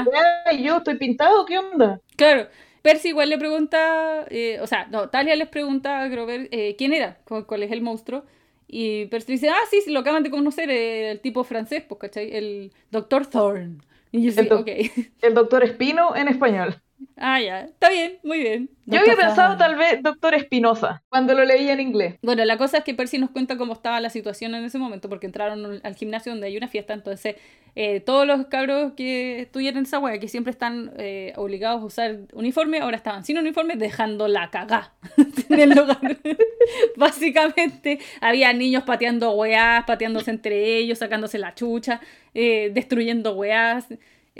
yo 0.62 0.78
estoy 0.78 0.98
pintado, 0.98 1.46
¿qué 1.46 1.58
onda? 1.58 2.02
Claro. 2.16 2.48
Percy 2.82 3.10
igual 3.10 3.30
le 3.30 3.38
pregunta, 3.38 4.26
eh, 4.30 4.60
o 4.62 4.68
sea, 4.68 4.88
no, 4.88 5.10
Talia 5.10 5.36
les 5.36 5.48
pregunta 5.50 6.02
a 6.02 6.08
Grover 6.08 6.48
eh, 6.52 6.76
quién 6.78 6.94
era, 6.94 7.20
cuál 7.26 7.64
es 7.64 7.72
el 7.72 7.82
monstruo. 7.82 8.24
Y 8.68 9.06
Percy 9.06 9.34
dice, 9.34 9.50
ah, 9.50 9.66
sí, 9.70 9.82
sí, 9.82 9.92
lo 9.92 10.02
acaban 10.02 10.24
de 10.24 10.30
conocer, 10.30 10.70
el 10.70 11.20
tipo 11.22 11.44
francés, 11.44 11.84
pues, 11.88 12.00
¿cachai? 12.00 12.36
El 12.36 12.74
Doctor 12.92 13.26
Thorne 13.26 13.78
el, 14.12 15.34
doctor 15.34 15.64
Espino 15.64 16.16
en 16.16 16.28
español. 16.28 16.82
Ah, 17.16 17.40
ya. 17.40 17.62
Está 17.62 17.90
bien, 17.90 18.20
muy 18.24 18.40
bien. 18.40 18.70
Yo 18.86 19.00
había 19.00 19.16
pensado 19.16 19.58
tal 19.58 19.76
vez 19.76 20.02
Doctor 20.02 20.34
Espinosa 20.34 21.04
cuando 21.10 21.34
lo 21.34 21.44
leía 21.46 21.74
en 21.74 21.80
inglés. 21.80 22.16
Bueno, 22.22 22.46
la 22.46 22.58
cosa 22.58 22.80
es 22.80 22.84
que 22.84 22.94
Percy 22.94 23.18
nos 23.18 23.32
cuenta 23.32 23.58
cómo 23.58 23.74
estaba 23.74 24.00
la 24.00 24.10
situación 24.10 24.56
en 24.56 24.64
ese 24.64 24.78
momento, 24.78 25.10
porque 25.10 25.26
entraron 25.26 25.80
al 25.84 25.96
gimnasio 25.96 26.32
donde 26.32 26.48
hay 26.48 26.58
una 26.58 26.68
fiesta, 26.68 26.94
entonces 26.94 27.36
eh, 27.76 28.00
todos 28.00 28.26
los 28.26 28.48
cabros 28.48 28.94
que 28.94 29.42
estuvieron 29.42 29.80
en 29.80 29.84
esa 29.86 30.00
wea, 30.00 30.20
que 30.20 30.28
siempre 30.28 30.52
están 30.52 30.94
eh, 30.98 31.34
obligados 31.36 31.82
a 31.82 31.86
usar 31.86 32.18
uniforme, 32.34 32.80
ahora 32.80 32.98
estaban 32.98 33.24
sin 33.24 33.38
uniforme, 33.38 33.76
dejando 33.76 34.28
la 34.28 34.50
cagá 34.50 34.94
en 35.50 35.60
el 35.60 35.70
lugar. 35.72 36.18
Básicamente, 36.96 38.00
había 38.22 38.54
niños 38.54 38.84
pateando 38.84 39.32
weás, 39.34 39.84
pateándose 39.86 40.32
entre 40.32 40.78
ellos, 40.78 40.98
sacándose 40.98 41.38
la 41.38 41.54
chucha, 41.54 42.02
eh, 42.34 42.72
destruyendo 42.74 43.36
weás. 43.36 43.86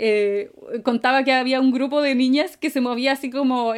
Eh, 0.00 0.52
contaba 0.84 1.24
que 1.24 1.32
había 1.32 1.60
un 1.60 1.72
grupo 1.72 2.00
de 2.00 2.14
niñas 2.14 2.56
que 2.56 2.70
se 2.70 2.80
movía 2.80 3.10
así 3.10 3.30
como 3.30 3.74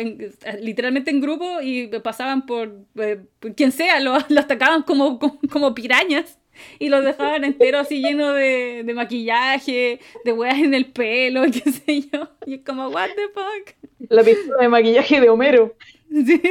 literalmente 0.60 1.10
en 1.10 1.22
grupo 1.22 1.62
y 1.62 1.86
pasaban 2.04 2.44
por, 2.44 2.84
eh, 2.96 3.22
quien 3.56 3.72
sea, 3.72 4.00
lo, 4.00 4.16
atacaban 4.16 4.82
como, 4.82 5.18
como, 5.18 5.74
pirañas 5.74 6.38
y 6.78 6.90
los 6.90 7.02
dejaban 7.06 7.44
enteros 7.44 7.86
así 7.86 8.02
lleno 8.02 8.34
de, 8.34 8.82
de, 8.84 8.92
maquillaje, 8.92 9.98
de 10.22 10.32
hueas 10.34 10.58
en 10.58 10.74
el 10.74 10.92
pelo, 10.92 11.44
qué 11.50 11.72
sé 11.72 12.02
yo. 12.12 12.28
Y 12.44 12.56
es 12.56 12.60
como, 12.66 12.88
what 12.88 13.08
the 13.16 13.28
fuck. 13.32 14.10
La 14.10 14.22
pistola 14.22 14.60
de 14.60 14.68
maquillaje 14.68 15.20
de 15.22 15.30
Homero. 15.30 15.74
Sí, 16.10 16.42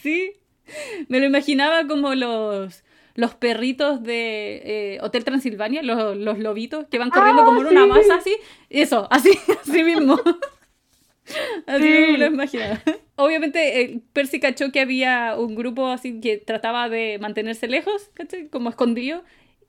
sí. 0.00 0.32
Me 1.08 1.18
lo 1.18 1.26
imaginaba 1.26 1.86
como 1.86 2.14
los 2.14 2.84
los 3.18 3.34
perritos 3.34 4.00
de 4.04 4.62
eh, 4.64 4.98
Hotel 5.02 5.24
Transilvania, 5.24 5.82
los, 5.82 6.16
los, 6.16 6.38
lobitos, 6.38 6.86
que 6.88 7.00
van 7.00 7.10
corriendo 7.10 7.44
como 7.44 7.62
en 7.62 7.66
una 7.66 7.84
masa 7.84 8.14
así. 8.14 8.36
Eso, 8.70 9.08
así, 9.10 9.30
así 9.60 9.82
mismo. 9.82 10.20
así 11.66 11.82
me 11.82 12.16
lo 12.16 12.26
imaginaba. 12.26 12.80
Obviamente, 13.16 13.80
eh, 13.80 14.00
Percy 14.12 14.38
cachó 14.38 14.70
que 14.70 14.78
había 14.78 15.34
un 15.36 15.56
grupo 15.56 15.88
así 15.88 16.20
que 16.20 16.36
trataba 16.36 16.88
de 16.88 17.18
mantenerse 17.20 17.66
lejos, 17.66 18.08
¿cachai? 18.14 18.46
Como 18.50 18.70
escondido. 18.70 19.24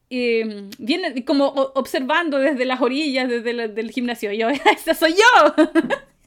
Y 0.10 0.44
mm, 0.44 0.70
viene 0.78 1.26
como 1.26 1.48
observando 1.48 2.38
desde 2.38 2.66
las 2.66 2.82
orillas, 2.82 3.30
desde 3.30 3.50
el 3.50 3.74
del 3.74 3.90
gimnasio. 3.90 4.32
Yo, 4.32 4.50
¡esa 4.72 4.94
soy 4.94 5.14
yo! 5.14 5.66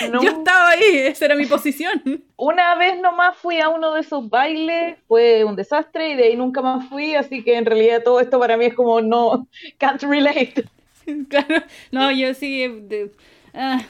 Yo 0.00 0.28
estaba 0.28 0.70
ahí, 0.70 0.96
esa 0.98 1.26
era 1.26 1.36
mi 1.36 1.46
posición. 1.46 2.02
Una 2.36 2.74
vez 2.74 3.00
nomás 3.00 3.36
fui 3.36 3.60
a 3.60 3.68
uno 3.68 3.94
de 3.94 4.00
esos 4.00 4.28
bailes, 4.28 4.98
fue 5.06 5.44
un 5.44 5.56
desastre 5.56 6.10
y 6.10 6.16
de 6.16 6.24
ahí 6.24 6.36
nunca 6.36 6.62
más 6.62 6.88
fui, 6.88 7.14
así 7.14 7.44
que 7.44 7.56
en 7.56 7.64
realidad 7.66 8.02
todo 8.02 8.20
esto 8.20 8.38
para 8.40 8.56
mí 8.56 8.66
es 8.66 8.74
como 8.74 9.00
no, 9.00 9.48
can't 9.78 10.02
relate. 10.02 10.64
Claro, 11.28 11.62
no, 11.92 12.10
yo 12.12 12.32
sí, 12.32 12.62
eh, 12.62 13.10
ah, 13.52 13.84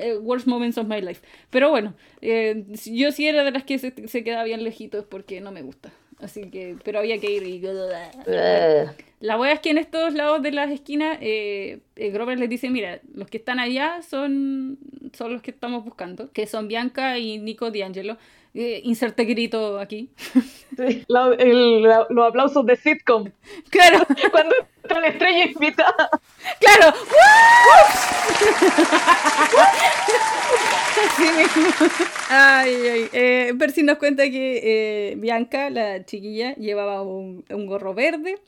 eh, 0.00 0.16
worst 0.16 0.46
moments 0.46 0.78
of 0.78 0.86
my 0.86 0.98
life. 1.02 1.20
Pero 1.50 1.68
bueno, 1.68 1.92
eh, 2.22 2.64
yo 2.86 3.12
sí 3.12 3.28
era 3.28 3.44
de 3.44 3.50
las 3.50 3.64
que 3.64 3.78
se, 3.78 3.92
se 4.08 4.24
quedaba 4.24 4.44
bien 4.44 4.64
lejitos 4.64 5.04
porque 5.04 5.42
no 5.42 5.52
me 5.52 5.60
gusta. 5.60 5.92
Así 6.20 6.50
que, 6.50 6.76
pero 6.84 6.98
había 6.98 7.18
que 7.18 7.30
ir 7.30 7.42
y... 7.42 7.62
La 9.20 9.38
wea 9.38 9.52
es 9.52 9.60
que 9.60 9.70
en 9.70 9.78
estos 9.78 10.12
lados 10.12 10.42
de 10.42 10.52
las 10.52 10.70
esquinas, 10.70 11.16
eh, 11.22 11.78
eh, 11.96 12.10
Grover 12.10 12.38
les 12.38 12.50
dice, 12.50 12.68
mira, 12.68 13.00
los 13.14 13.26
que 13.28 13.38
están 13.38 13.58
allá 13.58 14.02
son, 14.02 14.78
son 15.14 15.32
los 15.32 15.40
que 15.40 15.50
estamos 15.50 15.82
buscando, 15.82 16.30
que 16.32 16.46
son 16.46 16.68
Bianca 16.68 17.18
y 17.18 17.38
Nico 17.38 17.70
D'Angelo. 17.70 18.18
Eh, 18.56 18.80
inserte 18.84 19.24
grito 19.24 19.80
aquí. 19.80 20.10
los 21.08 22.26
aplausos 22.28 22.64
de 22.64 22.76
sitcom. 22.76 23.28
Claro. 23.70 24.06
Cuando 24.30 24.54
entra 24.82 25.00
la 25.00 25.08
estrella 25.08 25.46
invitada. 25.46 26.08
Claro. 26.60 26.94
Mismo. 31.18 31.68
Ay, 32.30 32.74
ay. 32.74 33.08
Eh, 33.12 33.54
Percy 33.58 33.82
nos 33.82 33.98
cuenta 33.98 34.22
que 34.30 34.60
eh, 35.10 35.14
Bianca, 35.16 35.68
la 35.70 36.04
chiquilla, 36.04 36.54
llevaba 36.54 37.02
un, 37.02 37.44
un 37.50 37.66
gorro 37.66 37.94
verde 37.94 38.38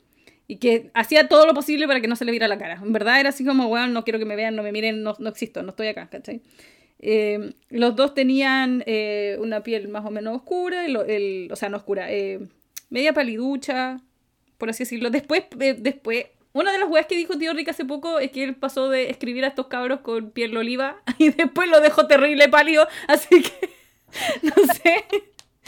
y 0.47 0.57
que 0.57 0.89
hacía 0.93 1.27
todo 1.27 1.45
lo 1.45 1.53
posible 1.53 1.87
para 1.87 1.99
que 1.99 2.07
no 2.07 2.15
se 2.15 2.23
le 2.23 2.31
viera 2.31 2.47
la 2.47 2.57
cara. 2.57 2.79
En 2.81 2.93
verdad 2.93 3.19
era 3.19 3.29
así 3.29 3.43
como, 3.43 3.67
bueno, 3.67 3.87
no 3.87 4.03
quiero 4.05 4.19
que 4.19 4.25
me 4.25 4.37
vean, 4.37 4.55
no 4.55 4.63
me 4.63 4.71
miren, 4.71 5.03
no, 5.03 5.15
no 5.19 5.29
existo, 5.29 5.61
no 5.63 5.71
estoy 5.71 5.87
acá, 5.87 6.07
¿cachai? 6.09 6.41
Eh, 6.99 7.53
los 7.69 7.95
dos 7.95 8.13
tenían 8.13 8.83
eh, 8.87 9.37
una 9.39 9.61
piel 9.61 9.87
más 9.87 10.05
o 10.05 10.11
menos 10.11 10.35
oscura, 10.35 10.85
el, 10.85 11.49
o 11.51 11.55
sea, 11.55 11.69
no 11.69 11.77
oscura, 11.77 12.11
eh, 12.11 12.39
media 12.89 13.13
paliducha, 13.13 14.01
por 14.57 14.69
así 14.69 14.83
decirlo. 14.83 15.09
Después, 15.09 15.43
después, 15.55 16.25
una 16.53 16.71
de 16.71 16.79
las 16.79 16.89
weas 16.89 17.05
que 17.05 17.15
dijo 17.15 17.37
Tío 17.37 17.53
Rick 17.53 17.69
hace 17.69 17.85
poco 17.85 18.19
es 18.19 18.31
que 18.31 18.43
él 18.43 18.55
pasó 18.55 18.89
de 18.89 19.09
escribir 19.09 19.45
a 19.45 19.49
estos 19.49 19.67
cabros 19.67 19.99
con 20.01 20.31
piel 20.31 20.57
oliva 20.57 21.01
y 21.19 21.29
después 21.29 21.69
lo 21.69 21.79
dejó 21.81 22.07
terrible 22.07 22.49
pálido, 22.49 22.87
así 23.07 23.43
que 23.43 23.69
no 24.41 24.73
sé. 24.73 25.05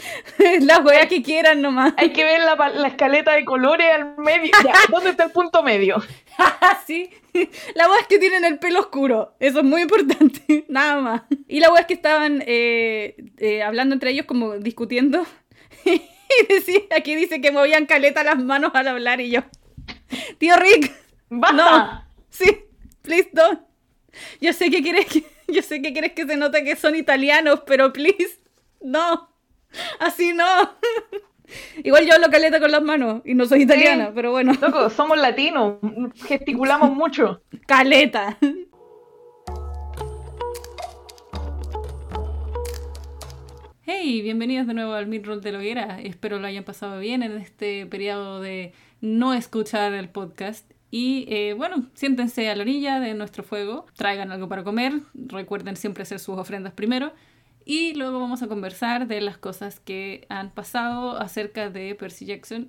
Las 0.60 0.84
weas 0.84 1.06
que 1.06 1.22
quieran 1.22 1.60
nomás. 1.60 1.94
Hay 1.96 2.12
que 2.12 2.24
ver 2.24 2.40
la, 2.40 2.86
escaleta 2.86 3.32
de 3.32 3.44
colores 3.44 3.86
al 3.94 4.16
medio. 4.16 4.52
¿Dónde 4.90 5.10
está 5.10 5.24
el 5.24 5.30
punto 5.30 5.62
medio? 5.62 6.02
sí. 6.86 7.10
La 7.74 7.88
wea 7.88 8.00
es 8.00 8.06
que 8.06 8.18
tienen 8.18 8.44
el 8.44 8.58
pelo 8.58 8.80
oscuro. 8.80 9.34
Eso 9.38 9.60
es 9.60 9.64
muy 9.64 9.82
importante. 9.82 10.64
Nada 10.68 11.00
más. 11.00 11.22
Y 11.48 11.60
la 11.60 11.70
wea 11.70 11.82
es 11.82 11.86
que 11.86 11.94
estaban 11.94 12.42
eh, 12.46 13.16
eh, 13.38 13.62
hablando 13.62 13.94
entre 13.94 14.10
ellos, 14.10 14.26
como 14.26 14.58
discutiendo. 14.58 15.24
y 15.84 16.02
decía, 16.48 16.80
aquí 16.96 17.14
dice 17.14 17.40
que 17.40 17.52
movían 17.52 17.86
caleta 17.86 18.24
las 18.24 18.38
manos 18.38 18.72
al 18.74 18.88
hablar 18.88 19.20
y 19.20 19.30
yo. 19.30 19.42
Tío 20.38 20.56
Rick. 20.56 20.92
No. 21.30 22.04
Sí. 22.30 22.64
Please 23.02 23.30
don't. 23.32 23.60
Yo 24.40 24.52
sé 24.52 24.70
que 24.70 24.82
quieres 24.82 25.06
que. 25.06 25.24
Yo 25.48 25.62
sé 25.62 25.82
que 25.82 25.92
quieres 25.92 26.12
que 26.12 26.26
se 26.26 26.36
note 26.36 26.62
que 26.62 26.76
son 26.76 26.94
italianos, 26.94 27.62
pero 27.66 27.92
please. 27.92 28.38
No. 28.80 29.29
Así 30.00 30.32
no. 30.32 30.44
Igual 31.82 32.06
yo 32.06 32.14
hablo 32.14 32.30
caleta 32.30 32.60
con 32.60 32.70
las 32.70 32.82
manos 32.82 33.22
y 33.24 33.34
no 33.34 33.44
soy 33.44 33.62
italiana, 33.62 34.12
pero 34.14 34.30
bueno. 34.30 34.52
Loco, 34.60 34.88
somos 34.90 35.18
latinos, 35.18 35.78
gesticulamos 36.26 36.90
mucho. 36.94 37.42
Caleta. 37.66 38.38
Hey, 43.82 44.22
bienvenidos 44.22 44.68
de 44.68 44.74
nuevo 44.74 44.92
al 44.92 45.08
Midroll 45.08 45.40
de 45.40 45.50
la 45.50 45.58
Hoguera. 45.58 46.00
Espero 46.00 46.38
lo 46.38 46.46
hayan 46.46 46.62
pasado 46.62 47.00
bien 47.00 47.24
en 47.24 47.32
este 47.38 47.84
periodo 47.86 48.40
de 48.40 48.72
no 49.00 49.34
escuchar 49.34 49.92
el 49.94 50.08
podcast. 50.08 50.70
Y 50.92 51.26
eh, 51.28 51.54
bueno, 51.54 51.88
siéntense 51.94 52.48
a 52.48 52.54
la 52.54 52.62
orilla 52.62 53.00
de 53.00 53.14
nuestro 53.14 53.42
fuego, 53.42 53.86
traigan 53.96 54.30
algo 54.30 54.48
para 54.48 54.62
comer, 54.62 54.92
recuerden 55.14 55.76
siempre 55.76 56.02
hacer 56.02 56.20
sus 56.20 56.38
ofrendas 56.38 56.72
primero. 56.72 57.12
Y 57.70 57.94
luego 57.94 58.18
vamos 58.18 58.42
a 58.42 58.48
conversar 58.48 59.06
de 59.06 59.20
las 59.20 59.38
cosas 59.38 59.78
que 59.78 60.26
han 60.28 60.50
pasado 60.50 61.16
acerca 61.16 61.70
de 61.70 61.94
Percy 61.94 62.24
Jackson 62.24 62.68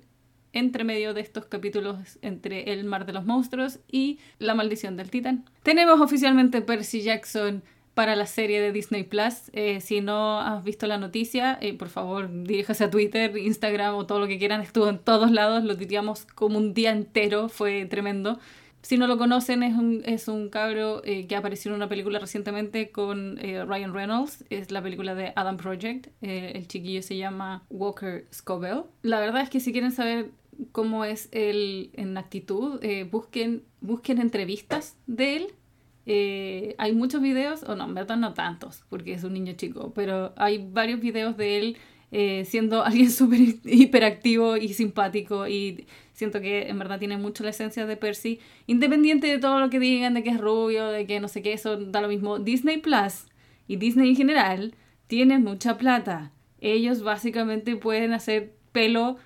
entre 0.52 0.84
medio 0.84 1.12
de 1.12 1.20
estos 1.22 1.46
capítulos 1.46 2.20
entre 2.22 2.72
El 2.72 2.84
Mar 2.84 3.04
de 3.04 3.12
los 3.12 3.24
Monstruos 3.24 3.80
y 3.90 4.20
La 4.38 4.54
Maldición 4.54 4.96
del 4.96 5.10
Titán. 5.10 5.44
Tenemos 5.64 6.00
oficialmente 6.00 6.62
Percy 6.62 7.02
Jackson 7.02 7.64
para 7.94 8.14
la 8.14 8.26
serie 8.26 8.60
de 8.60 8.70
Disney 8.70 9.02
Plus. 9.02 9.50
Eh, 9.54 9.80
si 9.80 10.00
no 10.00 10.38
has 10.38 10.62
visto 10.62 10.86
la 10.86 10.98
noticia, 10.98 11.58
eh, 11.60 11.76
por 11.76 11.88
favor 11.88 12.30
diríjase 12.44 12.84
a 12.84 12.90
Twitter, 12.90 13.36
Instagram 13.36 13.96
o 13.96 14.06
todo 14.06 14.20
lo 14.20 14.28
que 14.28 14.38
quieran. 14.38 14.60
Estuvo 14.60 14.88
en 14.88 15.00
todos 15.00 15.32
lados, 15.32 15.64
lo 15.64 15.76
tuiteamos 15.76 16.26
como 16.26 16.58
un 16.58 16.74
día 16.74 16.92
entero, 16.92 17.48
fue 17.48 17.86
tremendo. 17.86 18.38
Si 18.82 18.98
no 18.98 19.06
lo 19.06 19.16
conocen, 19.16 19.62
es 19.62 19.74
un, 19.76 20.02
es 20.04 20.28
un 20.28 20.48
cabro 20.48 21.02
eh, 21.04 21.26
que 21.26 21.36
apareció 21.36 21.70
en 21.70 21.76
una 21.76 21.88
película 21.88 22.18
recientemente 22.18 22.90
con 22.90 23.36
Ryan 23.36 23.94
Reynolds. 23.94 24.44
Es 24.50 24.70
la 24.70 24.82
película 24.82 25.14
de 25.14 25.32
Adam 25.36 25.56
Project. 25.56 26.08
el 26.20 26.66
chiquillo 26.66 27.02
se 27.02 27.16
llama 27.16 27.64
Walker 27.70 28.26
Scoville. 28.32 28.84
La 29.02 29.20
verdad 29.20 29.42
es 29.42 29.50
que 29.50 29.60
si 29.60 29.72
quieren 29.72 29.92
saber 29.92 30.30
cómo 30.72 31.04
es 31.04 31.28
él 31.32 31.90
en 31.94 32.18
actitud, 32.18 32.80
busquen, 33.10 33.62
busquen 33.80 34.18
entrevistas 34.18 34.96
de 35.06 35.36
él 35.36 35.54
eh, 36.04 36.74
hay 36.78 36.92
muchos 36.94 37.22
videos, 37.22 37.62
o 37.62 37.76
no, 37.76 37.84
en 37.84 37.94
verdad 37.94 38.16
no 38.16 38.34
tantos, 38.34 38.84
porque 38.88 39.14
es 39.14 39.24
un 39.24 39.34
niño 39.34 39.52
chico, 39.54 39.92
pero 39.94 40.32
hay 40.36 40.66
varios 40.70 41.00
videos 41.00 41.36
de 41.36 41.58
él 41.58 41.76
eh, 42.12 42.44
siendo 42.44 42.84
alguien 42.84 43.10
súper 43.10 43.40
hiperactivo 43.64 44.56
y 44.58 44.74
simpático 44.74 45.48
y 45.48 45.86
siento 46.12 46.40
que 46.40 46.68
en 46.68 46.78
verdad 46.78 46.98
tiene 46.98 47.16
mucho 47.16 47.42
la 47.42 47.50
esencia 47.50 47.86
de 47.86 47.96
Percy, 47.96 48.38
independiente 48.66 49.26
de 49.26 49.38
todo 49.38 49.58
lo 49.58 49.70
que 49.70 49.80
digan, 49.80 50.14
de 50.14 50.22
que 50.22 50.30
es 50.30 50.38
rubio, 50.38 50.86
de 50.88 51.06
que 51.06 51.20
no 51.20 51.28
sé 51.28 51.42
qué, 51.42 51.54
eso 51.54 51.78
da 51.78 52.02
lo 52.02 52.08
mismo. 52.08 52.38
Disney 52.38 52.76
Plus 52.76 53.26
y 53.66 53.76
Disney 53.76 54.10
en 54.10 54.16
general 54.16 54.74
tienen 55.06 55.42
mucha 55.42 55.78
plata. 55.78 56.30
Ellos 56.60 57.02
básicamente 57.02 57.76
pueden 57.76 58.12
hacer 58.12 58.52
pelo 58.72 59.16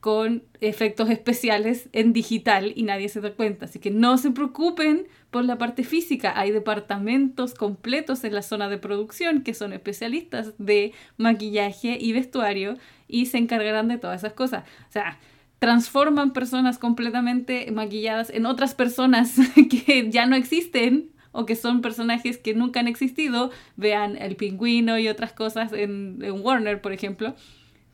con 0.00 0.44
efectos 0.60 1.10
especiales 1.10 1.88
en 1.92 2.12
digital 2.12 2.72
y 2.76 2.84
nadie 2.84 3.08
se 3.08 3.20
da 3.20 3.32
cuenta. 3.32 3.64
Así 3.64 3.80
que 3.80 3.90
no 3.90 4.16
se 4.16 4.30
preocupen 4.30 5.08
por 5.30 5.44
la 5.44 5.58
parte 5.58 5.82
física. 5.82 6.32
Hay 6.36 6.52
departamentos 6.52 7.54
completos 7.54 8.22
en 8.24 8.34
la 8.34 8.42
zona 8.42 8.68
de 8.68 8.78
producción 8.78 9.42
que 9.42 9.54
son 9.54 9.72
especialistas 9.72 10.54
de 10.58 10.92
maquillaje 11.16 11.98
y 12.00 12.12
vestuario 12.12 12.76
y 13.08 13.26
se 13.26 13.38
encargarán 13.38 13.88
de 13.88 13.98
todas 13.98 14.20
esas 14.20 14.34
cosas. 14.34 14.64
O 14.88 14.92
sea, 14.92 15.18
transforman 15.58 16.32
personas 16.32 16.78
completamente 16.78 17.68
maquilladas 17.72 18.30
en 18.30 18.46
otras 18.46 18.74
personas 18.74 19.34
que 19.68 20.10
ya 20.10 20.26
no 20.26 20.36
existen 20.36 21.10
o 21.32 21.44
que 21.44 21.56
son 21.56 21.82
personajes 21.82 22.38
que 22.38 22.54
nunca 22.54 22.78
han 22.78 22.86
existido. 22.86 23.50
Vean 23.76 24.16
el 24.16 24.36
pingüino 24.36 24.96
y 24.96 25.08
otras 25.08 25.32
cosas 25.32 25.72
en, 25.72 26.20
en 26.22 26.40
Warner, 26.40 26.80
por 26.80 26.92
ejemplo 26.92 27.34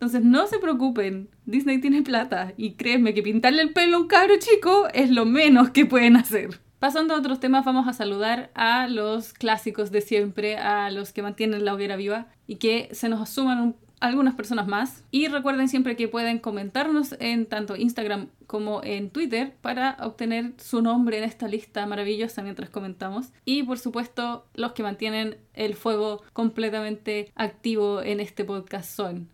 entonces 0.05 0.31
no 0.31 0.47
se 0.47 0.59
preocupen, 0.59 1.31
Disney 1.47 1.79
tiene 1.79 2.03
plata 2.03 2.53
y 2.59 2.73
créeme 2.73 3.15
que 3.15 3.23
pintarle 3.23 3.63
el 3.63 3.73
pelo 3.73 3.97
a 3.97 4.01
un 4.01 4.07
cabro 4.07 4.35
chico 4.39 4.87
es 4.93 5.09
lo 5.09 5.25
menos 5.25 5.71
que 5.71 5.87
pueden 5.87 6.17
hacer. 6.17 6.61
Pasando 6.79 7.15
a 7.15 7.19
otros 7.19 7.41
temas, 7.41 7.65
vamos 7.65 7.89
a 7.89 7.95
saludar 7.95 8.51
a 8.55 8.87
los 8.87 9.33
clásicos 9.33 9.91
de 9.91 10.03
siempre, 10.03 10.59
a 10.59 10.91
los 10.91 11.15
que 11.15 11.23
mantienen 11.23 11.65
la 11.65 11.73
hoguera 11.73 11.97
viva 11.97 12.27
y 12.47 12.57
que 12.57 12.91
se 12.93 13.09
nos 13.09 13.31
suman 13.31 13.77
algunas 13.99 14.35
personas 14.35 14.67
más. 14.67 15.05
Y 15.11 15.29
recuerden 15.29 15.71
siempre 15.71 15.97
que 15.97 16.09
pueden 16.09 16.39
comentarnos 16.39 17.17
en 17.19 17.47
tanto 17.47 17.75
Instagram 17.75 18.29
como 18.47 18.83
en 18.85 19.09
Twitter 19.09 19.55
para 19.63 19.97
obtener 20.03 20.53
su 20.59 20.83
nombre 20.83 21.17
en 21.17 21.25
esta 21.25 21.49
lista 21.49 21.87
maravillosa 21.87 22.43
mientras 22.43 22.69
comentamos. 22.69 23.33
Y 23.47 23.63
por 23.63 23.79
supuesto, 23.79 24.45
los 24.53 24.73
que 24.73 24.83
mantienen 24.83 25.39
el 25.55 25.75
fuego 25.75 26.23
completamente 26.35 27.33
activo 27.37 28.03
en 28.03 28.21
este 28.21 28.45
podcast 28.45 28.95
son 28.95 29.31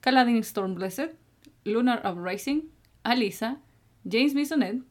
Caladin 0.00 0.42
Stormblessed, 0.42 1.14
Lunar 1.64 2.02
Uprising, 2.04 2.70
Alisa, 3.04 3.58
James 4.04 4.34
Bisonet, 4.34 4.82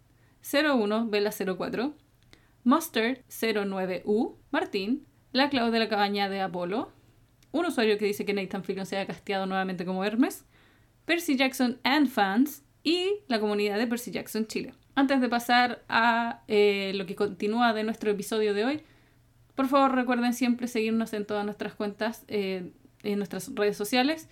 01 0.41 1.09
Vela 1.09 1.31
04, 1.31 1.93
Mustard 2.63 3.19
09U, 3.29 4.35
Martín, 4.51 5.07
La 5.31 5.49
Clau 5.49 5.71
de 5.71 5.79
la 5.79 5.89
Cabaña 5.89 6.29
de 6.29 6.41
Apolo, 6.41 6.91
un 7.51 7.65
usuario 7.65 7.97
que 7.97 8.05
dice 8.05 8.25
que 8.25 8.33
Nathan 8.33 8.63
Fillion 8.63 8.85
se 8.85 8.97
ha 8.97 9.07
casteado 9.07 9.45
nuevamente 9.45 9.85
como 9.85 10.03
Hermes, 10.03 10.45
Percy 11.05 11.35
Jackson 11.35 11.79
and 11.83 12.07
Fans 12.07 12.63
y 12.83 13.21
la 13.27 13.39
comunidad 13.39 13.77
de 13.77 13.87
Percy 13.87 14.11
Jackson 14.11 14.45
Chile. 14.45 14.73
Antes 14.95 15.21
de 15.21 15.29
pasar 15.29 15.83
a 15.89 16.43
eh, 16.47 16.91
lo 16.95 17.05
que 17.05 17.15
continúa 17.15 17.73
de 17.73 17.83
nuestro 17.83 18.11
episodio 18.11 18.53
de 18.53 18.65
hoy, 18.65 18.81
por 19.55 19.67
favor 19.67 19.95
recuerden 19.95 20.33
siempre 20.33 20.67
seguirnos 20.67 21.13
en 21.13 21.25
todas 21.25 21.45
nuestras 21.45 21.73
cuentas, 21.73 22.23
eh, 22.27 22.71
en 23.03 23.17
nuestras 23.17 23.53
redes 23.55 23.75
sociales 23.75 24.29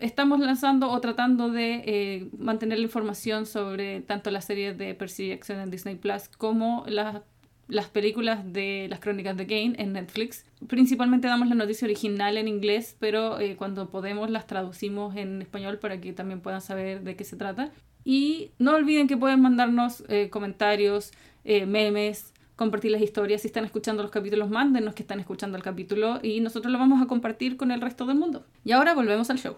estamos 0.00 0.40
lanzando 0.40 0.90
o 0.90 1.00
tratando 1.00 1.50
de 1.50 1.82
eh, 1.86 2.28
mantener 2.38 2.78
la 2.78 2.84
información 2.84 3.46
sobre 3.46 4.00
tanto 4.00 4.30
las 4.30 4.46
series 4.46 4.76
de 4.76 4.94
Percy 4.94 5.28
Jackson 5.28 5.58
en 5.58 5.70
Disney 5.70 5.96
Plus 5.96 6.28
como 6.28 6.84
las 6.86 7.88
películas 7.88 8.52
de 8.52 8.86
las 8.90 9.00
crónicas 9.00 9.36
de 9.36 9.46
Kane 9.46 9.74
en 9.78 9.92
Netflix. 9.92 10.44
Principalmente 10.66 11.28
damos 11.28 11.48
la 11.48 11.54
noticia 11.54 11.86
original 11.86 12.36
en 12.36 12.48
inglés, 12.48 12.96
pero 12.98 13.38
eh, 13.38 13.56
cuando 13.56 13.90
podemos 13.90 14.30
las 14.30 14.46
traducimos 14.46 15.16
en 15.16 15.42
español 15.42 15.78
para 15.78 16.00
que 16.00 16.12
también 16.12 16.40
puedan 16.40 16.60
saber 16.60 17.02
de 17.02 17.14
qué 17.16 17.24
se 17.24 17.36
trata. 17.36 17.70
Y 18.04 18.50
no 18.58 18.74
olviden 18.74 19.06
que 19.06 19.16
pueden 19.16 19.40
mandarnos 19.40 20.04
eh, 20.08 20.30
comentarios, 20.30 21.12
memes, 21.44 22.32
compartir 22.56 22.90
las 22.90 23.02
historias. 23.02 23.42
Si 23.42 23.48
están 23.48 23.64
escuchando 23.64 24.02
los 24.02 24.10
capítulos, 24.10 24.50
mándenos 24.50 24.94
que 24.94 25.02
están 25.02 25.20
escuchando 25.20 25.56
el 25.56 25.62
capítulo 25.62 26.18
y 26.22 26.40
nosotros 26.40 26.72
lo 26.72 26.78
vamos 26.78 27.02
a 27.02 27.06
compartir 27.06 27.56
con 27.56 27.70
el 27.70 27.80
resto 27.80 28.06
del 28.06 28.18
mundo. 28.18 28.44
Y 28.64 28.72
ahora 28.72 28.94
volvemos 28.94 29.30
al 29.30 29.38
show. 29.38 29.56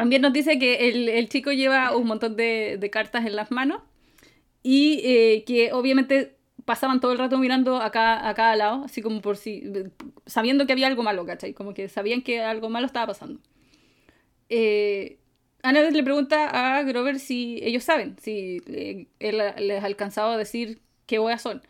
También 0.00 0.22
nos 0.22 0.32
dice 0.32 0.58
que 0.58 0.88
el, 1.18 1.28
chico 1.28 1.52
lleva 1.52 1.94
un 1.94 2.06
montón 2.06 2.34
de, 2.34 2.88
cartas 2.90 3.26
en 3.26 3.36
las 3.36 3.50
manos 3.50 3.82
y 4.62 5.02
eh, 5.04 5.44
que 5.46 5.74
obviamente 5.74 6.38
pasaban 6.64 7.00
todo 7.00 7.12
el 7.12 7.18
rato 7.18 7.36
mirando 7.36 7.76
a 7.76 7.90
cada, 7.90 8.56
lado, 8.56 8.84
así 8.84 9.02
como 9.02 9.20
por 9.20 9.36
si, 9.36 9.62
sabiendo 10.24 10.64
que 10.66 10.72
había 10.72 10.86
algo 10.86 11.02
malo, 11.02 11.26
¿cachai? 11.26 11.52
Como 11.52 11.74
que 11.74 11.90
sabían 11.90 12.22
que 12.22 12.40
algo 12.40 12.70
malo 12.70 12.86
estaba 12.86 13.08
pasando. 13.08 13.40
Eh, 14.48 15.18
Annabeth 15.62 15.92
le 15.92 16.02
pregunta 16.02 16.78
a 16.78 16.82
Grover 16.82 17.18
si 17.18 17.58
ellos 17.62 17.84
saben, 17.84 18.16
si 18.22 18.62
eh, 18.68 19.06
él 19.18 19.42
les 19.58 19.82
ha 19.82 19.86
alcanzado 19.86 20.30
a 20.30 20.38
decir 20.38 20.80
qué 21.04 21.18
weas 21.18 21.42
son. 21.42 21.60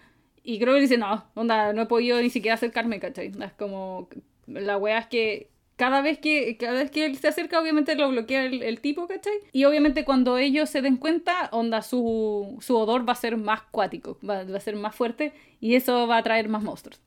Y 0.45 0.59
Grover 0.59 0.81
dice, 0.81 0.99
no, 0.99 1.25
onda, 1.35 1.73
no 1.73 1.83
he 1.83 1.87
podido 1.87 2.23
ni 2.23 2.31
siquiera 2.31 2.55
acercarme, 2.55 3.01
¿cachai? 3.01 3.33
Es 3.43 3.53
como, 3.55 4.09
la 4.47 4.77
wea 4.77 4.99
es 4.99 5.09
que 5.09 5.50
cada 5.81 6.03
vez 6.03 6.19
que, 6.19 6.59
cada 6.59 6.75
vez 6.75 6.91
que 6.91 7.07
él 7.07 7.17
se 7.17 7.29
acerca, 7.29 7.59
obviamente 7.59 7.95
lo 7.95 8.11
bloquea 8.11 8.45
el, 8.45 8.81
tipo, 8.83 9.07
¿cachai? 9.09 9.33
Y 9.51 9.65
obviamente 9.65 10.05
cuando 10.05 10.37
ellos 10.37 10.69
se 10.69 10.83
den 10.83 10.99
cuenta, 10.99 11.49
onda, 11.53 11.81
su, 11.81 12.59
su 12.61 12.77
odor 12.77 13.09
va 13.09 13.15
a 13.15 13.17
ser 13.17 13.39
más 13.39 13.63
cuático, 13.63 14.19
va, 14.23 14.41
a 14.41 14.61
ser 14.61 14.77
más 14.77 14.95
fuerte 14.95 15.33
y 15.59 15.77
eso 15.77 16.07
va 16.07 16.19
a 16.19 16.23
traer 16.23 16.51
más 16.51 16.63
monstruos. 16.63 17.01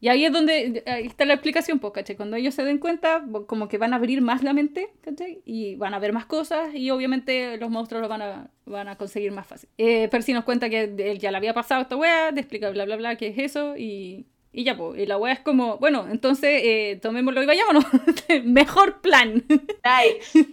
Y 0.00 0.06
ahí 0.06 0.24
es 0.24 0.32
donde 0.32 0.84
ahí 0.86 1.06
está 1.06 1.24
la 1.24 1.34
explicación, 1.34 1.80
pues, 1.80 1.94
¿cachai? 1.94 2.14
Cuando 2.14 2.36
ellos 2.36 2.54
se 2.54 2.62
den 2.62 2.78
cuenta, 2.78 3.24
como 3.48 3.66
que 3.66 3.78
van 3.78 3.92
a 3.92 3.96
abrir 3.96 4.20
más 4.20 4.44
la 4.44 4.52
mente, 4.52 4.90
¿cachai? 5.00 5.42
Y 5.44 5.74
van 5.74 5.92
a 5.92 5.98
ver 5.98 6.12
más 6.12 6.26
cosas 6.26 6.72
y 6.76 6.92
obviamente 6.92 7.56
los 7.56 7.70
monstruos 7.70 8.02
lo 8.02 8.08
van 8.08 8.22
a, 8.22 8.50
van 8.66 8.86
a 8.86 8.96
conseguir 8.96 9.32
más 9.32 9.48
fácil. 9.48 9.68
Eh, 9.78 10.06
Percy 10.08 10.32
nos 10.32 10.44
cuenta 10.44 10.70
que 10.70 10.84
él 10.96 11.18
ya 11.18 11.32
le 11.32 11.38
había 11.38 11.54
pasado 11.54 11.82
esta 11.82 11.96
wea, 11.96 12.32
te 12.32 12.38
explica 12.38 12.70
bla 12.70 12.84
bla 12.84 12.94
bla 12.94 13.16
qué 13.16 13.26
es 13.28 13.38
eso 13.38 13.76
y, 13.76 14.26
y 14.52 14.64
ya, 14.64 14.76
pues, 14.76 15.00
y 15.00 15.06
la 15.06 15.16
wea 15.16 15.32
es 15.32 15.40
como, 15.40 15.78
bueno, 15.78 16.06
entonces 16.10 16.60
eh, 16.62 16.98
tomémoslo 17.00 17.42
y 17.42 17.46
vayámonos. 17.46 17.84
Mejor 18.44 19.00
plan. 19.00 19.44
Nice. 19.48 20.46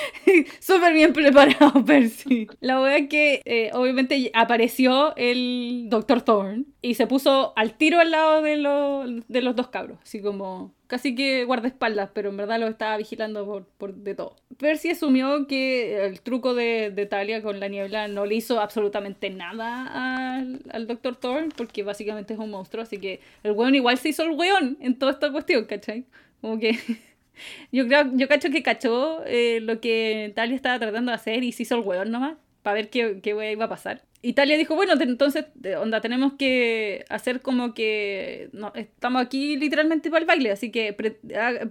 Súper 0.60 0.92
bien 0.94 1.12
preparado, 1.12 1.84
Percy. 1.86 2.46
La 2.60 2.80
wea 2.80 2.96
es 2.96 3.08
que 3.08 3.42
eh, 3.44 3.70
obviamente 3.74 4.30
apareció 4.34 5.14
el 5.16 5.86
Dr. 5.88 6.22
Thorne 6.22 6.64
y 6.80 6.94
se 6.94 7.06
puso 7.06 7.52
al 7.56 7.74
tiro 7.76 8.00
al 8.00 8.10
lado 8.10 8.42
de, 8.42 8.56
los- 8.56 9.26
de 9.28 9.42
los 9.42 9.54
dos 9.56 9.68
cabros. 9.68 9.98
Así 10.02 10.20
como 10.20 10.74
casi 10.86 11.14
que 11.14 11.44
guardaespaldas, 11.44 12.10
pero 12.12 12.28
en 12.30 12.36
verdad 12.36 12.60
lo 12.60 12.66
estaba 12.68 12.96
vigilando 12.98 13.46
por, 13.46 13.64
por 13.66 13.94
de 13.94 14.14
todo. 14.14 14.36
Percy 14.58 14.90
asumió 14.90 15.46
que 15.46 16.04
el 16.04 16.20
truco 16.20 16.54
de, 16.54 16.90
de 16.94 17.06
Talia 17.06 17.42
con 17.42 17.60
la 17.60 17.68
niebla 17.68 18.08
no 18.08 18.26
le 18.26 18.34
hizo 18.34 18.60
absolutamente 18.60 19.30
nada 19.30 20.36
al, 20.38 20.62
al 20.70 20.86
Dr. 20.86 21.16
Thorne 21.16 21.48
porque 21.56 21.82
básicamente 21.82 22.34
es 22.34 22.38
un 22.40 22.50
monstruo. 22.50 22.82
Así 22.82 22.98
que 22.98 23.20
el 23.42 23.52
weón 23.52 23.74
igual 23.74 23.96
se 23.98 24.10
hizo 24.10 24.22
el 24.24 24.30
weón 24.32 24.76
en 24.80 24.98
toda 24.98 25.12
esta 25.12 25.30
cuestión, 25.32 25.64
¿cachai? 25.64 26.04
Como 26.40 26.58
que. 26.58 26.78
Yo 27.72 27.86
creo, 27.86 28.10
yo 28.14 28.28
cacho 28.28 28.50
que 28.50 28.62
cachó 28.62 29.22
eh, 29.26 29.60
lo 29.62 29.80
que 29.80 30.32
Talia 30.34 30.54
estaba 30.56 30.78
tratando 30.78 31.10
de 31.12 31.16
hacer 31.16 31.42
y 31.44 31.52
se 31.52 31.62
hizo 31.64 31.74
el 31.76 31.80
hueón 31.82 32.10
nomás, 32.10 32.36
para 32.62 32.74
ver 32.74 32.90
qué, 32.90 33.20
qué 33.22 33.34
wea 33.34 33.50
iba 33.52 33.64
a 33.64 33.68
pasar. 33.68 34.02
Y 34.20 34.34
Talia 34.34 34.56
dijo, 34.56 34.76
bueno, 34.76 34.92
entonces, 35.00 35.46
onda, 35.80 36.00
tenemos 36.00 36.34
que 36.34 37.04
hacer 37.08 37.40
como 37.40 37.74
que 37.74 38.50
no, 38.52 38.72
estamos 38.76 39.20
aquí 39.22 39.56
literalmente 39.56 40.10
para 40.10 40.20
el 40.20 40.26
baile, 40.26 40.52
así 40.52 40.70
que 40.70 40.92
pre- 40.92 41.18
ha- 41.36 41.68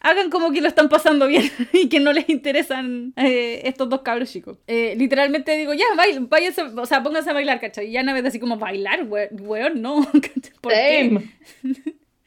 hagan 0.00 0.30
como 0.30 0.50
que 0.52 0.60
lo 0.60 0.66
están 0.68 0.88
pasando 0.88 1.26
bien 1.28 1.44
y 1.72 1.88
que 1.88 2.00
no 2.00 2.12
les 2.12 2.28
interesan 2.28 3.12
eh, 3.16 3.60
estos 3.64 3.88
dos 3.88 4.00
cabros 4.02 4.32
chicos. 4.32 4.58
Eh, 4.66 4.94
literalmente 4.96 5.56
digo, 5.56 5.72
ya, 5.74 5.84
váyanse, 6.28 6.62
o 6.62 6.86
sea, 6.86 7.02
pónganse 7.04 7.30
a 7.30 7.34
bailar, 7.34 7.60
¿cachai? 7.60 7.86
Y 7.88 7.92
ya 7.92 8.02
vez 8.14 8.24
así 8.24 8.40
como, 8.40 8.56
bailar, 8.58 9.04
we- 9.04 9.28
weón, 9.32 9.80
no. 9.82 10.00
¿por 10.60 10.72
qué? 10.72 11.28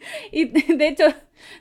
Y 0.32 0.46
de 0.78 0.88
hecho, 0.88 1.06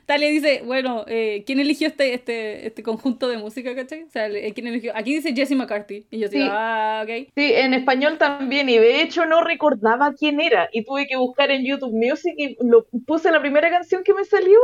Talia 0.05 0.29
dice, 0.29 0.61
bueno, 0.65 1.05
eh, 1.07 1.43
¿quién 1.45 1.59
eligió 1.59 1.87
este, 1.87 2.13
este, 2.13 2.67
este 2.67 2.83
conjunto 2.83 3.27
de 3.27 3.37
música, 3.37 3.75
cachai? 3.75 4.03
O 4.03 4.09
sea, 4.09 4.27
le- 4.29 4.53
¿quién 4.53 4.67
eligió? 4.67 4.91
Aquí 4.95 5.13
dice 5.15 5.33
Jesse 5.35 5.51
McCarthy. 5.55 6.05
Y 6.11 6.19
yo 6.19 6.29
digo, 6.29 6.45
Sí. 6.45 6.49
ah, 6.51 7.01
ok. 7.03 7.29
Sí, 7.35 7.53
en 7.53 7.73
español 7.73 8.17
también, 8.17 8.69
y 8.69 8.77
de 8.77 9.01
hecho 9.01 9.25
no 9.25 9.43
recordaba 9.43 10.13
quién 10.13 10.39
era, 10.39 10.69
y 10.71 10.83
tuve 10.83 11.07
que 11.07 11.17
buscar 11.17 11.51
en 11.51 11.65
YouTube 11.65 11.93
Music 11.93 12.33
y 12.37 12.57
lo 12.65 12.85
puse 13.05 13.31
la 13.31 13.41
primera 13.41 13.69
canción 13.69 14.03
que 14.03 14.13
me 14.13 14.23
salió, 14.25 14.57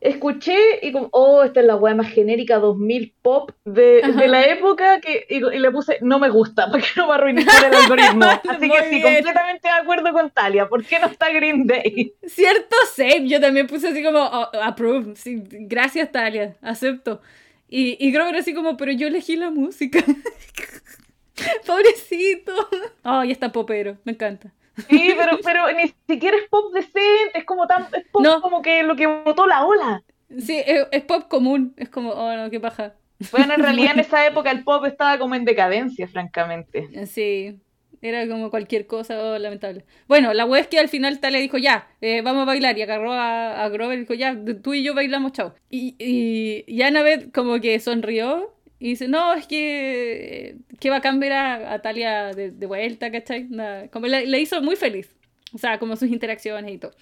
escuché 0.00 0.56
y 0.82 0.92
como, 0.92 1.08
oh, 1.12 1.42
esta 1.42 1.60
es 1.60 1.66
la 1.66 1.76
weá 1.76 1.94
más 1.94 2.08
genérica 2.12 2.58
2000 2.58 3.14
pop 3.20 3.50
de, 3.64 4.02
de 4.02 4.28
la 4.28 4.46
época, 4.46 5.00
que, 5.00 5.26
y, 5.28 5.36
y 5.36 5.58
le 5.58 5.70
puse, 5.70 5.98
no 6.02 6.18
me 6.18 6.28
gusta, 6.30 6.70
para 6.70 6.82
que 6.82 6.88
no 6.96 7.08
me 7.08 7.14
arruine 7.14 7.42
el 7.42 7.74
algoritmo. 7.74 8.24
Así 8.26 8.66
Muy 8.66 8.76
que 8.76 8.84
sí, 8.84 8.90
bien. 8.90 9.02
completamente 9.02 9.68
de 9.68 9.74
acuerdo 9.74 10.12
con 10.12 10.30
Talia, 10.30 10.68
¿por 10.68 10.84
qué 10.84 10.98
no 10.98 11.06
está 11.06 11.30
Green 11.30 11.66
Day? 11.66 12.14
Cierto 12.26 12.76
save, 12.94 13.26
yo 13.28 13.40
también 13.40 13.66
puse 13.66 13.88
así 13.88 14.02
como, 14.02 14.18
oh, 14.20 14.48
approve. 14.62 15.16
Sí, 15.16 15.42
gracias, 15.50 16.12
Talia, 16.12 16.56
acepto. 16.62 17.20
Y, 17.68 17.96
y 18.04 18.10
Grover 18.12 18.36
así 18.36 18.54
como, 18.54 18.76
pero 18.76 18.92
yo 18.92 19.08
elegí 19.08 19.36
la 19.36 19.50
música. 19.50 20.02
Pobrecito. 21.66 22.52
Oh, 23.04 23.24
y 23.24 23.30
está 23.30 23.52
popero, 23.52 23.98
me 24.04 24.12
encanta. 24.12 24.52
Sí, 24.88 25.14
pero, 25.16 25.38
pero 25.42 25.72
ni 25.72 25.92
siquiera 26.08 26.36
es 26.36 26.48
pop 26.48 26.72
decente, 26.72 27.38
es 27.38 27.44
como 27.44 27.66
tan, 27.66 27.86
es 27.92 28.04
pop 28.12 28.22
No. 28.22 28.40
como 28.40 28.62
que 28.62 28.82
lo 28.82 28.96
que 28.96 29.06
votó 29.06 29.46
la 29.46 29.64
ola. 29.64 30.02
Sí, 30.38 30.62
es, 30.64 30.86
es 30.92 31.02
pop 31.04 31.28
común. 31.28 31.74
Es 31.76 31.88
como, 31.88 32.10
oh, 32.10 32.36
no, 32.36 32.50
qué 32.50 32.60
paja. 32.60 32.94
Bueno, 33.32 33.54
en 33.54 33.62
realidad 33.62 33.92
en 33.94 34.00
esa 34.00 34.26
época 34.26 34.50
el 34.50 34.62
pop 34.64 34.84
estaba 34.86 35.18
como 35.18 35.34
en 35.34 35.44
decadencia, 35.44 36.06
francamente. 36.06 36.88
Sí, 37.06 37.58
era 38.00 38.28
como 38.28 38.50
cualquier 38.50 38.86
cosa 38.86 39.20
oh, 39.20 39.38
lamentable. 39.38 39.84
Bueno, 40.06 40.32
la 40.34 40.44
wea 40.44 40.60
es 40.60 40.68
que 40.68 40.78
al 40.78 40.88
final 40.88 41.18
Talia 41.18 41.40
dijo, 41.40 41.58
ya, 41.58 41.88
eh, 42.00 42.22
vamos 42.22 42.42
a 42.42 42.46
bailar. 42.46 42.78
Y 42.78 42.82
agarró 42.82 43.12
a, 43.12 43.64
a 43.64 43.68
Grover 43.70 43.96
y 43.98 44.02
dijo, 44.02 44.14
ya, 44.14 44.36
tú 44.62 44.74
y 44.74 44.84
yo 44.84 44.94
bailamos, 44.94 45.32
chao. 45.32 45.54
Y, 45.70 45.96
y, 45.98 46.64
y 46.72 46.82
Annabeth 46.82 47.32
como 47.32 47.60
que 47.60 47.80
sonrió 47.80 48.54
y 48.80 48.90
dice, 48.90 49.08
no, 49.08 49.34
es 49.34 49.46
que, 49.46 50.50
eh, 50.50 50.56
que 50.78 50.90
a 50.90 51.00
cambiar 51.00 51.32
a, 51.32 51.72
a 51.74 51.78
Talia 51.80 52.32
de, 52.32 52.50
de 52.50 52.66
vuelta, 52.66 53.10
¿cachai? 53.10 53.46
Nada, 53.48 53.88
Como 53.88 54.06
le, 54.06 54.26
le 54.26 54.40
hizo 54.40 54.62
muy 54.62 54.76
feliz. 54.76 55.10
O 55.52 55.58
sea, 55.58 55.78
como 55.78 55.96
sus 55.96 56.10
interacciones 56.10 56.72
y 56.72 56.78
todo. 56.78 56.92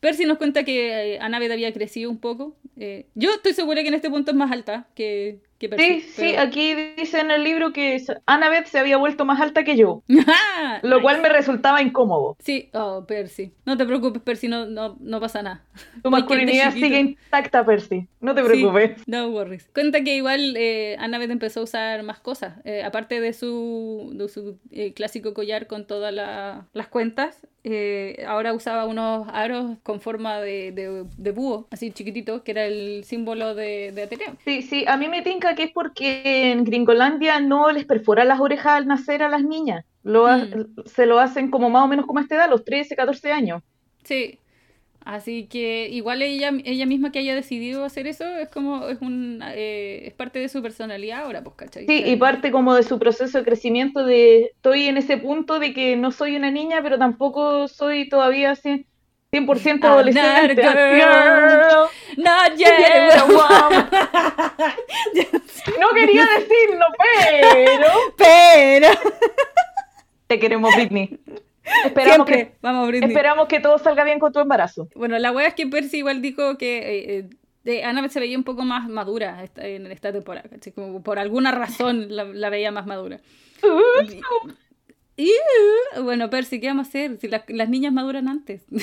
Percy 0.00 0.24
nos 0.24 0.38
cuenta 0.38 0.64
que 0.64 1.14
eh, 1.14 1.18
Annabeth 1.20 1.52
había 1.52 1.72
crecido 1.72 2.10
un 2.10 2.18
poco. 2.18 2.56
Eh, 2.76 3.06
yo 3.14 3.30
estoy 3.34 3.52
segura 3.52 3.82
que 3.82 3.88
en 3.88 3.94
este 3.94 4.10
punto 4.10 4.30
es 4.30 4.36
más 4.36 4.50
alta 4.50 4.88
que, 4.94 5.38
Sí, 5.76 6.00
sí, 6.00 6.36
aquí 6.36 6.74
dice 6.96 7.20
en 7.20 7.30
el 7.30 7.44
libro 7.44 7.72
que 7.72 8.02
Annabeth 8.26 8.66
se 8.66 8.78
había 8.78 8.96
vuelto 8.96 9.24
más 9.24 9.40
alta 9.40 9.64
que 9.64 9.76
yo, 9.76 10.02
¡Ah! 10.26 10.80
lo 10.82 11.00
cual 11.02 11.20
me 11.22 11.28
resultaba 11.28 11.82
incómodo. 11.82 12.36
Sí, 12.40 12.70
oh, 12.74 13.04
Percy. 13.06 13.52
No 13.64 13.76
te 13.76 13.84
preocupes, 13.84 14.22
Percy, 14.22 14.48
no, 14.48 14.66
no, 14.66 14.96
no 15.00 15.20
pasa 15.20 15.42
nada. 15.42 15.64
Tu 16.02 16.10
masculinidad 16.10 16.72
sigue 16.72 16.98
intacta, 17.00 17.64
Percy. 17.64 18.08
No 18.20 18.34
te 18.34 18.42
preocupes. 18.42 18.92
Sí, 18.98 19.04
no 19.06 19.28
worries. 19.28 19.68
Cuenta 19.74 20.02
que 20.02 20.16
igual 20.16 20.54
eh, 20.56 20.96
Annabeth 20.98 21.30
empezó 21.30 21.60
a 21.60 21.64
usar 21.64 22.02
más 22.02 22.20
cosas. 22.20 22.54
Eh, 22.64 22.82
aparte 22.84 23.20
de 23.20 23.32
su, 23.32 24.10
de 24.14 24.28
su 24.28 24.58
eh, 24.70 24.92
clásico 24.94 25.34
collar 25.34 25.66
con 25.66 25.86
todas 25.86 26.12
la- 26.14 26.66
las 26.72 26.88
cuentas, 26.88 27.46
eh, 27.64 28.24
ahora 28.26 28.52
usaba 28.54 28.86
unos 28.86 29.28
aros 29.32 29.76
con 29.82 30.00
forma 30.00 30.40
de, 30.40 30.72
de, 30.72 31.04
de 31.16 31.30
búho, 31.30 31.68
así 31.70 31.90
chiquitito, 31.92 32.42
que 32.42 32.50
era 32.52 32.64
el 32.66 33.04
símbolo 33.04 33.54
de, 33.54 33.92
de 33.92 34.02
Ateneo. 34.04 34.36
Sí, 34.44 34.62
sí, 34.62 34.84
a 34.88 34.96
mí 34.96 35.08
me 35.08 35.22
tinca 35.22 35.51
que 35.54 35.64
es 35.64 35.72
porque 35.72 36.52
en 36.52 36.64
Gringolandia 36.64 37.40
no 37.40 37.70
les 37.70 37.84
perforan 37.84 38.28
las 38.28 38.40
orejas 38.40 38.74
al 38.74 38.86
nacer 38.86 39.22
a 39.22 39.28
las 39.28 39.42
niñas. 39.42 39.84
Lo 40.02 40.26
Mm. 40.26 40.84
Se 40.86 41.06
lo 41.06 41.18
hacen 41.18 41.50
como 41.50 41.70
más 41.70 41.84
o 41.84 41.88
menos 41.88 42.06
como 42.06 42.18
a 42.18 42.22
esta 42.22 42.34
edad, 42.36 42.50
los 42.50 42.64
13, 42.64 42.96
14 42.96 43.32
años. 43.32 43.62
Sí. 44.04 44.38
Así 45.04 45.46
que 45.46 45.88
igual 45.88 46.22
ella, 46.22 46.52
ella 46.64 46.86
misma 46.86 47.10
que 47.10 47.18
haya 47.18 47.34
decidido 47.34 47.84
hacer 47.84 48.06
eso 48.06 48.24
es 48.24 48.48
como 48.48 48.86
es 48.86 49.00
un 49.00 49.42
eh, 49.44 50.02
es 50.06 50.14
parte 50.14 50.38
de 50.38 50.48
su 50.48 50.62
personalidad 50.62 51.24
ahora, 51.24 51.42
pues, 51.42 51.56
¿cachai? 51.56 51.86
Sí, 51.86 52.04
y 52.06 52.16
parte 52.16 52.52
como 52.52 52.74
de 52.74 52.84
su 52.84 53.00
proceso 53.00 53.38
de 53.38 53.44
crecimiento 53.44 54.04
de 54.04 54.52
estoy 54.54 54.84
en 54.84 54.96
ese 54.96 55.16
punto 55.16 55.58
de 55.58 55.74
que 55.74 55.96
no 55.96 56.12
soy 56.12 56.36
una 56.36 56.52
niña, 56.52 56.80
pero 56.82 56.98
tampoco 56.98 57.66
soy 57.66 58.08
todavía 58.08 58.52
así 58.52 58.86
100% 59.42 59.66
I'm 59.66 59.82
adolescente. 59.92 60.62
not 60.62 60.76
a 60.76 60.94
girl. 60.94 61.88
Not 62.18 62.56
yet. 62.58 62.68
No 65.80 65.88
quería 65.94 66.26
decirlo, 66.36 66.84
pero 66.98 67.88
Pero 68.18 68.88
te 70.26 70.38
queremos, 70.38 70.74
Britney. 70.74 71.18
Esperamos 71.84 72.26
siempre 72.26 72.48
que, 72.50 72.56
vamos 72.60 72.88
Britney. 72.88 73.08
esperamos 73.10 73.46
que 73.48 73.60
todo 73.60 73.78
salga 73.78 74.04
bien 74.04 74.18
con 74.18 74.32
tu 74.32 74.40
embarazo. 74.40 74.88
Bueno, 74.94 75.18
la 75.18 75.32
wea 75.32 75.48
es 75.48 75.54
que 75.54 75.66
Percy 75.66 75.98
igual 75.98 76.20
dijo 76.20 76.58
que 76.58 77.18
eh, 77.18 77.28
eh, 77.64 77.84
Annabeth 77.84 78.10
se 78.10 78.20
veía 78.20 78.36
un 78.36 78.44
poco 78.44 78.62
más 78.64 78.88
madura 78.88 79.42
esta- 79.44 79.66
en 79.66 79.86
esta 79.90 80.12
temporada. 80.12 80.48
Como 80.74 81.02
por 81.02 81.18
alguna 81.18 81.52
razón 81.52 82.14
la, 82.14 82.24
la 82.24 82.50
veía 82.50 82.70
más 82.72 82.86
madura. 82.86 83.20
Uh, 83.62 84.50
bueno, 86.02 86.30
Percy, 86.30 86.60
¿qué 86.60 86.68
vamos 86.68 86.86
a 86.86 86.88
hacer? 86.88 87.18
Si 87.20 87.28
las, 87.28 87.42
las 87.48 87.68
niñas 87.68 87.92
maduran 87.92 88.28
antes. 88.28 88.62
¿Qué 88.70 88.78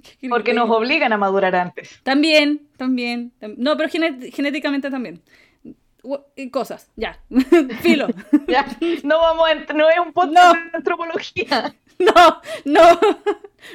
quieres 0.00 0.30
Porque 0.30 0.50
que 0.52 0.54
nos 0.54 0.70
obligan 0.70 1.12
a 1.12 1.16
madurar 1.18 1.54
antes. 1.56 2.00
También, 2.02 2.62
también. 2.76 3.32
tam- 3.40 3.54
No, 3.56 3.76
pero 3.76 3.88
genet- 3.88 4.32
genéticamente 4.32 4.90
también. 4.90 5.20
Y 6.36 6.50
Cosas, 6.50 6.90
ya. 6.96 7.18
Filo. 7.80 8.08
Ya, 8.48 8.66
no 9.04 9.18
vamos 9.18 9.48
a 9.48 9.72
no 9.72 9.88
es 9.88 9.98
un 9.98 10.12
podcast 10.12 10.34
No. 10.46 10.52
de 10.52 10.70
antropología. 10.74 11.74
No, 11.98 12.40
no. 12.64 13.00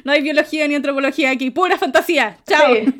No 0.03 0.11
hay 0.11 0.21
biología 0.21 0.67
ni 0.67 0.75
antropología 0.75 1.31
aquí. 1.31 1.49
Pura 1.51 1.77
fantasía. 1.77 2.37
Chao. 2.45 2.75
Sí. 2.75 2.93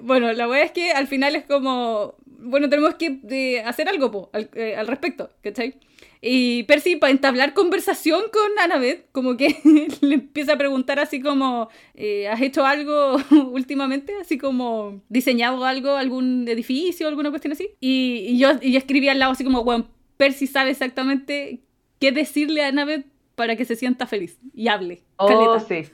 Bueno, 0.00 0.32
la 0.32 0.48
wea 0.48 0.62
es 0.62 0.70
que 0.72 0.92
al 0.92 1.06
final 1.08 1.36
es 1.36 1.44
como. 1.44 2.14
Bueno, 2.42 2.68
tenemos 2.68 2.94
que 2.94 3.20
eh, 3.28 3.60
hacer 3.62 3.88
algo 3.88 4.10
po, 4.10 4.30
al, 4.32 4.50
eh, 4.54 4.76
al 4.76 4.86
respecto, 4.86 5.30
¿cachai? 5.42 5.74
Y 6.22 6.64
Percy, 6.64 6.96
para 6.96 7.12
entablar 7.12 7.54
conversación 7.54 8.24
con 8.32 8.58
Annabeth, 8.58 9.10
como 9.12 9.36
que 9.36 9.56
le 10.02 10.14
empieza 10.14 10.54
a 10.54 10.58
preguntar 10.58 10.98
así 10.98 11.20
como: 11.20 11.68
eh, 11.94 12.28
¿Has 12.28 12.40
hecho 12.42 12.66
algo 12.66 13.16
últimamente? 13.52 14.14
Así 14.20 14.36
como: 14.36 15.02
¿diseñado 15.08 15.64
algo, 15.64 15.96
algún 15.96 16.46
edificio, 16.48 17.08
alguna 17.08 17.30
cuestión 17.30 17.52
así? 17.52 17.70
Y, 17.80 18.26
y 18.28 18.38
yo, 18.38 18.50
y 18.60 18.72
yo 18.72 18.78
escribí 18.78 19.08
al 19.08 19.18
lado 19.18 19.32
así 19.32 19.44
como: 19.44 19.64
Bueno, 19.64 19.88
Percy 20.16 20.46
sabe 20.46 20.70
exactamente 20.70 21.60
qué 21.98 22.12
decirle 22.12 22.64
a 22.64 22.68
Annabeth 22.68 23.06
para 23.34 23.56
que 23.56 23.64
se 23.64 23.76
sienta 23.76 24.06
feliz 24.06 24.38
y 24.52 24.68
hable. 24.68 25.02
Oh, 25.16 25.26
caleta. 25.26 25.60
sí. 25.60 25.90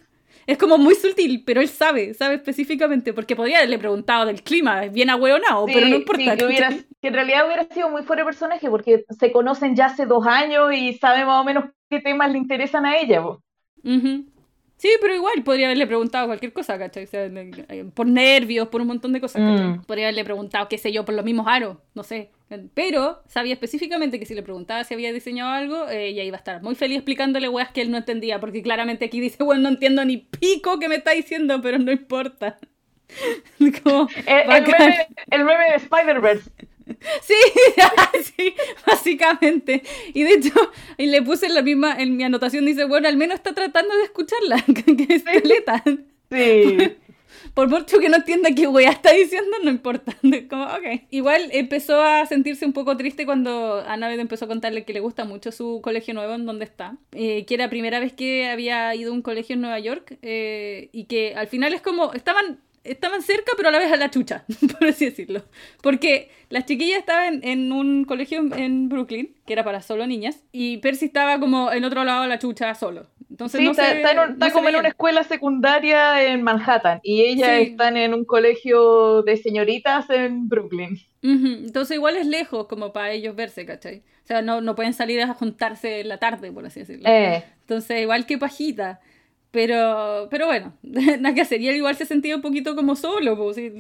Es 0.47 0.59
como 0.59 0.79
muy 0.79 0.95
sutil, 0.95 1.43
pero 1.45 1.61
él 1.61 1.69
sabe, 1.69 2.15
sabe 2.15 2.37
específicamente, 2.37 3.13
porque 3.13 3.35
podría 3.35 3.59
haberle 3.59 3.79
preguntado 3.79 4.27
del 4.27 4.43
clima, 4.43 4.85
es 4.85 4.93
bien 4.93 5.11
ahueonado, 5.11 5.67
Sí, 5.67 5.73
pero 5.75 5.89
no 5.89 5.97
importa. 5.97 6.23
sí, 6.33 6.39
que, 6.39 6.45
hubiera- 6.47 6.69
¿cachai? 6.69 6.87
que 7.03 7.09
en 7.09 7.15
realidad 7.15 7.47
hubiera 7.47 7.65
sido 7.65 7.91
muy 7.91 8.03
fuera 8.03 8.23
de 8.23 8.27
personaje 8.27 8.71
porque 8.71 9.05
se 9.19 9.33
conocen 9.33 9.75
ya 9.75 9.87
hace 9.87 10.07
dos 10.07 10.25
años 10.27 10.73
y 10.73 10.95
sabe 10.95 11.25
más 11.25 11.41
o 11.41 11.45
menos 11.45 11.65
qué 11.91 12.01
temas 12.01 12.31
le 12.31 12.39
interesan 12.39 12.87
a 12.87 12.97
ella. 12.97 13.23
Ujú. 13.23 14.25
Sí, 14.77 14.91
pero 15.01 15.15
igual 15.15 15.43
podría 15.43 15.67
haberle 15.67 15.87
preguntado 15.87 16.27
cualquier 16.27 16.53
cosa, 16.53 16.79
¿cachai? 16.79 17.05
O 17.05 17.07
sea, 17.07 17.25
eh, 17.25 17.87
por 17.95 18.07
nervios, 18.07 18.69
por 18.69 18.83
un 18.83 18.89
montón 18.89 19.13
de 19.13 19.21
cosas. 19.21 19.41
Mm. 19.41 19.83
Podría 19.87 20.07
haberle 20.07 20.25
preguntado, 20.25 20.69
qué 20.69 20.77
sé 20.77 20.93
yo, 20.93 21.05
por 21.05 21.15
los 21.15 21.25
mismos 21.25 21.47
aros, 21.49 21.79
no 21.95 22.03
sé. 22.03 22.31
Pero 22.75 23.23
sabía 23.27 23.55
específicamente 23.55 24.21
que 24.21 24.27
si 24.27 24.35
le 24.35 24.43
preguntaba 24.43 24.85
si 24.85 24.95
había 24.95 25.13
diseñado 25.13 25.51
algo, 25.51 25.89
eh, 25.89 26.09
ella 26.09 26.23
iba 26.23 26.37
a 26.37 26.39
estar 26.39 26.63
muy 26.63 26.75
feliz 26.75 26.99
explicándole 26.99 27.49
weas 27.49 27.71
que 27.71 27.81
él 27.81 27.91
no 27.91 27.97
entendía, 27.97 28.39
porque 28.39 28.63
claramente 28.63 29.07
aquí 29.07 29.19
dice, 29.19 29.43
bueno, 29.43 29.63
no 29.63 29.69
entiendo 29.71 30.05
ni 30.05 30.19
pico 30.19 30.79
que 30.79 30.89
me 30.89 30.97
está 30.97 31.13
diciendo, 31.13 31.61
pero 31.63 31.79
no 31.79 31.91
importa. 31.91 32.59
Como, 33.83 34.09
El, 34.27 34.51
el 34.53 34.63
meme, 34.63 35.09
el 35.31 35.45
meme 35.45 35.65
de 35.71 35.77
Spider-Verse. 35.77 36.51
Sí, 37.23 37.35
sí, 38.37 38.55
básicamente. 38.87 39.83
Y 40.15 40.23
de 40.23 40.35
hecho, 40.35 40.53
y 40.97 41.07
le 41.07 41.23
puse 41.23 41.49
la 41.49 41.63
misma, 41.63 42.01
en 42.01 42.17
mi 42.17 42.25
anotación 42.25 42.65
dice, 42.65 42.85
bueno, 42.85 43.09
al 43.09 43.17
menos 43.17 43.37
está 43.37 43.55
tratando 43.55 43.95
de 43.97 44.05
escucharla, 44.05 44.65
que 44.97 45.15
es 45.15 45.23
caleta. 45.25 45.83
Sí. 46.31 46.79
Por 47.55 47.69
mucho 47.69 47.99
que 47.99 48.09
no 48.09 48.17
entienda 48.17 48.51
qué 48.55 48.67
wea 48.67 48.91
está 48.91 49.13
diciendo, 49.13 49.57
no 49.63 49.71
importa. 49.71 50.17
Como. 50.51 50.67
Igual 51.11 51.49
empezó 51.53 52.01
a 52.03 52.27
sentirse 52.27 52.67
un 52.67 52.73
poco 52.73 52.97
triste 52.97 53.25
cuando 53.25 53.83
Annabeth 53.87 54.21
empezó 54.21 54.45
a 54.45 54.49
contarle 54.49 54.85
que 54.85 54.93
le 54.93 55.01
gusta 55.01 55.25
mucho 55.25 55.53
su 55.53 55.81
colegio 55.83 56.13
nuevo 56.15 56.35
en 56.35 56.45
donde 56.47 56.65
está. 56.65 56.99
Eh, 57.13 57.45
que 57.47 57.55
era 57.55 57.65
la 57.65 57.71
primera 57.71 57.99
vez 58.01 58.13
que 58.13 58.49
había 58.49 58.95
ido 58.95 59.11
a 59.13 59.15
un 59.15 59.23
colegio 59.23 59.55
en 59.55 59.61
Nueva 59.63 59.79
York. 59.79 60.19
eh, 60.23 60.91
y 60.93 61.05
que 61.05 61.35
al 61.35 61.47
final 61.49 61.73
es 61.75 61.81
como, 61.83 62.13
estaban 62.13 62.61
estaban 62.91 63.23
cerca, 63.23 63.53
pero 63.57 63.69
a 63.69 63.73
la 63.73 63.79
vez 63.79 63.93
a 63.93 63.97
la 63.97 64.11
chucha, 64.11 64.45
por 64.79 64.89
así 64.89 65.05
decirlo. 65.07 65.43
Porque 65.83 66.31
las 66.49 66.67
chiquillas 66.67 66.99
estaban 67.01 67.35
en, 67.35 67.45
en 67.45 67.73
un 67.73 68.05
colegio 68.05 68.39
en, 68.57 68.89
Brooklyn, 68.89 69.35
que 69.47 69.53
era 69.53 69.65
para 69.65 69.83
solo 69.83 70.07
niñas, 70.07 70.43
y 70.53 70.79
Percy 70.79 71.07
estaba 71.07 71.39
como 71.41 71.73
en 71.73 71.85
otro 71.85 72.05
lado 72.05 72.23
de 72.23 72.29
la 72.29 72.39
chucha 72.39 72.75
solo. 72.75 73.07
Entonces 73.31 73.59
Sí, 73.59 73.65
no 73.65 73.73
está, 73.73 73.87
se- 73.91 73.97
está 73.97 74.13
en 74.13 74.19
un- 74.21 74.33
está 74.35 74.47
no 74.49 74.53
como 74.53 74.69
en 74.69 74.77
una 74.77 74.89
escuela 74.89 75.25
secundaria 75.25 76.25
en 76.33 76.43
Manhattan 76.43 77.01
y 77.03 77.23
ellas 77.23 77.51
Sí. 77.59 77.63
están 77.73 77.97
en 77.97 78.15
un 78.15 78.25
colegio 78.25 79.23
de 79.23 79.37
señoritas 79.37 80.09
en 80.11 80.49
Brooklyn. 80.49 80.99
Ujú, 81.25 81.47
Entonces 81.67 81.97
igual 81.97 82.17
es 82.17 82.27
lejos 82.27 82.67
como 82.69 82.93
para 82.93 83.11
ellos 83.11 83.35
verse, 83.35 83.67
¿cachai? 83.67 84.03
O 84.23 84.27
sea, 84.27 84.43
no, 84.43 84.61
no 84.61 84.75
pueden 84.77 84.93
salir 84.95 85.21
a 85.23 85.35
juntarse 85.35 86.01
en 86.01 86.09
la 86.09 86.19
tarde, 86.19 86.53
por 86.53 86.65
así 86.67 86.81
decirlo. 86.81 87.09
Eh, 87.09 87.43
Entonces 87.63 88.01
igual 88.03 88.27
que 88.27 88.39
pajita. 88.39 89.01
Pero, 89.51 90.29
pero 90.31 90.47
bueno, 90.47 90.75
nada 90.83 91.35
que 91.35 91.41
hacer. 91.41 91.61
Y 91.61 91.69
él 91.69 91.77
igual 91.77 91.97
se 91.97 92.07
sentía 92.07 92.37
un 92.37 92.43
poquito 92.43 92.77
como 92.77 92.97
solo, 92.97 93.37
pues, 93.37 93.57
sí, 93.57 93.73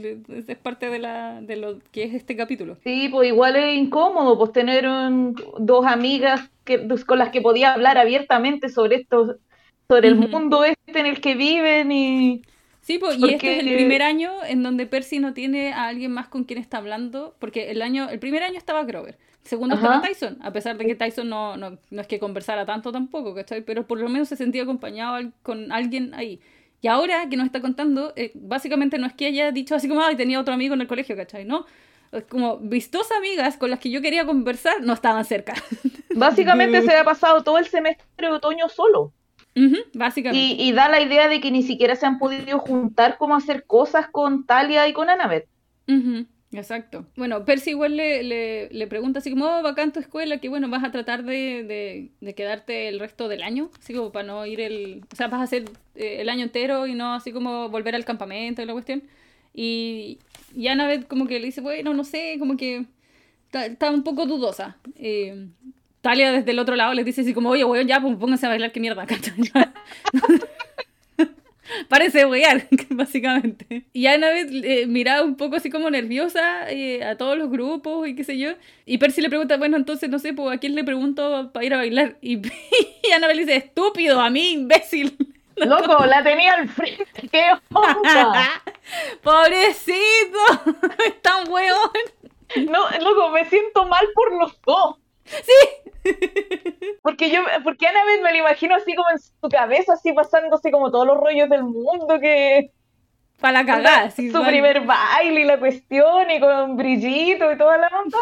es 0.48 0.58
parte 0.58 0.88
de, 0.88 0.98
la, 0.98 1.40
de 1.42 1.56
lo 1.56 1.78
que 1.92 2.04
es 2.04 2.14
este 2.14 2.36
capítulo. 2.36 2.78
sí, 2.84 3.08
pues 3.10 3.28
igual 3.28 3.56
es 3.56 3.76
incómodo 3.76 4.38
pues 4.38 4.52
tener 4.52 4.86
un- 4.88 5.34
dos 5.58 5.86
amigas 5.86 6.50
que, 6.64 6.86
con 7.06 7.18
las 7.18 7.30
que 7.30 7.40
podía 7.40 7.74
hablar 7.74 7.98
abiertamente 7.98 8.68
sobre 8.68 8.96
esto, 8.96 9.36
sobre 9.88 10.08
el 10.08 10.16
mundo 10.16 10.64
este 10.64 11.00
en 11.00 11.06
el 11.06 11.20
que 11.20 11.34
viven 11.34 11.92
y 11.92 12.42
Sí, 12.86 12.98
pues, 12.98 13.16
y 13.16 13.20
Porque- 13.20 13.34
este 13.34 13.56
es 13.58 13.66
el 13.66 13.74
primer 13.74 14.00
año 14.02 14.30
en 14.46 14.62
donde 14.62 14.86
Percy 14.86 15.18
no 15.18 15.34
tiene 15.34 15.72
a 15.72 15.88
alguien 15.88 16.12
más 16.12 16.28
con 16.28 16.44
quien 16.44 16.60
está 16.60 16.78
hablando, 16.78 17.34
porque 17.40 17.72
el 17.72 17.82
año, 17.82 18.08
el 18.08 18.20
primer 18.20 18.44
año 18.44 18.56
estaba 18.56 18.84
Grover, 18.84 19.18
el 19.42 19.48
segundo 19.48 19.74
Ajá. 19.74 19.86
estaba 19.86 20.02
Tyson, 20.06 20.38
a 20.40 20.52
pesar 20.52 20.78
de 20.78 20.86
que 20.86 20.94
Tyson 20.94 21.28
no, 21.28 21.56
no, 21.56 21.78
no 21.90 22.00
es 22.00 22.06
que 22.06 22.20
conversara 22.20 22.64
tanto 22.64 22.92
tampoco, 22.92 23.34
¿cachai? 23.34 23.62
Pero 23.62 23.88
por 23.88 23.98
lo 23.98 24.08
menos 24.08 24.28
se 24.28 24.36
sentía 24.36 24.62
acompañado 24.62 25.16
al- 25.16 25.32
con 25.42 25.72
alguien 25.72 26.14
ahí. 26.14 26.38
Y 26.80 26.86
ahora 26.86 27.28
que 27.28 27.36
nos 27.36 27.46
está 27.46 27.60
contando, 27.60 28.12
eh, 28.14 28.30
básicamente 28.36 28.98
no 28.98 29.06
es 29.08 29.14
que 29.14 29.26
haya 29.26 29.50
dicho 29.50 29.74
así 29.74 29.88
como, 29.88 30.02
ay, 30.02 30.14
tenía 30.14 30.38
otro 30.38 30.54
amigo 30.54 30.74
en 30.74 30.80
el 30.82 30.86
colegio, 30.86 31.16
¿cachai? 31.16 31.44
No, 31.44 31.66
es 32.12 32.22
como 32.26 32.58
mis 32.58 32.88
dos 32.92 33.10
amigas 33.10 33.56
con 33.56 33.68
las 33.70 33.80
que 33.80 33.90
yo 33.90 34.00
quería 34.00 34.24
conversar 34.24 34.80
no 34.82 34.92
estaban 34.92 35.24
cerca. 35.24 35.54
básicamente 36.14 36.82
se 36.88 36.94
ha 36.94 37.02
pasado 37.02 37.42
todo 37.42 37.58
el 37.58 37.66
semestre 37.66 38.04
de 38.28 38.32
otoño 38.32 38.68
solo. 38.68 39.12
Básicamente. 39.94 40.62
Y, 40.62 40.68
y 40.68 40.72
da 40.72 40.88
la 40.88 41.00
idea 41.00 41.28
de 41.28 41.40
que 41.40 41.50
ni 41.50 41.62
siquiera 41.62 41.96
se 41.96 42.04
han 42.06 42.18
podido 42.18 42.58
juntar 42.58 43.16
como 43.16 43.34
a 43.34 43.38
hacer 43.38 43.64
cosas 43.64 44.08
con 44.08 44.44
Talia 44.44 44.86
y 44.86 44.92
con 44.92 45.08
Annabeth. 45.08 45.46
Exacto. 46.52 47.06
Bueno, 47.16 47.44
Percy 47.44 47.70
igual 47.70 47.96
le, 47.96 48.22
le, 48.22 48.68
le 48.70 48.86
pregunta 48.86 49.18
así 49.18 49.30
como, 49.30 49.46
oh, 49.46 49.62
bacán 49.62 49.92
tu 49.92 50.00
escuela, 50.00 50.38
que 50.38 50.48
bueno, 50.48 50.68
vas 50.68 50.84
a 50.84 50.90
tratar 50.90 51.24
de, 51.24 51.64
de, 51.64 52.10
de 52.20 52.34
quedarte 52.34 52.88
el 52.88 53.00
resto 53.00 53.28
del 53.28 53.42
año, 53.42 53.70
así 53.78 53.92
como 53.92 54.12
para 54.12 54.26
no 54.26 54.46
ir 54.46 54.60
el... 54.60 55.04
O 55.12 55.16
sea, 55.16 55.28
vas 55.28 55.40
a 55.40 55.44
hacer 55.44 55.64
eh, 55.94 56.18
el 56.20 56.28
año 56.28 56.44
entero 56.44 56.86
y 56.86 56.94
no 56.94 57.14
así 57.14 57.32
como 57.32 57.68
volver 57.68 57.94
al 57.94 58.04
campamento 58.04 58.62
y 58.62 58.66
la 58.66 58.72
cuestión. 58.72 59.02
Y, 59.52 60.18
y 60.54 60.68
Annabeth 60.68 61.08
como 61.08 61.26
que 61.26 61.40
le 61.40 61.46
dice, 61.46 61.60
bueno, 61.60 61.94
no 61.94 62.04
sé, 62.04 62.36
como 62.38 62.56
que 62.56 62.84
está, 63.46 63.66
está 63.66 63.90
un 63.90 64.02
poco 64.02 64.26
dudosa. 64.26 64.76
Eh, 64.96 65.48
Talia 66.06 66.30
desde 66.30 66.52
el 66.52 66.60
otro 66.60 66.76
lado 66.76 66.94
les 66.94 67.04
dice 67.04 67.22
así 67.22 67.34
como, 67.34 67.50
oye, 67.50 67.64
weón, 67.64 67.88
ya, 67.88 68.00
pues 68.00 68.16
pónganse 68.16 68.46
a 68.46 68.50
bailar, 68.50 68.70
qué 68.70 68.78
mierda. 68.78 69.04
Parece 71.88 72.26
wear, 72.26 72.64
básicamente. 72.90 73.86
Y 73.92 74.06
Annabeth 74.06 74.50
eh, 74.52 74.86
miraba 74.86 75.22
un 75.22 75.36
poco 75.36 75.56
así 75.56 75.68
como 75.68 75.90
nerviosa 75.90 76.70
eh, 76.70 77.02
a 77.02 77.16
todos 77.16 77.36
los 77.36 77.50
grupos 77.50 78.06
y 78.06 78.14
qué 78.14 78.22
sé 78.22 78.38
yo. 78.38 78.50
Y 78.84 78.98
Percy 78.98 79.20
le 79.20 79.28
pregunta, 79.28 79.56
bueno, 79.56 79.76
entonces 79.76 80.08
no 80.08 80.20
sé, 80.20 80.32
pues 80.32 80.56
a 80.56 80.60
quién 80.60 80.76
le 80.76 80.84
pregunto 80.84 81.50
para 81.52 81.66
ir 81.66 81.74
a 81.74 81.78
bailar. 81.78 82.18
Y, 82.20 82.36
y 82.36 83.12
Annabeth 83.12 83.36
le 83.36 83.44
dice, 83.44 83.56
estúpido, 83.56 84.20
a 84.20 84.30
mí, 84.30 84.52
imbécil. 84.52 85.16
Loco, 85.56 86.06
la 86.06 86.22
tenía 86.22 86.52
al 86.54 86.68
frente, 86.68 87.28
qué 87.32 87.46
onda. 87.72 88.62
Pobrecito, 89.22 90.38
es 91.04 91.20
tan 91.20 91.50
weón. 91.50 92.70
No, 92.70 92.88
loco, 93.00 93.30
me 93.30 93.44
siento 93.46 93.86
mal 93.86 94.06
por 94.14 94.38
los 94.38 94.60
dos. 94.64 94.96
Sí. 95.26 96.12
Porque 97.02 97.30
yo, 97.30 97.40
porque 97.64 97.86
Annabeth 97.86 98.22
me 98.22 98.32
lo 98.32 98.38
imagino 98.38 98.74
así 98.74 98.94
como 98.94 99.10
en 99.10 99.18
su 99.18 99.48
cabeza, 99.48 99.94
así 99.94 100.12
pasándose 100.12 100.70
como 100.70 100.90
todos 100.90 101.06
los 101.06 101.16
rollos 101.18 101.48
del 101.48 101.64
mundo 101.64 102.18
que 102.20 102.70
Para 103.40 103.62
la 103.62 103.66
cagada. 103.66 104.10
su 104.10 104.22
igual. 104.22 104.46
primer 104.46 104.80
baile 104.86 105.42
y 105.42 105.44
la 105.44 105.58
cuestión 105.58 106.30
y 106.30 106.40
con 106.40 106.76
brillito 106.76 107.52
y 107.52 107.58
toda 107.58 107.76
la 107.76 107.88
onda. 107.88 108.18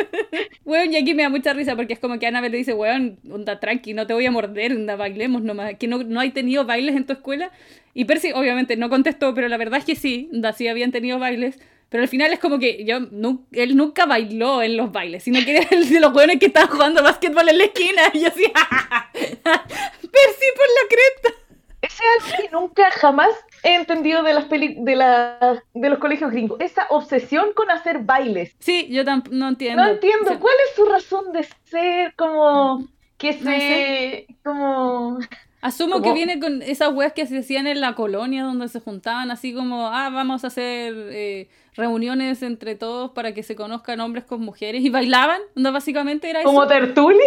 Weón, 0.65 0.93
y 0.93 0.97
aquí 0.97 1.15
me 1.15 1.23
da 1.23 1.29
mucha 1.29 1.53
risa 1.53 1.77
porque 1.77 1.93
es 1.93 2.01
como 2.01 2.19
que 2.19 2.27
Annabelle 2.27 2.53
le 2.53 2.59
dice, 2.59 2.75
weón, 2.75 3.19
onda 3.31 3.61
tranqui, 3.61 3.95
no 3.95 4.07
te 4.07 4.15
voy 4.15 4.27
a 4.27 4.31
morder, 4.33 4.73
onda 4.73 4.97
bailemos 4.97 5.43
nomás, 5.43 5.75
que 5.79 5.87
no, 5.87 6.03
no 6.03 6.19
hay 6.21 6.31
tenido 6.31 6.65
bailes 6.65 6.97
en 6.97 7.07
tu 7.07 7.13
escuela. 7.13 7.53
Y 7.95 8.05
Percy 8.05 8.33
obviamente 8.33 8.77
no 8.77 8.91
contestó, 8.91 9.33
pero 9.33 9.49
la 9.49 9.57
verdad 9.57 9.79
es 9.79 9.85
que 9.85 9.95
sí, 9.95 10.29
onda 10.33 10.53
sí 10.53 10.67
habían 10.67 10.91
tenido 10.91 11.19
bailes. 11.19 11.61
Pero 11.89 12.03
al 12.03 12.09
final 12.09 12.33
es 12.33 12.39
como 12.41 12.59
que 12.59 12.85
yo 12.85 12.99
nu- 13.01 13.47
él 13.53 13.77
nunca 13.77 14.07
bailó 14.07 14.61
en 14.63 14.77
los 14.77 14.91
bailes, 14.91 15.23
sino 15.23 15.39
que 15.45 15.57
era 15.59 15.67
el 15.71 15.89
de 15.89 16.01
los 16.01 16.13
weones 16.15 16.39
que 16.41 16.47
estaban 16.47 16.69
jugando 16.69 17.03
básquetbol 17.03 17.49
en 17.49 17.59
la 17.59 17.65
esquina. 17.65 18.03
Y 18.13 18.21
yo 18.21 18.29
así, 18.29 18.43
Percy 19.13 20.47
por 20.57 20.67
la 20.67 20.89
cresta. 20.89 21.41
Ese 21.83 22.03
es 22.19 22.25
algo 22.35 22.37
que 22.43 22.49
nunca 22.53 22.91
jamás 22.91 23.31
he 23.63 23.75
entendido 23.75 24.23
de 24.23 24.35
las 24.35 24.47
peli 24.47 24.77
de, 24.79 24.97
la, 24.97 25.63
de 25.75 25.91
los 25.91 25.99
colegios 25.99 26.31
gringos. 26.33 26.59
Esa 26.61 26.87
obsesión 26.91 27.53
con 27.55 27.71
hacer 27.71 28.01
bailes. 28.01 28.57
Sí, 28.59 28.89
yo 28.91 29.05
tampoco 29.05 29.37
no 29.37 29.49
entiendo. 29.49 29.83
No 29.85 29.91
entiendo. 29.91 30.39
¿cuál 30.41 30.55
es 30.69 30.75
su 30.75 30.85
razón 30.87 31.33
de 31.33 31.47
ser? 31.65 32.15
Como 32.17 32.89
que 33.19 33.33
se... 33.35 33.45
No 33.45 33.51
sé. 33.51 34.27
como... 34.43 35.19
Asumo 35.63 36.03
que 36.03 36.13
viene 36.13 36.39
con 36.39 36.63
esas 36.63 36.93
weas 36.93 37.13
que 37.13 37.27
se 37.27 37.39
hacían 37.39 37.67
en 37.67 37.81
la 37.81 37.95
colonia, 37.95 38.45
donde 38.45 38.69
se 38.69 38.81
juntaban 38.81 39.31
así 39.31 39.53
como, 39.55 39.89
ah, 39.89 40.11
vamos 40.11 40.45
a 40.45 40.49
hacer 40.49 40.95
eh, 41.11 41.49
reuniones 41.75 42.43
entre 42.43 42.75
todos 42.77 43.11
para 43.13 43.33
que 43.35 43.43
se 43.43 43.57
conozcan 43.57 44.01
hombres 44.01 44.25
con 44.25 44.41
mujeres 44.43 44.83
y 44.85 44.91
bailaban, 44.91 45.41
no 45.55 45.73
básicamente 45.73 46.29
era 46.31 46.41
eso. 46.41 46.49
como 46.49 46.67
tertulia. 46.67 47.21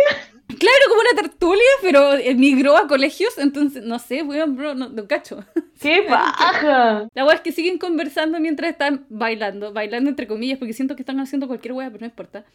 Claro, 0.48 0.84
como 0.90 1.02
una 1.02 1.22
tertulia, 1.22 1.64
pero 1.82 2.14
emigró 2.14 2.76
a 2.78 2.88
colegios, 2.88 3.38
entonces, 3.38 3.84
no 3.84 4.00
sé, 4.00 4.24
weón, 4.24 4.56
bro, 4.56 4.74
no, 4.74 4.90
no 4.90 5.08
cacho. 5.08 5.44
¡Qué 5.80 6.02
baja! 6.10 7.08
La 7.14 7.26
wea 7.26 7.36
es 7.36 7.42
que 7.42 7.52
siguen 7.52 7.78
conversando 7.78 8.40
mientras 8.40 8.72
están 8.72 9.06
bailando, 9.10 9.74
bailando 9.74 10.10
entre 10.10 10.28
comillas, 10.28 10.58
porque 10.58 10.74
siento 10.74 10.96
que 10.96 11.02
están 11.04 11.20
haciendo 11.20 11.48
cualquier 11.48 11.74
wea, 11.74 11.88
pero 11.90 12.02
no 12.02 12.06
importa. 12.08 12.46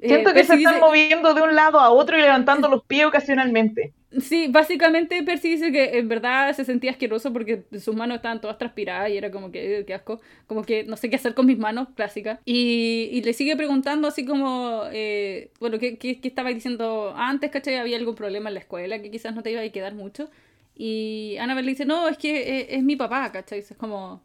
Eh, 0.00 0.08
Siento 0.08 0.32
que 0.32 0.42
se 0.44 0.54
están 0.54 0.74
dice- 0.74 0.80
moviendo 0.80 1.32
de 1.34 1.42
un 1.42 1.54
lado 1.54 1.78
a 1.78 1.90
otro 1.90 2.18
y 2.18 2.22
levantando 2.22 2.68
los 2.68 2.84
pies 2.84 3.06
ocasionalmente. 3.06 3.92
Sí, 4.20 4.46
básicamente 4.48 5.22
Percy 5.22 5.50
dice 5.50 5.72
que 5.72 5.98
en 5.98 6.08
verdad 6.08 6.52
se 6.54 6.64
sentía 6.64 6.90
asqueroso 6.92 7.32
porque 7.32 7.64
sus 7.80 7.94
manos 7.96 8.16
estaban 8.16 8.40
todas 8.40 8.58
transpiradas 8.58 9.10
y 9.10 9.16
era 9.16 9.30
como 9.30 9.50
que, 9.50 9.78
"Eh, 9.80 9.84
qué 9.84 9.94
asco, 9.94 10.20
como 10.46 10.62
que 10.62 10.84
no 10.84 10.96
sé 10.96 11.10
qué 11.10 11.16
hacer 11.16 11.34
con 11.34 11.46
mis 11.46 11.58
manos, 11.58 11.88
clásica. 11.96 12.40
Y, 12.44 13.08
y 13.12 13.22
le 13.22 13.32
sigue 13.32 13.56
preguntando 13.56 14.06
así 14.08 14.24
como, 14.24 14.82
eh, 14.92 15.50
bueno, 15.60 15.78
¿qué, 15.78 15.98
qué, 15.98 16.20
qué 16.20 16.28
estabais 16.28 16.54
diciendo 16.54 17.14
antes, 17.16 17.50
cachai? 17.50 17.76
¿Había 17.76 17.96
algún 17.96 18.14
problema 18.14 18.50
en 18.50 18.54
la 18.54 18.60
escuela 18.60 19.00
que 19.02 19.10
quizás 19.10 19.34
no 19.34 19.42
te 19.42 19.50
iba 19.50 19.60
a 19.62 19.68
quedar 19.70 19.94
mucho? 19.94 20.30
Y 20.76 21.36
Annabelle 21.38 21.66
le 21.66 21.72
dice, 21.72 21.84
no, 21.84 22.08
es 22.08 22.18
que 22.18 22.60
eh, 22.60 22.66
es 22.76 22.82
mi 22.82 22.96
papá, 22.96 23.30
¿cachai? 23.32 23.60
Es 23.60 23.74
como... 23.76 24.22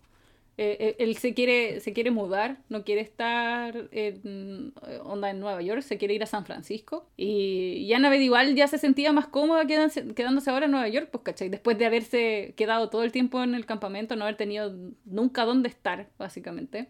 eh, 0.62 0.76
eh, 0.82 0.96
él 1.00 1.16
se 1.16 1.34
quiere, 1.34 1.80
se 1.80 1.94
quiere 1.94 2.12
mudar, 2.12 2.58
no 2.68 2.84
quiere 2.84 3.00
estar 3.00 3.88
en, 3.94 4.74
onda 5.06 5.30
en 5.30 5.40
Nueva 5.40 5.62
York, 5.62 5.84
se 5.84 5.98
quiere 5.98 6.16
ir 6.16 6.24
a 6.24 6.26
San 6.26 6.46
Francisco. 6.46 7.08
Y, 7.16 7.78
y 7.78 7.94
Annabeth 7.94 8.20
igual 8.20 8.56
ya 8.56 8.68
se 8.68 8.78
sentía 8.78 9.14
más 9.14 9.28
cómoda 9.28 9.66
quedándose, 9.66 10.50
ahora 10.50 10.66
en 10.66 10.72
Nueva 10.72 10.90
York, 10.90 11.08
pues, 11.14 11.24
¿cachai? 11.24 11.48
Después 11.48 11.78
de 11.78 11.86
haberse 11.86 12.56
quedado 12.58 12.90
todo 12.90 13.04
el 13.04 13.14
tiempo 13.14 13.42
en 13.42 13.56
el 13.56 13.66
campamento, 13.66 14.18
no 14.18 14.26
haber 14.26 14.36
tenido 14.36 14.76
nunca 15.06 15.46
dónde 15.46 15.70
estar, 15.70 16.10
básicamente. 16.18 16.90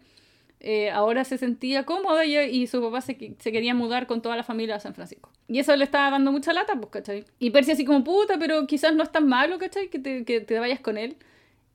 Eh, 0.58 0.90
ahora 0.90 1.22
se 1.22 1.38
sentía 1.38 1.86
cómoda 1.86 2.24
y, 2.24 2.66
su 2.66 2.82
papá 2.82 3.00
se, 3.02 3.16
quería 3.16 3.72
mudar 3.72 4.08
con 4.08 4.20
toda 4.20 4.34
la 4.34 4.42
familia 4.42 4.74
a 4.74 4.80
San 4.80 4.94
Francisco. 4.94 5.30
Y 5.46 5.60
eso 5.60 5.76
le 5.76 5.84
estaba 5.84 6.10
dando 6.10 6.32
mucha 6.32 6.52
lata, 6.52 6.74
pues, 6.74 6.90
¿cachai? 6.90 7.24
Y 7.38 7.50
Percy 7.50 7.70
así 7.70 7.84
como, 7.84 8.02
puta, 8.02 8.36
pero 8.36 8.66
quizás 8.66 8.96
no 8.96 9.04
es 9.04 9.12
tan 9.12 9.28
malo, 9.28 9.60
¿cachai? 9.60 9.90
Que 9.90 10.24
que 10.24 10.40
te 10.40 10.58
vayas 10.58 10.80
con 10.80 10.98
él. 10.98 11.16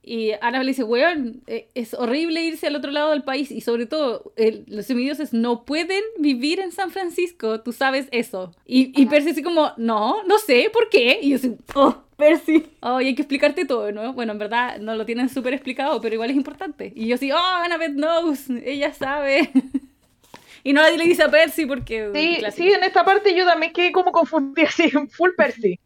Y 0.08 0.34
Annabelle 0.40 0.68
dice, 0.70 0.84
weón, 0.84 1.42
eh, 1.48 1.68
es 1.74 1.96
horrible 1.96 2.44
irse 2.44 2.68
al 2.68 2.76
otro 2.76 2.92
lado 2.92 3.10
del 3.10 3.24
país 3.24 3.50
y 3.50 3.62
sobre 3.62 3.88
todo 3.88 4.34
el- 4.36 4.64
los 4.68 4.86
semidioses 4.86 5.34
no 5.34 5.66
pueden 5.66 6.04
vivir 6.20 6.60
en 6.60 6.72
San 6.72 6.92
Francisco, 6.92 7.62
tú 7.62 7.72
sabes 7.74 8.08
eso. 8.12 8.54
Y, 8.68 8.92
y 9.02 9.08
Percy 9.08 9.32
así 9.32 9.42
como, 9.42 9.72
no, 9.78 10.22
no 10.28 10.38
sé, 10.38 10.70
¿por 10.72 10.90
qué? 10.90 11.18
Y 11.24 11.30
yo 11.32 11.38
así, 11.38 11.56
oh, 11.74 12.04
Percy. 12.18 12.66
Oh, 12.82 13.02
y 13.02 13.08
hay 13.08 13.16
que 13.16 13.24
explicarte 13.24 13.66
todo, 13.66 13.92
¿no? 13.92 14.14
Bueno, 14.14 14.34
en 14.34 14.38
verdad 14.38 14.78
no 14.78 14.94
lo 14.96 15.08
tienen 15.08 15.28
súper 15.28 15.56
explicado, 15.56 16.00
pero 16.02 16.14
igual 16.14 16.30
es 16.30 16.36
importante. 16.36 16.94
Y 16.96 17.08
yo 17.08 17.18
sí, 17.18 17.32
oh, 17.32 17.38
Annabeth 17.38 17.94
knows, 17.96 18.48
ella 18.64 18.94
sabe. 18.94 19.50
y 20.64 20.74
no 20.74 20.88
le 20.88 21.04
dice 21.04 21.24
a 21.24 21.32
Percy 21.32 21.66
porque... 21.66 22.12
Sí, 22.14 22.38
sí, 22.56 22.72
en 22.72 22.84
esta 22.84 23.04
parte 23.04 23.36
yo 23.36 23.44
también 23.46 23.74
quedé 23.74 23.92
como 23.92 24.12
confundida, 24.12 24.70
sí, 24.76 24.90
full 25.10 25.32
Percy. 25.36 25.80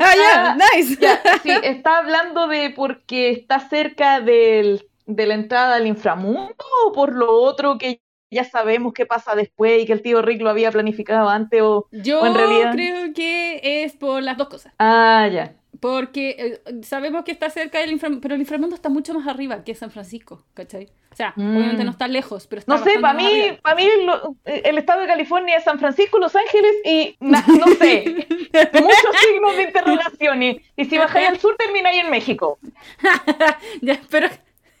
Ah, 0.00 0.14
ya, 0.16 0.56
nice. 0.56 0.96
sí, 1.42 1.50
está 1.62 1.98
hablando 1.98 2.48
de 2.48 2.70
porque 2.70 3.30
está 3.30 3.60
cerca 3.60 4.20
del, 4.20 4.86
de 5.06 5.26
la 5.26 5.34
entrada 5.34 5.76
al 5.76 5.86
inframundo 5.86 6.54
o 6.86 6.92
por 6.92 7.14
lo 7.14 7.32
otro 7.32 7.78
que 7.78 8.00
ya 8.30 8.44
sabemos 8.44 8.92
qué 8.92 9.06
pasa 9.06 9.34
después 9.34 9.82
y 9.82 9.86
que 9.86 9.92
el 9.92 10.02
tío 10.02 10.22
Rick 10.22 10.40
lo 10.40 10.50
había 10.50 10.70
planificado 10.70 11.28
antes 11.28 11.60
o, 11.62 11.86
Yo 11.90 12.24
en 12.24 12.34
realidad. 12.34 12.72
creo 12.72 13.12
que 13.12 13.82
es 13.84 13.94
por 13.96 14.22
las 14.22 14.36
dos 14.36 14.48
cosas. 14.48 14.72
Ah, 14.78 15.28
ya. 15.32 15.54
Porque 15.80 16.60
eh, 16.66 16.72
sabemos 16.82 17.24
que 17.24 17.32
está 17.32 17.48
cerca 17.48 17.78
del 17.78 17.90
inframundo, 17.92 18.20
pero 18.20 18.34
el 18.34 18.40
inframundo 18.42 18.76
está 18.76 18.88
mucho 18.90 19.14
más 19.14 19.26
arriba 19.26 19.64
que 19.64 19.74
San 19.74 19.90
Francisco, 19.90 20.44
¿cachai? 20.52 20.88
O 21.10 21.16
sea, 21.16 21.32
Mm. 21.36 21.56
obviamente 21.56 21.84
no 21.84 21.90
está 21.90 22.06
lejos, 22.06 22.46
pero 22.46 22.60
está 22.60 22.76
No 22.76 22.84
sé, 22.84 22.98
para 23.00 23.14
mí, 23.14 23.58
para 23.62 23.76
mí 23.76 23.88
lo- 24.04 24.36
el 24.44 24.76
estado 24.78 25.00
de 25.00 25.06
California 25.06 25.56
es 25.56 25.64
San 25.64 25.78
Francisco, 25.78 26.18
Los 26.18 26.36
Ángeles 26.36 26.72
y 26.84 27.16
na- 27.20 27.42
no 27.64 27.66
sé, 27.66 28.26
muchos 28.74 29.16
signos 29.26 29.56
de 29.56 29.62
interrogación. 29.62 30.42
Y, 30.42 30.60
y 30.76 30.84
si 30.84 30.98
bajáis 30.98 31.28
al 31.30 31.38
sur 31.40 31.56
termináis 31.56 32.04
en 32.04 32.10
México. 32.10 32.58
Ya, 33.82 33.98
pero 34.10 34.28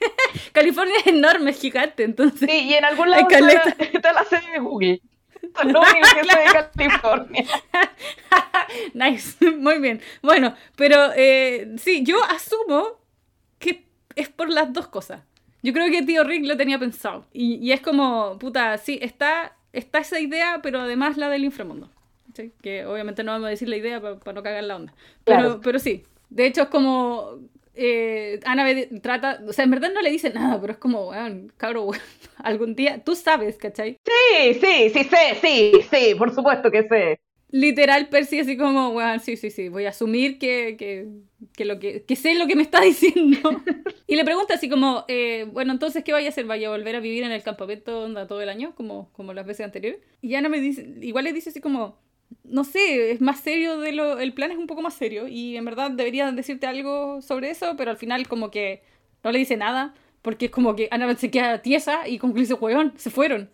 California 0.52 0.94
es 1.00 1.06
enorme, 1.08 1.50
es 1.50 1.60
gigante, 1.60 2.04
entonces. 2.04 2.48
Sí, 2.50 2.68
y 2.68 2.74
en 2.74 2.84
algún 2.84 3.10
lado 3.10 3.26
la, 3.28 3.52
está 3.92 4.12
la 4.12 4.24
sede 4.24 4.50
de 4.52 4.58
Google. 4.58 5.00
Eso 5.58 5.68
es 5.68 5.72
lo 5.72 5.80
único 5.80 6.08
que 6.14 6.38
de 6.38 6.88
California. 6.88 7.44
nice, 8.94 9.50
muy 9.52 9.78
bien. 9.78 10.00
Bueno, 10.22 10.54
pero 10.76 11.10
eh, 11.16 11.72
sí, 11.78 12.02
yo 12.04 12.22
asumo 12.24 13.00
que 13.58 13.86
es 14.16 14.28
por 14.28 14.50
las 14.50 14.72
dos 14.72 14.88
cosas. 14.88 15.22
Yo 15.62 15.72
creo 15.72 15.90
que 15.90 16.02
tío 16.02 16.24
Rick 16.24 16.46
lo 16.46 16.56
tenía 16.56 16.78
pensado. 16.78 17.26
Y, 17.32 17.56
y 17.56 17.72
es 17.72 17.80
como, 17.80 18.38
puta, 18.38 18.78
sí, 18.78 18.98
está, 19.02 19.56
está 19.72 19.98
esa 19.98 20.18
idea, 20.20 20.60
pero 20.62 20.80
además 20.80 21.16
la 21.16 21.28
del 21.28 21.44
inframundo. 21.44 21.90
¿sí? 22.34 22.52
Que 22.62 22.86
obviamente 22.86 23.22
no 23.24 23.32
vamos 23.32 23.46
a 23.48 23.50
decir 23.50 23.68
la 23.68 23.76
idea 23.76 24.00
para 24.00 24.32
no 24.32 24.42
cagar 24.42 24.64
la 24.64 24.76
onda. 24.76 24.94
Pero, 25.24 25.38
Claro. 25.40 25.60
pero 25.62 25.78
sí, 25.78 26.04
de 26.30 26.46
hecho 26.46 26.62
es 26.62 26.68
como... 26.68 27.38
Eh, 27.82 28.40
Annabeth 28.44 29.00
trata, 29.02 29.42
o 29.48 29.52
sea, 29.54 29.64
en 29.64 29.70
verdad 29.70 29.90
no 29.94 30.02
le 30.02 30.10
dice 30.10 30.30
nada, 30.30 30.60
pero 30.60 30.72
es 30.74 30.78
como, 30.78 31.08
weón, 31.10 31.50
cabro, 31.56 31.84
weón, 31.84 32.02
algún 32.36 32.74
día, 32.74 33.02
tú 33.04 33.14
sabes, 33.16 33.56
¿cachai? 33.56 33.96
Sí, 34.04 34.54
sí, 34.54 34.90
sí 34.90 35.04
sé, 35.04 35.34
sí, 35.40 35.72
sí, 35.90 36.14
por 36.14 36.34
supuesto 36.34 36.70
que 36.70 36.86
sé. 36.88 37.20
literal 37.50 38.08
Percy 38.08 38.40
así 38.40 38.56
como, 38.56 38.90
weón, 38.90 39.20
sí, 39.20 39.36
sí, 39.36 39.50
sí, 39.50 39.68
voy 39.68 39.86
a 39.86 39.90
asumir 39.90 40.38
que, 40.38 40.76
que, 40.78 41.08
que 41.56 41.64
lo 41.64 41.78
que, 41.80 42.04
que 42.04 42.16
sé 42.16 42.34
lo 42.34 42.46
que 42.46 42.56
me 42.56 42.62
está 42.62 42.80
diciendo. 42.82 43.64
y 44.06 44.16
le 44.16 44.24
pregunta 44.24 44.54
así 44.54 44.68
como, 44.68 45.04
eh, 45.08 45.46
bueno, 45.52 45.72
entonces, 45.72 46.04
¿qué 46.04 46.12
vaya 46.12 46.28
a 46.28 46.30
hacer? 46.30 46.44
¿Vaya 46.46 46.68
a 46.68 46.70
volver 46.70 46.96
a 46.96 47.00
vivir 47.00 47.24
en 47.24 47.32
el 47.32 47.42
campamento 47.42 48.02
onda, 48.04 48.26
todo 48.26 48.40
el 48.42 48.48
año, 48.48 48.74
como, 48.74 49.10
como 49.12 49.32
las 49.34 49.46
veces 49.46 49.64
anteriores? 49.66 50.00
Y 50.20 50.34
Ana 50.34 50.48
me 50.48 50.60
dice, 50.60 50.86
igual 51.00 51.24
le 51.24 51.32
dice 51.32 51.50
así 51.50 51.60
como, 51.60 51.98
no 52.44 52.64
sé, 52.64 53.12
es 53.12 53.20
más 53.20 53.40
serio 53.40 53.78
de 53.78 53.92
lo, 53.92 54.18
el 54.18 54.32
plan 54.32 54.50
es 54.50 54.58
un 54.58 54.66
poco 54.66 54.82
más 54.82 54.94
serio 54.94 55.28
y 55.28 55.56
en 55.56 55.64
verdad 55.64 55.90
debería 55.90 56.30
decirte 56.32 56.66
algo 56.66 57.22
sobre 57.22 57.50
eso, 57.50 57.74
pero 57.76 57.90
al 57.90 57.96
final 57.96 58.28
como 58.28 58.50
que 58.50 58.82
no 59.22 59.32
le 59.32 59.38
dice 59.38 59.56
nada, 59.56 59.94
porque 60.22 60.46
es 60.46 60.50
como 60.50 60.74
que 60.76 60.88
Ana 60.90 61.14
se 61.16 61.30
queda 61.30 61.62
tiesa 61.62 62.08
y 62.08 62.18
como 62.18 62.34
que 62.34 62.40
dice, 62.40 62.56
se 62.96 63.10
fueron. 63.10 63.50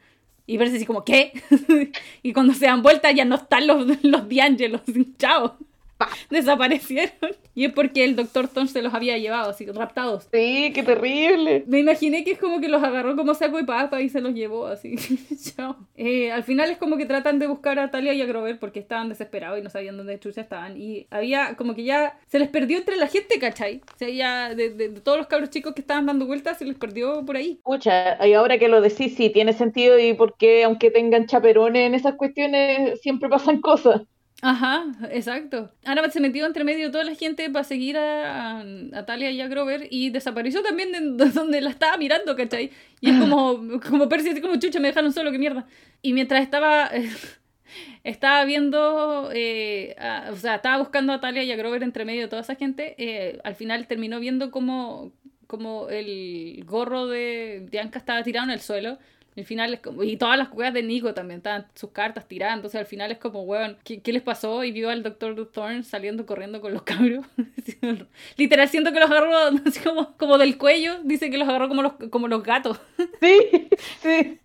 Y 0.47 0.59
verse 0.59 0.77
así 0.77 0.87
como, 0.87 1.05
¿qué? 1.05 1.33
y 2.23 2.33
cuando 2.33 2.55
se 2.55 2.67
dan 2.67 2.83
vuelta 2.83 3.11
ya 3.11 3.25
no 3.25 3.35
están 3.35 3.67
los, 3.67 4.03
los 4.05 4.29
D'Angelos. 4.29 4.83
Chao. 5.19 5.57
Desaparecieron. 6.31 7.13
Y 7.55 7.65
es 7.65 7.73
porque 7.73 8.05
el 8.05 8.17
doctor 8.17 8.49
Tom 8.49 8.67
se 8.69 8.83
los 8.83 8.95
había 8.95 9.19
llevado, 9.19 9.51
así 9.51 9.67
raptados. 9.67 10.29
Sí, 10.33 10.73
qué 10.75 10.83
terrible. 10.83 11.65
Me 11.67 11.79
imaginé 11.81 12.23
que 12.25 12.33
es 12.33 12.39
como 12.39 12.61
que 12.61 12.69
los 12.69 12.83
agarró 12.83 13.17
como 13.17 13.35
saco 13.35 13.57
de 13.57 13.65
papa 13.65 14.01
y 14.03 14.09
se 14.09 14.21
los 14.21 14.35
llevó 14.35 14.67
así. 14.67 14.97
Chao. 15.57 15.77
Eh, 15.97 16.31
al 16.31 16.45
final 16.45 16.71
es 16.71 16.79
como 16.79 16.97
que 16.97 17.07
tratan 17.07 17.39
de 17.39 17.47
buscar 17.47 17.79
a 17.79 17.91
Talia 17.91 18.13
y 18.15 18.21
a 18.23 18.27
Grover 18.27 18.59
porque 18.61 18.79
estaban 18.81 19.09
desesperados 19.09 19.59
y 19.59 19.63
no 19.63 19.71
sabían 19.71 19.97
dónde 19.97 20.19
chucha 20.21 20.43
estaban. 20.43 20.77
Y 20.81 21.07
había 21.11 21.57
como 21.57 21.75
que 21.75 21.85
ya 21.85 22.19
se 22.29 22.39
les 22.39 22.49
perdió 22.49 22.79
entre 22.79 22.97
la 22.97 23.09
gente, 23.09 23.39
¿cachai? 23.39 23.81
O 23.95 23.99
sea, 23.99 24.09
ya 24.11 24.55
de, 24.55 24.71
de- 24.71 24.89
de 24.91 25.01
todos 25.01 25.19
los 25.19 25.27
cabros 25.27 25.51
chicos 25.51 25.75
que 25.75 25.81
estaban 25.81 26.07
dando 26.07 26.27
vueltas 26.27 26.59
se 26.59 26.65
les 26.67 26.77
perdió 26.77 27.25
por 27.25 27.37
ahí. 27.37 27.59
Escucha, 27.65 28.25
y 28.27 28.33
ahora 28.35 28.59
que 28.59 28.69
lo 28.69 28.81
decís, 28.81 29.15
sí, 29.17 29.29
tiene 29.31 29.53
sentido 29.53 29.99
y 29.99 30.15
porque 30.15 30.65
aunque 30.65 30.91
tengan 30.91 31.27
chaperones 31.27 31.83
en 31.87 31.95
esas 31.95 32.15
cuestiones, 32.15 33.01
siempre 33.01 33.29
pasan 33.29 33.61
cosas. 33.61 34.03
Ajá, 34.43 34.85
exacto. 35.11 35.73
Annabeth 35.85 36.13
se 36.13 36.21
metió 36.21 36.45
entre 36.45 36.63
medio 36.63 36.87
de 36.87 36.93
toda 36.93 37.05
la 37.05 37.15
gente 37.15 37.49
para 37.51 37.65
seguir 37.65 37.97
a, 37.97 38.59
a, 38.61 38.65
a 38.93 39.07
Talia 39.07 39.31
y 39.31 39.41
a 39.41 39.49
Grover 39.49 39.89
y 39.91 40.11
desapareció 40.11 40.63
también 40.63 40.93
de, 40.93 41.25
de 41.25 41.31
donde 41.33 41.61
la 41.63 41.71
estaba 41.71 41.97
mirando, 41.97 42.37
¿cachai? 42.37 42.71
Y 43.01 43.11
es 43.11 43.19
como, 43.19 43.81
como 43.89 44.09
Percy, 44.09 44.31
así 44.31 44.41
como 44.43 44.57
chucha, 44.57 44.79
me 44.79 44.89
dejaron 44.89 45.13
solo, 45.13 45.33
qué 45.33 45.39
mierda. 45.39 45.67
Y 46.03 46.13
mientras 46.13 46.43
estaba, 46.43 46.91
estaba 48.05 48.45
viendo, 48.45 49.31
eh, 49.33 49.95
a- 49.99 50.31
o 50.33 50.37
sea, 50.37 50.57
estaba 50.57 50.79
buscando 50.79 51.13
a 51.13 51.21
Talia 51.21 51.43
y 51.45 51.51
a 51.53 51.57
Grover 51.57 51.83
entre 51.83 52.05
medio 52.05 52.23
de 52.23 52.29
toda 52.29 52.43
esa 52.43 52.55
gente, 52.57 52.95
eh, 52.99 53.39
al 53.45 53.55
final 53.55 53.87
terminó 53.87 54.21
viendo 54.21 54.51
como, 54.51 55.13
como 55.47 55.89
el 55.89 56.63
gorro 56.67 57.07
de 57.07 57.67
Bianca 57.71 57.99
estaba 57.99 58.23
tirado 58.23 58.45
en 58.47 58.53
el 58.53 58.61
suelo. 58.61 58.99
Al 59.37 59.45
final 59.45 59.75
es 59.75 59.81
como, 59.81 60.03
y 60.03 60.17
todas 60.17 60.39
las 60.39 60.49
jugadas 60.49 60.75
de 60.75 60.83
Nico 60.83 61.13
también, 61.13 61.39
estaban 61.39 61.67
sus 61.75 61.91
cartas 61.91 62.27
tiradas, 62.27 62.57
entonces 62.57 62.81
al 62.81 62.87
final 62.87 63.13
es 63.13 63.19
como, 63.19 63.43
weón, 63.43 63.77
¿qué, 63.85 64.01
qué 64.01 64.13
les 64.13 64.23
pasó? 64.23 64.65
Y 64.65 64.73
vio 64.73 64.89
al 64.89 65.03
Dr. 65.03 65.51
Thorne 65.53 65.83
saliendo 65.83 66.25
corriendo 66.25 66.61
con 66.61 66.73
los 66.73 66.83
cabros. 66.83 67.27
Literal, 68.37 68.69
siento 68.69 68.93
que 68.93 69.01
los 69.01 69.11
agarró 69.11 69.37
así 69.67 69.81
como, 69.81 70.17
como 70.17 70.39
del 70.39 70.57
cuello, 70.57 71.01
dice 71.05 71.31
que 71.31 71.39
los 71.39 71.49
agarró 71.49 71.69
como 71.69 71.83
los, 71.83 71.93
como 72.11 72.29
los 72.29 72.43
gatos, 72.43 72.81
Sí, 73.21 73.69
sí, 74.03 74.41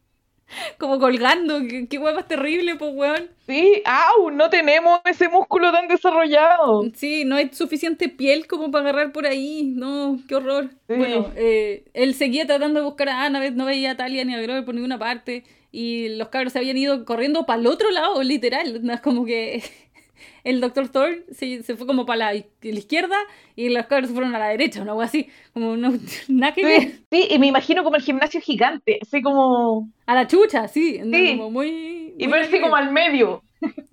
como 0.78 0.99
colgando, 0.99 1.60
qué, 1.68 1.88
qué 1.88 1.97
hueá 1.97 2.14
más 2.14 2.28
terrible, 2.28 2.76
pues 2.76 2.91
weón. 2.93 3.30
sí. 3.47 3.82
¡Au! 3.86 4.32
No 4.32 4.49
tenemos 4.49 4.99
ese 5.06 5.28
músculo 5.30 5.72
tan 5.72 5.88
desarrollado. 5.88 6.84
Sí, 6.93 7.26
no 7.26 7.36
hay 7.36 7.49
suficiente 7.54 8.10
piel 8.10 8.47
como 8.47 8.72
para 8.72 8.89
agarrar 8.89 9.12
por 9.12 9.26
ahí. 9.26 9.64
No, 9.76 10.20
qué 10.28 10.36
horror. 10.36 10.70
Sí. 10.88 10.93
Bueno, 10.95 11.32
eh, 11.36 11.86
él 11.93 12.14
seguía 12.14 12.45
tratando 12.45 12.80
de 12.80 12.86
buscar 12.86 13.10
a 13.10 13.24
Annabeth, 13.26 13.54
no 13.56 13.66
veía 13.66 13.91
a 13.91 13.97
Talia 13.97 14.24
ni 14.26 14.34
a 14.34 14.41
Grover 14.41 14.66
por 14.66 14.76
ninguna 14.76 14.97
parte. 14.99 15.43
Y 15.72 16.10
los 16.18 16.28
cabros 16.30 16.54
se 16.54 16.60
habían 16.60 16.78
ido 16.78 17.06
corriendo 17.06 17.45
para 17.45 17.60
el 17.62 17.68
otro 17.68 17.89
lado, 17.91 18.22
literal. 18.24 18.84
No 18.84 18.93
es 18.93 19.02
como 19.02 19.26
que 19.26 19.64
el 20.43 20.61
Dr. 20.61 20.89
Thor 20.89 21.25
se, 21.31 21.63
se 21.63 21.75
fue 21.75 21.87
como 21.87 22.05
para 22.05 22.33
la, 22.33 22.43
la 22.61 22.79
izquierda 22.79 23.15
y 23.55 23.69
los 23.69 23.85
cabros 23.85 24.09
se 24.09 24.13
fueron 24.13 24.35
a 24.35 24.39
la 24.39 24.49
derecha, 24.49 24.81
una 24.81 24.91
algo 24.91 25.01
así. 25.01 25.27
Como 25.53 25.77
no, 25.77 25.91
nada 26.27 26.53
que 26.53 26.65
ver. 26.65 26.81
Sí, 26.81 27.05
sí, 27.11 27.27
y 27.29 27.39
me 27.39 27.47
imagino 27.47 27.83
como 27.83 27.95
el 27.95 28.01
gimnasio 28.01 28.41
gigante, 28.41 28.99
así 29.01 29.21
como... 29.21 29.89
A 30.05 30.15
la 30.15 30.27
chucha, 30.27 30.67
sí. 30.67 30.99
Sí. 31.11 31.37
Como 31.37 31.51
muy. 31.51 32.13
Y 32.17 32.27
muy 32.27 32.33
Percy 32.33 32.51
nada 32.51 32.51
que 32.51 32.61
como 32.61 32.75
al 32.75 32.91
medio. 32.91 33.43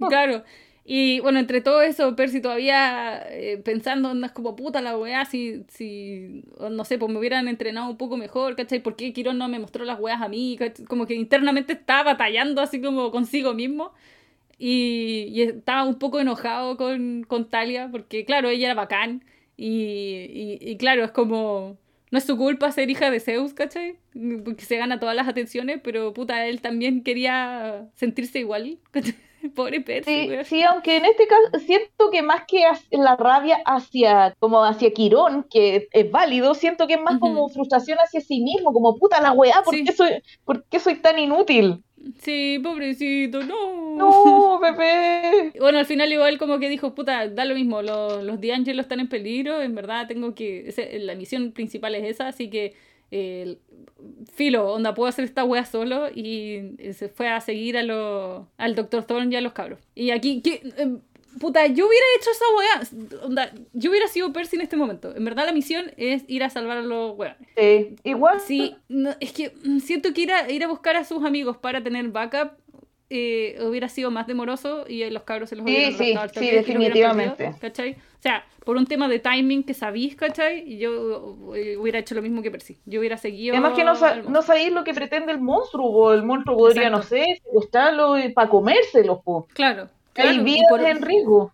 Claro. 0.08 0.42
Y 0.90 1.20
bueno, 1.20 1.38
entre 1.38 1.60
todo 1.60 1.82
eso, 1.82 2.16
Percy 2.16 2.40
todavía 2.40 3.22
eh, 3.28 3.58
pensando, 3.62 4.08
andas 4.08 4.32
como 4.32 4.56
puta 4.56 4.80
la 4.80 4.96
weá, 4.96 5.26
si, 5.26 5.64
si, 5.68 6.44
no 6.58 6.82
sé, 6.86 6.96
pues 6.96 7.12
me 7.12 7.18
hubieran 7.18 7.46
entrenado 7.46 7.90
un 7.90 7.98
poco 7.98 8.16
mejor, 8.16 8.56
¿cachai? 8.56 8.82
¿Por 8.82 8.96
qué 8.96 9.12
Quirón 9.12 9.36
no 9.36 9.48
me 9.48 9.58
mostró 9.58 9.84
las 9.84 10.00
weas 10.00 10.22
a 10.22 10.28
mí? 10.28 10.56
¿cachai? 10.58 10.86
Como 10.86 11.06
que 11.06 11.12
internamente 11.14 11.74
estaba 11.74 12.04
batallando 12.12 12.62
así 12.62 12.80
como 12.80 13.10
consigo 13.10 13.52
mismo. 13.52 13.92
Y, 14.58 15.26
y 15.30 15.42
estaba 15.42 15.84
un 15.84 15.98
poco 15.98 16.20
enojado 16.20 16.76
con, 16.76 17.24
con 17.24 17.48
Talia, 17.48 17.88
porque 17.92 18.24
claro, 18.24 18.48
ella 18.48 18.66
era 18.66 18.74
bacán. 18.74 19.24
Y, 19.56 20.58
y, 20.60 20.70
y 20.70 20.76
claro, 20.76 21.04
es 21.04 21.10
como, 21.12 21.76
no 22.10 22.18
es 22.18 22.24
su 22.24 22.36
culpa 22.36 22.70
ser 22.72 22.90
hija 22.90 23.10
de 23.10 23.20
Zeus, 23.20 23.54
¿cachai? 23.54 23.98
Porque 24.44 24.64
se 24.64 24.76
gana 24.76 24.98
todas 25.00 25.16
las 25.16 25.28
atenciones, 25.28 25.80
pero 25.82 26.12
puta, 26.12 26.46
él 26.46 26.60
también 26.60 27.02
quería 27.02 27.88
sentirse 27.94 28.40
igual. 28.40 28.78
¿cachai? 28.90 29.14
Pobre 29.54 29.80
Percy, 29.80 30.28
Sí, 30.28 30.30
sí, 30.44 30.62
aunque 30.64 30.96
en 30.96 31.04
este 31.04 31.26
caso 31.28 31.64
siento 31.64 32.10
que 32.10 32.22
más 32.22 32.42
que 32.48 32.64
la 32.90 33.14
rabia 33.16 33.58
hacia, 33.66 34.34
como 34.40 34.64
hacia 34.64 34.92
Quirón, 34.92 35.44
que 35.48 35.88
es 35.92 36.10
válido, 36.10 36.54
siento 36.54 36.86
que 36.88 36.94
es 36.94 37.00
más 37.00 37.18
como 37.20 37.48
frustración 37.48 37.98
hacia 37.98 38.20
sí 38.20 38.40
mismo, 38.40 38.72
como 38.72 38.96
puta 38.98 39.20
la 39.20 39.32
weá, 39.32 39.62
¿por 39.64 39.74
Sí. 39.74 39.84
qué 39.84 39.92
soy, 39.92 40.10
por 40.44 40.64
qué 40.66 40.80
soy 40.80 40.96
tan 40.96 41.18
inútil? 41.20 41.84
Sí, 42.20 42.60
pobrecito, 42.62 43.42
no. 43.42 43.96
No, 43.96 44.58
bebé. 44.60 45.52
Bueno, 45.58 45.78
al 45.78 45.86
final 45.86 46.12
igual 46.12 46.38
como 46.38 46.58
que 46.58 46.68
dijo, 46.68 46.94
puta, 46.94 47.28
da 47.28 47.44
lo 47.44 47.54
mismo, 47.54 47.82
los, 47.82 48.22
los 48.22 48.40
D'Angelo 48.40 48.80
están 48.80 49.00
en 49.00 49.08
peligro, 49.08 49.60
en 49.60 49.74
verdad 49.74 50.06
tengo 50.06 50.34
que, 50.34 50.72
la 51.00 51.14
misión 51.16 51.52
principal 51.52 51.94
es 51.96 52.04
esa, 52.04 52.28
así 52.28 52.48
que, 52.48 52.74
eh, 53.10 53.58
filo, 54.32 54.72
onda, 54.72 54.94
puedo 54.94 55.08
hacer 55.08 55.24
esta 55.24 55.44
wea 55.44 55.64
solo 55.64 56.08
y 56.14 56.74
eh, 56.78 56.92
se 56.92 57.08
fue 57.08 57.28
a 57.28 57.40
seguir 57.40 57.76
a 57.76 57.82
lo, 57.82 58.48
al 58.58 58.74
Dr. 58.74 59.04
Thorne 59.04 59.32
y 59.34 59.36
a 59.36 59.40
los 59.40 59.52
cabros. 59.52 59.80
Y 59.94 60.10
aquí, 60.10 60.40
¿qué? 60.42 60.62
Eh, 60.76 60.98
puta, 61.40 61.66
yo 61.66 61.86
hubiera 61.86 62.06
hecho 62.18 62.30
esa 62.30 63.26
onda, 63.26 63.52
yo 63.72 63.90
hubiera 63.90 64.08
sido 64.08 64.32
Percy 64.32 64.56
en 64.56 64.62
este 64.62 64.76
momento. 64.76 65.14
En 65.14 65.24
verdad 65.24 65.46
la 65.46 65.52
misión 65.52 65.92
es 65.96 66.24
ir 66.28 66.42
a 66.44 66.50
salvar 66.50 66.78
a 66.78 66.82
los 66.82 67.16
weones. 67.16 67.38
Sí, 67.56 67.96
igual. 68.04 68.40
Sí, 68.40 68.76
no, 68.88 69.10
es 69.20 69.32
que 69.32 69.52
mm, 69.64 69.78
siento 69.80 70.12
que 70.12 70.22
ir 70.22 70.32
a, 70.32 70.50
ir 70.50 70.64
a 70.64 70.68
buscar 70.68 70.96
a 70.96 71.04
sus 71.04 71.24
amigos 71.24 71.56
para 71.56 71.82
tener 71.82 72.08
backup 72.08 72.52
eh, 73.10 73.58
hubiera 73.62 73.88
sido 73.88 74.10
más 74.10 74.26
demoroso 74.26 74.84
y 74.86 75.08
los 75.08 75.22
cabros 75.22 75.48
se 75.48 75.56
los 75.56 75.64
Sí, 75.66 75.72
hubieran 75.74 75.94
sí, 75.94 76.12
al 76.12 76.30
sí, 76.30 76.50
definitivamente. 76.50 77.36
perdido, 77.44 77.58
¿cachai? 77.60 77.92
O 77.92 78.22
sea, 78.22 78.44
por 78.66 78.76
un 78.76 78.86
tema 78.86 79.08
de 79.08 79.18
timing 79.18 79.62
que 79.62 79.72
sabís, 79.72 80.14
¿cachai? 80.14 80.76
Yo 80.76 81.54
eh, 81.54 81.78
hubiera 81.78 82.00
hecho 82.00 82.14
lo 82.14 82.20
mismo 82.20 82.42
que 82.42 82.50
Percy. 82.50 82.76
Yo 82.84 83.00
hubiera 83.00 83.16
seguido. 83.16 83.54
Además 83.54 83.72
que 83.74 83.84
no, 83.84 83.94
sa- 83.94 84.16
no 84.16 84.42
sabéis 84.42 84.72
lo 84.72 84.84
que 84.84 84.92
pretende 84.92 85.32
el 85.32 85.40
monstruo, 85.40 86.12
el 86.12 86.22
monstruo 86.22 86.56
podría, 86.58 86.90
no 86.90 87.02
sé, 87.02 87.40
secuestrarlo 87.44 88.16
para 88.34 88.50
comérselo, 88.50 89.22
po. 89.22 89.46
Claro. 89.54 89.88
Claro, 90.22 90.46
y 90.46 90.62
por- 90.68 90.80
en 90.82 91.02
riesgo. 91.02 91.52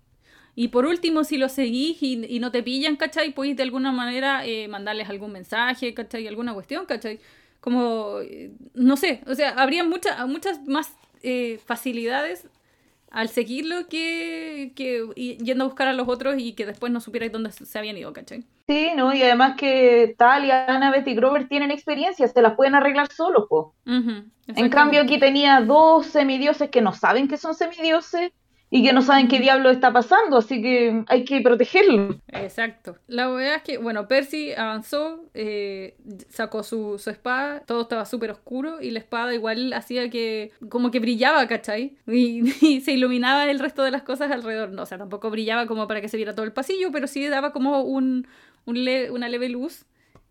Y 0.57 0.69
por 0.69 0.87
último, 0.87 1.25
si 1.25 1.37
lo 1.37 1.49
seguís 1.49 2.03
y, 2.03 2.25
y 2.29 2.39
no 2.39 2.51
te 2.53 2.63
pillan, 2.63 2.97
¿cachai? 2.97 3.33
Podéis 3.33 3.57
de 3.57 3.65
alguna 3.65 3.91
manera 3.93 4.47
eh, 4.47 4.69
mandarles 4.69 5.09
algún 5.09 5.33
mensaje, 5.33 5.95
¿cachai? 5.95 6.29
Alguna 6.29 6.55
cuestión, 6.55 6.87
¿cachai? 6.87 7.19
Como, 7.61 8.21
eh, 8.21 8.53
no 8.75 8.97
sé, 8.97 9.23
o 9.27 9.35
sea, 9.35 9.51
habría 9.51 9.83
muchas 9.85 10.27
muchas 10.29 10.65
más 10.67 10.93
eh, 11.23 11.59
facilidades 11.67 12.47
al 13.11 13.29
seguirlo 13.29 13.89
que, 13.89 14.73
yendo 15.45 15.65
a 15.65 15.69
buscar 15.69 15.89
a 15.89 15.93
los 15.93 16.09
otros 16.09 16.35
y 16.39 16.53
que 16.55 16.67
después 16.67 16.93
no 16.93 17.01
supierais 17.01 17.33
dónde 17.33 17.53
se 17.53 17.79
habían 17.79 17.97
ido, 17.97 18.13
¿cachai? 18.13 18.45
Sí, 18.67 18.91
¿no? 18.97 19.13
Y 19.15 19.23
además 19.23 19.57
que 19.57 20.15
Talia, 20.19 20.67
Annabeth 20.67 21.07
y 21.07 21.15
Grover 21.15 21.49
tienen 21.49 21.71
experiencia, 21.71 22.27
se 22.27 22.43
las 22.43 22.55
pueden 22.55 22.75
arreglar 22.75 23.13
solos, 23.13 23.47
po. 23.49 23.75
En 24.47 24.69
cambio, 24.71 25.03
aquí 25.03 25.19
tenía 25.21 25.61
dos 25.61 26.07
semidioses 26.07 26.71
que 26.71 26.81
no 26.81 26.93
saben 26.93 27.29
que 27.29 27.37
son 27.37 27.55
semidioses 27.55 28.33
y 28.71 28.83
que 28.83 28.93
no 28.93 29.03
saben 29.03 29.29
qué 29.29 29.39
diablo 29.39 29.71
está 29.71 29.93
pasando, 29.93 30.39
así 30.39 30.61
que 30.61 31.05
hay 31.07 31.25
que 31.25 31.41
protegerlos. 31.41 32.17
Exacto. 32.29 32.97
La 33.07 33.29
verdad 33.29 33.57
es 33.57 33.63
que, 33.63 33.79
bueno, 33.79 34.09
Percy 34.09 34.53
avanzó, 34.53 35.25
eh, 35.33 35.97
sacó 36.29 36.63
su, 36.63 36.99
su 36.99 37.11
espada, 37.11 37.61
todo 37.67 37.83
estaba 37.83 38.05
súper 38.05 38.33
oscuro 38.33 38.81
y 38.81 38.91
la 38.91 38.99
espada 38.99 39.33
igual 39.33 39.73
hacía 39.75 40.11
que, 40.11 40.51
como 40.69 40.91
que 40.91 40.99
brillaba, 41.01 41.47
¿cachai? 41.47 41.97
Y, 42.07 42.81
se 42.81 42.93
iluminaba 42.93 43.49
el 43.51 43.59
resto 43.61 43.83
de 43.83 43.91
las 43.91 44.03
cosas 44.03 44.31
alrededor. 44.33 44.71
No, 44.71 44.83
o 44.83 44.87
sea, 44.87 44.99
tampoco 44.99 45.31
brillaba 45.31 45.67
como 45.67 45.87
para 45.87 46.01
que 46.01 46.09
se 46.09 46.17
viera 46.17 46.35
todo 46.35 46.45
el 46.45 46.53
pasillo, 46.53 46.91
pero 46.91 47.07
sí 47.07 47.27
daba 47.29 47.53
como 47.53 47.83
un, 47.83 48.27
una 48.65 49.29
leve 49.29 49.49
luz. 49.49 49.85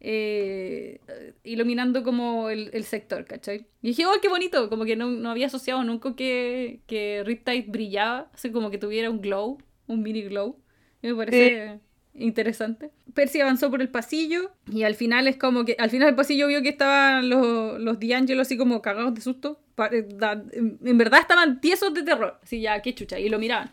Eh, 0.05 0.99
iluminando 1.45 2.03
como 2.03 2.49
el, 2.49 2.69
el 2.73 2.83
sector, 2.83 3.23
¿cachai? 3.23 3.67
Y 3.81 3.87
dije, 3.87 4.05
oh, 4.05 4.19
qué 4.21 4.27
bonito, 4.27 4.69
como 4.69 4.83
que 4.83 4.97
no, 4.97 5.09
no 5.09 5.31
había 5.31 5.47
asociado 5.47 5.81
nunca 5.85 6.13
que, 6.15 6.81
que 6.87 7.23
Riptide 7.25 7.65
brillaba, 7.69 8.29
así 8.33 8.51
como 8.51 8.69
que 8.69 8.77
tuviera 8.77 9.09
un 9.09 9.21
glow, 9.21 9.57
un 9.87 10.03
mini 10.03 10.23
glow. 10.23 10.59
Y 11.01 11.07
Me 11.07 11.15
parece 11.15 11.79
interesante. 12.15 12.91
Percy 13.13 13.39
avanzó 13.39 13.71
por 13.71 13.81
el 13.81 13.89
pasillo 13.89 14.51
y 14.71 14.83
al 14.83 14.95
final 14.95 15.27
es 15.27 15.37
como 15.37 15.65
que 15.65 15.75
al 15.79 15.89
final 15.89 16.07
del 16.07 16.15
pasillo 16.15 16.47
vio 16.47 16.61
que 16.61 16.69
estaban 16.69 17.29
los, 17.29 17.79
los 17.79 17.99
D'Angelo 17.99 18.41
así 18.41 18.57
como 18.57 18.81
cagados 18.81 19.15
de 19.15 19.21
susto. 19.21 19.59
Eh, 19.91 20.07
en 20.21 20.97
verdad 20.97 21.21
estaban 21.21 21.61
tiesos 21.61 21.93
de 21.93 22.03
terror. 22.03 22.39
Así 22.43 22.61
ya, 22.61 22.81
qué 22.81 22.93
chucha. 22.93 23.19
Y 23.19 23.29
lo 23.29 23.39
miraban. 23.39 23.71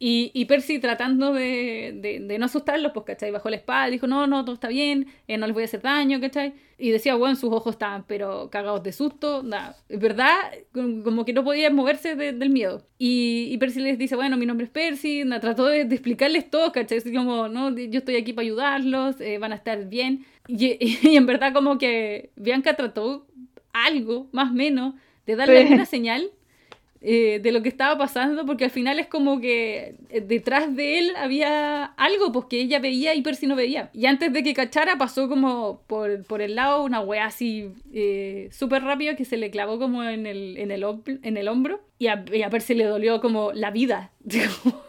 Y, 0.00 0.30
y 0.32 0.44
Percy 0.44 0.78
tratando 0.78 1.32
de, 1.32 1.92
de, 2.00 2.20
de 2.20 2.38
no 2.38 2.46
asustarlos, 2.46 2.92
pues, 2.92 3.04
¿cachai? 3.06 3.30
Bajó 3.32 3.50
la 3.50 3.56
espada, 3.56 3.88
dijo, 3.90 4.06
no, 4.06 4.26
no, 4.28 4.44
todo 4.44 4.54
está 4.54 4.68
bien, 4.68 5.08
eh, 5.26 5.36
no 5.38 5.46
les 5.46 5.54
voy 5.54 5.62
a 5.62 5.66
hacer 5.66 5.82
daño, 5.82 6.20
¿cachai? 6.20 6.54
Y 6.78 6.90
decía, 6.90 7.16
bueno, 7.16 7.34
sus 7.34 7.52
ojos 7.52 7.74
estaban, 7.74 8.04
pero 8.06 8.48
cagados 8.50 8.82
de 8.84 8.92
susto, 8.92 9.42
nada. 9.42 9.76
Verdad, 9.88 10.36
como 10.72 11.24
que 11.24 11.32
no 11.32 11.42
podían 11.42 11.74
moverse 11.74 12.14
de- 12.14 12.32
del 12.32 12.50
miedo. 12.50 12.86
Y, 12.98 13.48
y 13.50 13.58
Percy 13.58 13.80
les 13.80 13.98
dice, 13.98 14.14
bueno, 14.14 14.36
mi 14.36 14.46
nombre 14.46 14.66
es 14.66 14.70
Percy, 14.70 15.24
trató 15.40 15.64
de, 15.66 15.80
explicarles 15.80 16.48
todo, 16.48 16.70
¿cachai? 16.70 16.98
Así 16.98 17.12
como, 17.12 17.48
no, 17.48 17.76
yo 17.76 17.98
estoy 17.98 18.16
aquí 18.16 18.32
para 18.32 18.44
ayudarlos, 18.44 19.20
eh, 19.20 19.38
van 19.38 19.50
a 19.52 19.56
estar 19.56 19.88
bien. 19.88 20.24
Y, 20.46 20.78
y 21.08 21.16
en 21.16 21.26
verdad 21.26 21.52
como 21.52 21.78
que 21.78 22.30
Bianca 22.36 22.74
trató 22.76 23.26
algo, 23.72 24.28
más 24.32 24.50
o 24.50 24.54
menos, 24.54 24.94
de 25.26 25.36
darle 25.36 25.56
Sí. 25.56 25.62
alguna 25.62 25.86
señal 25.86 26.30
eh, 27.00 27.38
de 27.40 27.52
lo 27.52 27.62
que 27.62 27.68
estaba 27.68 27.96
pasando, 27.96 28.44
porque 28.44 28.64
al 28.64 28.70
final 28.70 28.98
es 28.98 29.06
como 29.06 29.40
que 29.40 29.94
eh, 30.10 30.20
detrás 30.20 30.74
de 30.74 30.98
él 30.98 31.12
había 31.16 31.84
algo, 31.84 32.32
pues 32.32 32.46
que 32.46 32.60
ella 32.60 32.80
veía 32.80 33.14
y 33.14 33.22
Percy 33.22 33.46
no 33.46 33.54
veía. 33.54 33.90
Y 33.92 34.06
antes 34.06 34.32
de 34.32 34.42
que 34.42 34.52
cachara 34.52 34.98
pasó 34.98 35.28
como 35.28 35.82
por, 35.86 36.24
por 36.24 36.42
el 36.42 36.56
lado 36.56 36.82
una 36.82 37.00
wea 37.00 37.26
así 37.26 37.70
eh, 37.92 38.48
súper 38.50 38.82
rápida 38.82 39.14
que 39.14 39.24
se 39.24 39.36
le 39.36 39.50
clavó 39.50 39.78
como 39.78 40.02
en 40.02 40.26
el, 40.26 40.56
en 40.58 40.72
el, 40.72 40.84
en 41.22 41.36
el 41.36 41.48
hombro 41.48 41.80
y 42.00 42.08
a, 42.08 42.24
y 42.32 42.42
a 42.42 42.50
Percy 42.50 42.74
le 42.74 42.84
dolió 42.84 43.20
como 43.20 43.52
la 43.52 43.70
vida. 43.70 44.10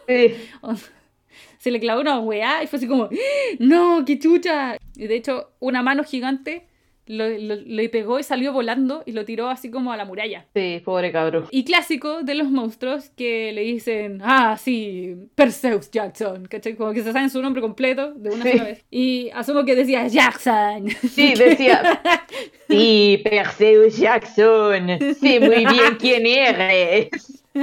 Sí. 0.08 0.34
se 1.58 1.70
le 1.70 1.78
clavó 1.78 2.00
una 2.00 2.18
weá 2.18 2.64
y 2.64 2.66
fue 2.66 2.78
así 2.78 2.88
como, 2.88 3.04
¡Ah! 3.04 3.56
no, 3.60 4.04
qué 4.04 4.18
chucha. 4.18 4.76
Y 4.96 5.06
de 5.06 5.14
hecho, 5.14 5.52
una 5.60 5.82
mano 5.82 6.02
gigante 6.04 6.66
lo- 7.10 7.28
lo- 7.28 7.56
le 7.56 7.88
pegó 7.88 8.18
y 8.18 8.22
salió 8.22 8.52
volando 8.52 9.02
y 9.06 9.12
lo 9.12 9.24
tiró 9.24 9.48
así 9.48 9.70
como 9.70 9.92
a 9.92 9.96
la 9.96 10.04
muralla. 10.04 10.46
Sí, 10.54 10.80
pobre 10.84 11.10
cabro. 11.12 11.48
Y 11.50 11.64
clásico 11.64 12.22
de 12.22 12.34
los 12.34 12.50
monstruos 12.50 13.10
que 13.10 13.52
le 13.52 13.62
dicen, 13.62 14.20
ah, 14.22 14.56
sí, 14.56 15.16
Perseus 15.34 15.90
Jackson, 15.90 16.46
¿cachai? 16.46 16.76
Como 16.76 16.92
que 16.92 17.02
se 17.02 17.12
saben 17.12 17.30
su 17.30 17.42
nombre 17.42 17.60
completo 17.60 18.12
de 18.14 18.30
una 18.30 18.44
Sí. 18.44 18.50
sola 18.52 18.64
vez. 18.64 18.84
Y 18.90 19.30
asumo 19.34 19.64
que 19.64 19.74
decía 19.74 20.06
Jackson. 20.06 20.88
Sí, 21.10 21.34
decía, 21.34 22.00
sí, 22.68 23.20
Perseus 23.24 23.96
Jackson, 23.96 24.86
sé 25.20 25.40
muy 25.40 25.66
bien 25.66 25.96
quién 25.98 26.26
eres. 26.26 27.10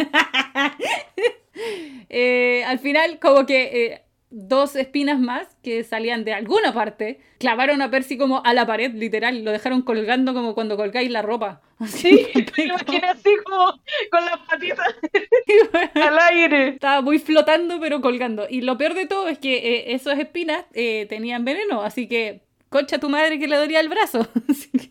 Eh, 2.10 2.64
al 2.66 2.80
final, 2.80 3.18
como 3.20 3.46
que 3.46 3.86
eh, 3.86 4.02
dos 4.30 4.76
espinas 4.76 5.20
más 5.20 5.48
que 5.64 5.84
salían 5.84 6.24
de 6.26 6.34
alguna 6.34 6.74
parte 6.74 7.20
clavaron 7.40 7.82
a 7.82 7.90
Percy 7.90 8.18
como 8.18 8.42
a 8.46 8.54
la 8.54 8.66
pared, 8.66 8.94
literal. 8.94 9.44
Lo 9.44 9.52
dejaron 9.52 9.82
colgando 9.84 10.34
como 10.34 10.54
cuando 10.56 10.76
colgáis 10.78 11.10
la 11.12 11.22
ropa. 11.22 11.62
Así, 11.80 12.28
Me 12.58 12.64
imagino 12.66 13.08
así 13.08 13.30
como 13.46 13.66
con 14.12 14.26
las 14.26 14.38
patitas 14.50 14.88
al 15.94 16.20
aire. 16.20 16.70
Estaba 16.70 17.02
muy 17.02 17.20
flotando, 17.20 17.80
pero 17.80 18.02
colgando. 18.02 18.48
Y 18.50 18.62
lo 18.62 18.78
peor 18.78 18.94
de 18.96 19.06
todo 19.06 19.28
es 19.28 19.38
que 19.40 19.58
eh, 19.58 19.94
esas 19.94 20.18
espinas 20.20 20.66
eh, 20.74 21.06
tenían 21.08 21.46
veneno, 21.46 21.82
así 21.84 22.08
que 22.08 22.42
concha 22.70 22.98
tu 23.00 23.10
madre 23.10 23.38
que 23.40 23.48
le 23.48 23.56
dolía 23.58 23.80
el 23.80 23.90
brazo. 23.90 24.28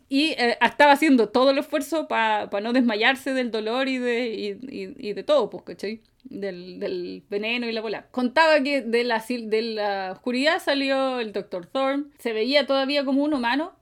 Y 0.09 0.30
eh, 0.39 0.57
estaba 0.62 0.93
haciendo 0.93 1.28
todo 1.30 1.51
el 1.51 1.59
esfuerzo 1.59 2.07
para 2.07 2.49
no 2.62 2.72
desmayarse 2.72 3.34
del 3.34 3.51
dolor 3.51 3.89
y 3.89 3.99
de, 3.99 4.28
y, 4.28 4.47
y- 4.72 5.09
y 5.09 5.12
de 5.14 5.24
todo, 5.24 5.51
pues, 5.51 5.64
¿cachai? 5.64 6.01
Del, 6.29 6.81
del 6.81 7.22
veneno 7.31 7.68
y 7.68 7.72
la 7.72 7.81
bola. 7.81 8.09
Contaba 8.11 8.61
que 8.62 8.83
de 8.83 9.05
la, 9.05 9.24
de 9.29 9.62
la 9.62 10.12
oscuridad 10.12 10.61
salió 10.61 11.20
el 11.20 11.33
Dr. 11.33 11.66
Thorne. 11.66 12.07
Se 12.18 12.33
veía 12.33 12.66
todavía 12.66 13.05
como 13.05 13.22
un 13.22 13.33
humano, 13.33 13.74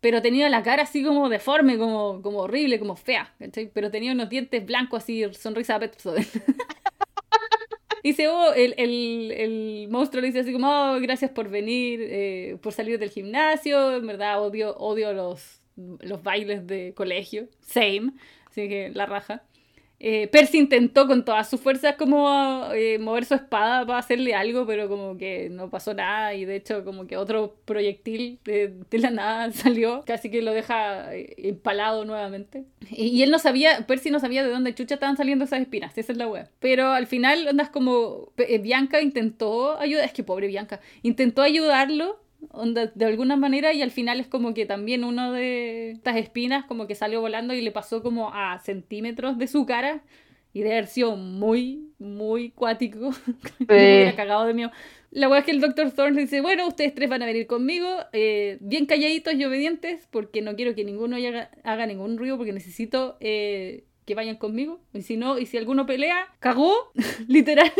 pero 0.00 0.20
tenía 0.20 0.48
la 0.48 0.62
cara 0.62 0.82
así 0.82 1.04
como 1.04 1.28
deforme, 1.28 1.78
como, 1.78 2.20
como 2.20 2.40
horrible, 2.40 2.78
como 2.80 2.96
fea. 2.96 3.34
Pero 3.72 3.90
tenía 3.90 4.12
unos 4.12 4.28
dientes 4.28 4.66
blancos 4.66 5.04
así, 5.04 5.24
sonrisa 5.34 5.78
Pepsodent. 5.78 6.26
Dice, 8.02 8.28
oh, 8.28 8.52
el, 8.52 8.74
el, 8.76 9.32
el 9.32 9.88
monstruo 9.88 10.20
le 10.20 10.26
dice 10.26 10.40
así 10.40 10.52
como, 10.52 10.68
oh, 10.68 11.00
gracias 11.00 11.30
por 11.30 11.48
venir, 11.48 12.00
eh, 12.02 12.58
por 12.60 12.74
salir 12.74 12.98
del 12.98 13.08
gimnasio, 13.08 13.96
en 13.96 14.06
verdad 14.06 14.42
odio, 14.42 14.76
odio 14.76 15.14
los, 15.14 15.62
los 15.76 16.22
bailes 16.22 16.66
de 16.66 16.92
colegio, 16.94 17.48
same, 17.60 18.12
así 18.50 18.68
que 18.68 18.90
la 18.90 19.06
raja. 19.06 19.42
Eh, 20.00 20.28
Percy 20.28 20.58
intentó 20.58 21.06
con 21.06 21.24
todas 21.24 21.48
sus 21.48 21.60
fuerzas 21.60 21.96
como 21.96 22.68
eh, 22.74 22.98
mover 22.98 23.24
su 23.24 23.34
espada 23.34 23.86
para 23.86 23.98
hacerle 23.98 24.34
algo, 24.34 24.66
pero 24.66 24.88
como 24.88 25.16
que 25.16 25.48
no 25.50 25.70
pasó 25.70 25.94
nada 25.94 26.34
y 26.34 26.44
de 26.44 26.56
hecho 26.56 26.84
como 26.84 27.06
que 27.06 27.16
otro 27.16 27.56
proyectil 27.64 28.38
de, 28.44 28.74
de 28.90 28.98
la 28.98 29.10
nada 29.10 29.52
salió, 29.52 30.02
casi 30.06 30.30
que 30.30 30.42
lo 30.42 30.52
deja 30.52 31.14
eh, 31.14 31.34
empalado 31.38 32.04
nuevamente. 32.04 32.64
Y, 32.90 33.22
él 33.22 33.30
no 33.30 33.38
sabía, 33.38 33.86
Percy 33.86 34.10
no 34.10 34.20
sabía 34.20 34.44
de 34.44 34.50
dónde 34.50 34.74
chucha 34.74 34.94
estaban 34.94 35.16
saliendo 35.16 35.44
esas 35.44 35.60
espinas, 35.60 35.96
esa 35.96 36.12
es 36.12 36.18
la 36.18 36.26
wea. 36.28 36.50
Pero 36.60 36.90
al 36.90 37.06
final 37.06 37.48
andas 37.48 37.70
como, 37.70 38.32
eh, 38.36 38.58
Bianca 38.58 39.00
intentó 39.00 39.78
ayudar, 39.78 40.04
es 40.04 40.12
que 40.12 40.24
pobre 40.24 40.48
Bianca, 40.48 40.80
intentó 41.02 41.42
ayudarlo 41.42 42.23
onda, 42.50 42.86
de 42.94 43.04
alguna 43.04 43.36
manera 43.36 43.72
y 43.72 43.82
al 43.82 43.90
final 43.90 44.20
es 44.20 44.26
como 44.26 44.54
que 44.54 44.66
también 44.66 45.04
uno 45.04 45.32
de 45.32 45.92
estas 45.92 46.16
espinas 46.16 46.64
como 46.64 46.86
que 46.86 46.94
salió 46.94 47.20
volando 47.20 47.54
y 47.54 47.60
le 47.60 47.70
pasó 47.70 48.02
como 48.02 48.32
a 48.32 48.58
centímetros 48.58 49.38
de 49.38 49.46
su 49.46 49.66
cara 49.66 50.02
y 50.54 50.62
de 50.62 50.72
haber 50.72 50.86
sido 50.86 51.16
muy, 51.16 51.90
muy 51.98 52.50
cuático. 52.52 53.10
Yo 53.58 53.66
me 53.68 54.14
cagado 54.16 54.46
de 54.46 54.54
miedo. 54.54 54.70
La 55.10 55.28
verdad 55.28 55.40
es 55.40 55.44
que 55.44 55.50
el 55.50 55.60
Dr. 55.60 55.90
Thorne 55.90 56.20
dice, 56.20 56.40
bueno, 56.40 56.66
ustedes 56.66 56.94
tres 56.94 57.08
van 57.08 57.22
a 57.22 57.26
venir 57.26 57.46
conmigo, 57.46 57.88
eh, 58.12 58.58
bien 58.60 58.86
calladitos 58.86 59.34
y 59.34 59.44
obedientes, 59.44 60.08
porque 60.10 60.42
no 60.42 60.56
quiero 60.56 60.74
que 60.74 60.84
ninguno 60.84 61.16
haga, 61.16 61.50
haga 61.62 61.86
ningún 61.86 62.16
ruido, 62.18 62.36
porque 62.36 62.52
necesito 62.52 63.16
eh, 63.20 63.84
que 64.06 64.14
vayan 64.14 64.36
conmigo. 64.36 64.80
Y 64.92 65.02
si 65.02 65.16
no, 65.16 65.38
y 65.38 65.46
si 65.46 65.56
alguno 65.56 65.86
pelea, 65.86 66.28
cagó, 66.40 66.72
literal, 67.28 67.72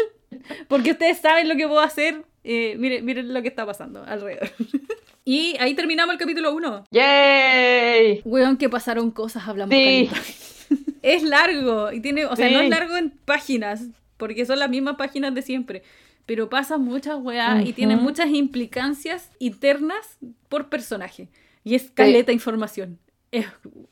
porque 0.68 0.92
ustedes 0.92 1.18
saben 1.18 1.48
lo 1.48 1.56
que 1.56 1.66
puedo 1.66 1.80
hacer. 1.80 2.24
Eh, 2.44 2.76
miren, 2.78 3.04
miren 3.04 3.32
lo 3.32 3.40
que 3.42 3.48
está 3.48 3.64
pasando 3.66 4.04
alrededor. 4.04 4.50
y 5.24 5.56
ahí 5.58 5.74
terminamos 5.74 6.12
el 6.12 6.18
capítulo 6.18 6.54
1. 6.54 6.84
¡Yay! 6.90 8.20
Weón, 8.24 8.56
que 8.56 8.68
pasaron 8.68 9.10
cosas, 9.10 9.48
hablamos 9.48 9.74
Sí. 9.74 10.08
Es 11.02 11.22
largo, 11.22 11.92
y 11.92 12.00
tiene, 12.00 12.24
o 12.24 12.34
sea, 12.34 12.48
Sí. 12.48 12.54
no 12.54 12.60
es 12.62 12.70
largo 12.70 12.96
en 12.96 13.10
páginas, 13.26 13.88
porque 14.16 14.46
son 14.46 14.58
las 14.58 14.70
mismas 14.70 14.96
páginas 14.96 15.34
de 15.34 15.42
siempre, 15.42 15.82
pero 16.24 16.48
pasan 16.48 16.82
muchas 16.82 17.16
weas 17.20 17.66
y 17.66 17.74
tiene 17.74 17.96
muchas 17.96 18.28
implicancias 18.30 19.30
internas 19.38 20.18
por 20.48 20.70
personaje. 20.70 21.28
Y 21.62 21.74
es 21.74 21.90
caleta 21.90 22.32
información. 22.32 22.98
es, 23.30 23.46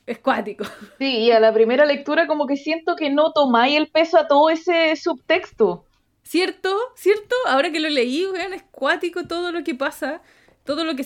es 0.06 0.18
cuático. 0.20 0.64
Sí, 0.98 1.18
y 1.18 1.30
a 1.32 1.40
la 1.40 1.52
primera 1.52 1.84
lectura 1.84 2.26
como 2.26 2.46
que 2.46 2.56
siento 2.56 2.96
que 2.96 3.10
no 3.10 3.32
tomáis 3.32 3.76
el 3.76 3.88
peso 3.88 4.16
a 4.18 4.26
todo 4.26 4.48
ese 4.48 4.94
subtexto. 4.96 5.84
¿Cierto? 6.22 6.76
¿Cierto? 6.96 7.34
Ahora 7.46 7.72
que 7.72 7.80
lo 7.80 7.88
leí, 7.88 8.26
weón, 8.26 8.52
es 8.52 8.62
cuático 8.70 9.26
todo 9.26 9.52
lo 9.52 9.64
que 9.64 9.74
pasa 9.74 10.22
todo 10.64 10.84
lo 10.84 10.94
que 10.94 11.04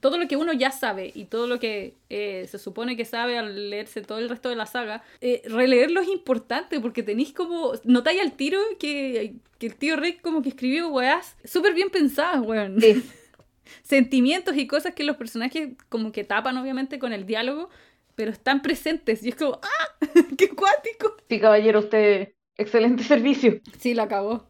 todo 0.00 0.18
lo 0.18 0.28
que 0.28 0.36
uno 0.36 0.52
ya 0.52 0.70
sabe 0.70 1.10
y 1.14 1.24
todo 1.24 1.46
lo 1.46 1.58
que 1.58 1.94
eh, 2.10 2.46
se 2.48 2.58
supone 2.58 2.96
que 2.96 3.04
sabe 3.04 3.38
al 3.38 3.70
leerse 3.70 4.02
todo 4.02 4.18
el 4.18 4.28
resto 4.28 4.48
de 4.48 4.56
la 4.56 4.66
saga, 4.66 5.02
eh, 5.20 5.42
releerlo 5.46 6.00
es 6.00 6.08
importante 6.08 6.80
porque 6.80 7.02
tenéis 7.02 7.32
como, 7.32 7.72
notáis 7.84 8.20
al 8.20 8.32
tiro 8.32 8.60
que, 8.78 9.36
que, 9.58 9.66
el 9.66 9.76
tío 9.76 9.96
Rick 9.96 10.20
como 10.20 10.42
que 10.42 10.50
escribió 10.50 10.88
weás 10.88 11.36
súper 11.44 11.74
bien 11.74 11.90
pensadas, 11.90 12.44
weón. 12.44 12.78
Sentimientos 13.82 14.56
y 14.56 14.66
cosas 14.66 14.94
que 14.94 15.04
los 15.04 15.16
personajes 15.16 15.70
como 15.88 16.12
que 16.12 16.22
tapan 16.22 16.56
obviamente 16.56 16.98
con 16.98 17.12
el 17.12 17.26
diálogo, 17.26 17.70
pero 18.14 18.30
están 18.30 18.62
presentes 18.62 19.24
y 19.24 19.30
es 19.30 19.36
como, 19.36 19.58
¡ah! 19.62 19.96
¡Qué 20.38 20.50
cuático! 20.50 21.16
Sí, 21.28 21.40
caballero, 21.40 21.80
usted, 21.80 22.34
excelente 22.58 23.02
servicio. 23.04 23.60
Sí, 23.78 23.94
la 23.94 24.04
acabó. 24.04 24.46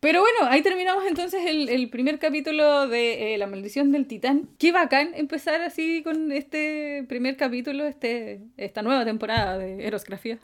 Pero 0.00 0.20
bueno, 0.20 0.50
ahí 0.52 0.62
terminamos 0.62 1.04
entonces 1.06 1.40
el, 1.46 1.88
primer 1.90 2.18
capítulo 2.18 2.86
de 2.86 3.34
eh, 3.34 3.38
La 3.38 3.46
maldición 3.46 3.92
del 3.92 4.06
titán. 4.06 4.48
Qué 4.58 4.70
bacán 4.70 5.12
empezar 5.14 5.62
así 5.62 6.02
con 6.02 6.32
este 6.32 7.04
primer 7.08 7.36
capítulo, 7.36 7.86
este, 7.86 8.42
esta 8.56 8.82
nueva 8.82 9.04
temporada 9.04 9.58
de 9.58 9.86
Erosgrafía. 9.86 10.38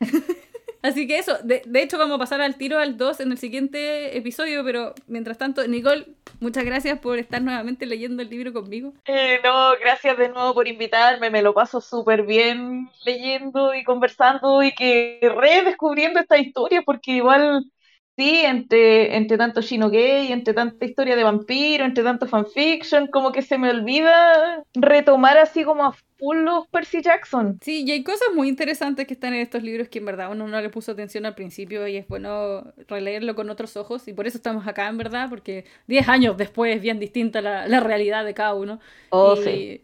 Así 0.84 1.06
que 1.06 1.16
eso, 1.16 1.38
de, 1.42 1.62
hecho 1.76 1.96
vamos 1.96 2.16
a 2.16 2.18
pasar 2.18 2.42
al 2.42 2.56
tiro 2.56 2.78
al 2.78 2.98
2 2.98 3.20
en 3.20 3.32
el 3.32 3.38
siguiente 3.38 4.18
episodio, 4.18 4.62
pero 4.62 4.92
mientras 5.06 5.38
tanto, 5.38 5.66
Nicole, 5.66 6.08
muchas 6.40 6.62
gracias 6.62 6.98
por 6.98 7.18
estar 7.18 7.40
nuevamente 7.40 7.86
leyendo 7.86 8.22
el 8.22 8.28
libro 8.28 8.52
conmigo. 8.52 8.92
Eh, 9.06 9.40
no, 9.42 9.70
gracias 9.80 10.18
de 10.18 10.28
nuevo 10.28 10.52
por 10.52 10.68
invitarme, 10.68 11.30
me 11.30 11.40
lo 11.40 11.54
paso 11.54 11.80
súper 11.80 12.24
bien 12.24 12.90
leyendo 13.06 13.74
y 13.74 13.82
conversando 13.82 14.62
y 14.62 14.74
que 14.74 15.20
redescubriendo 15.22 16.20
esta 16.20 16.36
historia, 16.36 16.82
porque 16.82 17.12
igual 17.12 17.64
Sí, 18.16 18.42
entre, 18.44 19.16
entre 19.16 19.36
tanto 19.36 19.60
Shino 19.60 19.90
Gay, 19.90 20.30
entre 20.30 20.54
tanta 20.54 20.84
historia 20.84 21.16
de 21.16 21.24
vampiro, 21.24 21.84
entre 21.84 22.04
tanto 22.04 22.28
fanfiction, 22.28 23.08
como 23.08 23.32
que 23.32 23.42
se 23.42 23.58
me 23.58 23.70
olvida 23.70 24.62
retomar 24.72 25.36
así 25.36 25.64
como 25.64 25.84
a 25.84 25.92
full 26.16 26.44
los 26.44 26.68
Percy 26.68 27.02
Jackson. 27.02 27.58
Sí, 27.60 27.82
y 27.84 27.90
hay 27.90 28.04
cosas 28.04 28.28
muy 28.32 28.48
interesantes 28.48 29.08
que 29.08 29.14
están 29.14 29.34
en 29.34 29.40
estos 29.40 29.64
libros 29.64 29.88
que 29.88 29.98
en 29.98 30.04
verdad 30.04 30.30
uno 30.30 30.46
no 30.46 30.60
le 30.60 30.70
puso 30.70 30.92
atención 30.92 31.26
al 31.26 31.34
principio 31.34 31.88
y 31.88 31.96
es 31.96 32.06
bueno 32.06 32.72
releerlo 32.86 33.34
con 33.34 33.50
otros 33.50 33.76
ojos 33.76 34.06
y 34.06 34.12
por 34.12 34.28
eso 34.28 34.38
estamos 34.38 34.64
acá 34.68 34.86
en 34.88 34.96
verdad, 34.96 35.28
porque 35.28 35.64
10 35.88 36.08
años 36.08 36.36
después 36.36 36.76
es 36.76 36.82
bien 36.82 37.00
distinta 37.00 37.40
la, 37.40 37.66
la 37.66 37.80
realidad 37.80 38.24
de 38.24 38.34
cada 38.34 38.54
uno. 38.54 38.78
Oh, 39.10 39.34
sí. 39.34 39.82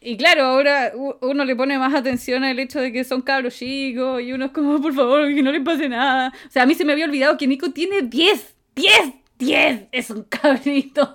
Y 0.00 0.16
claro, 0.16 0.44
ahora 0.44 0.92
uno 1.20 1.44
le 1.44 1.56
pone 1.56 1.78
más 1.78 1.94
atención 1.94 2.44
al 2.44 2.58
hecho 2.58 2.80
de 2.80 2.92
que 2.92 3.02
son 3.02 3.22
cabros 3.22 3.56
chicos 3.56 4.20
y 4.22 4.32
uno 4.32 4.46
es 4.46 4.50
como, 4.52 4.80
por 4.80 4.94
favor, 4.94 5.26
que 5.34 5.42
no 5.42 5.50
le 5.50 5.60
pase 5.60 5.88
nada. 5.88 6.32
O 6.46 6.50
sea, 6.50 6.62
a 6.62 6.66
mí 6.66 6.74
se 6.74 6.84
me 6.84 6.92
había 6.92 7.06
olvidado 7.06 7.36
que 7.36 7.46
Nico 7.46 7.70
tiene 7.72 8.02
10, 8.02 8.56
10, 8.74 9.14
10. 9.38 9.88
Es 9.90 10.10
un 10.10 10.24
cabrito. 10.24 11.14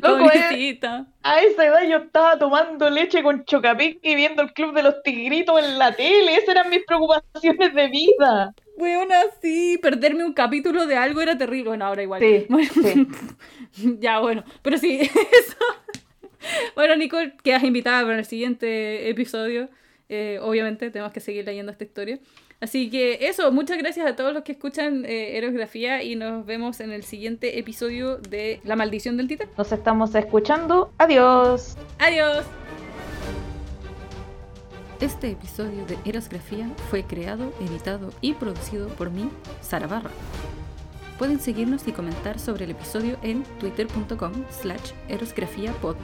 Pobrecita. 0.00 1.06
A 1.22 1.40
esa 1.40 1.66
edad 1.66 1.88
yo 1.88 1.98
estaba 1.98 2.38
tomando 2.38 2.88
leche 2.88 3.22
con 3.22 3.44
Chocapic 3.44 3.98
y 4.02 4.14
viendo 4.14 4.42
el 4.42 4.52
Club 4.52 4.74
de 4.74 4.84
los 4.84 5.02
Tigritos 5.02 5.62
en 5.62 5.78
la 5.78 5.94
tele. 5.94 6.34
Esas 6.34 6.50
eran 6.50 6.70
mis 6.70 6.84
preocupaciones 6.86 7.74
de 7.74 7.88
vida. 7.88 8.54
Bueno, 8.78 9.14
sí, 9.42 9.78
perderme 9.82 10.24
un 10.24 10.32
capítulo 10.32 10.86
de 10.86 10.96
algo 10.96 11.20
era 11.20 11.36
terrible. 11.36 11.70
Bueno, 11.70 11.84
ahora 11.84 12.02
igual. 12.04 12.20
Sí, 12.20 12.46
sí. 12.72 13.06
ya, 13.98 14.20
bueno. 14.20 14.44
Pero 14.62 14.78
sí, 14.78 15.00
eso 15.02 15.56
bueno, 16.74 16.96
Nicole, 16.96 17.34
quedas 17.42 17.64
invitada 17.64 18.02
para 18.02 18.18
el 18.18 18.24
siguiente 18.24 19.08
episodio. 19.08 19.68
Eh, 20.08 20.38
obviamente, 20.42 20.90
tenemos 20.90 21.12
que 21.12 21.20
seguir 21.20 21.44
leyendo 21.44 21.72
esta 21.72 21.84
historia. 21.84 22.18
Así 22.60 22.90
que 22.90 23.28
eso, 23.28 23.52
muchas 23.52 23.78
gracias 23.78 24.06
a 24.06 24.16
todos 24.16 24.34
los 24.34 24.42
que 24.42 24.52
escuchan 24.52 25.04
eh, 25.04 25.36
Erosgrafía 25.36 26.02
y 26.02 26.16
nos 26.16 26.44
vemos 26.44 26.80
en 26.80 26.90
el 26.90 27.04
siguiente 27.04 27.58
episodio 27.58 28.16
de 28.16 28.60
La 28.64 28.74
Maldición 28.74 29.16
del 29.16 29.28
Titán. 29.28 29.48
Nos 29.56 29.70
estamos 29.70 30.14
escuchando. 30.14 30.92
Adiós. 30.98 31.76
Adiós. 31.98 32.44
Este 35.00 35.30
episodio 35.30 35.86
de 35.86 35.96
Erosgrafía 36.04 36.68
fue 36.90 37.04
creado, 37.04 37.52
editado 37.60 38.10
y 38.20 38.32
producido 38.32 38.88
por 38.88 39.10
mí, 39.10 39.30
Sara 39.60 39.86
Barra. 39.86 40.10
Pueden 41.18 41.38
seguirnos 41.38 41.86
y 41.86 41.92
comentar 41.92 42.40
sobre 42.40 42.64
el 42.64 42.72
episodio 42.72 43.16
en 43.22 43.44
twitter.com 43.60 44.32
slash 44.50 44.92
erosgrafiapod. 45.08 45.96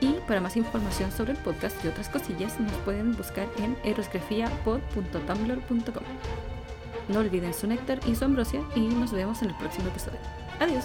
Y 0.00 0.14
para 0.26 0.40
más 0.40 0.56
información 0.56 1.12
sobre 1.12 1.32
el 1.32 1.38
podcast 1.38 1.84
y 1.84 1.88
otras 1.88 2.08
cosillas, 2.08 2.58
nos 2.60 2.72
pueden 2.78 3.16
buscar 3.16 3.48
en 3.58 3.76
erosgrafiapod.tumblr.com. 3.84 6.04
No 7.08 7.20
olviden 7.20 7.54
su 7.54 7.66
néctar 7.66 8.00
y 8.06 8.14
su 8.14 8.24
ambrosia 8.24 8.62
y 8.74 8.80
nos 8.80 9.12
vemos 9.12 9.42
en 9.42 9.50
el 9.50 9.56
próximo 9.56 9.88
episodio. 9.88 10.18
Adiós. 10.60 10.84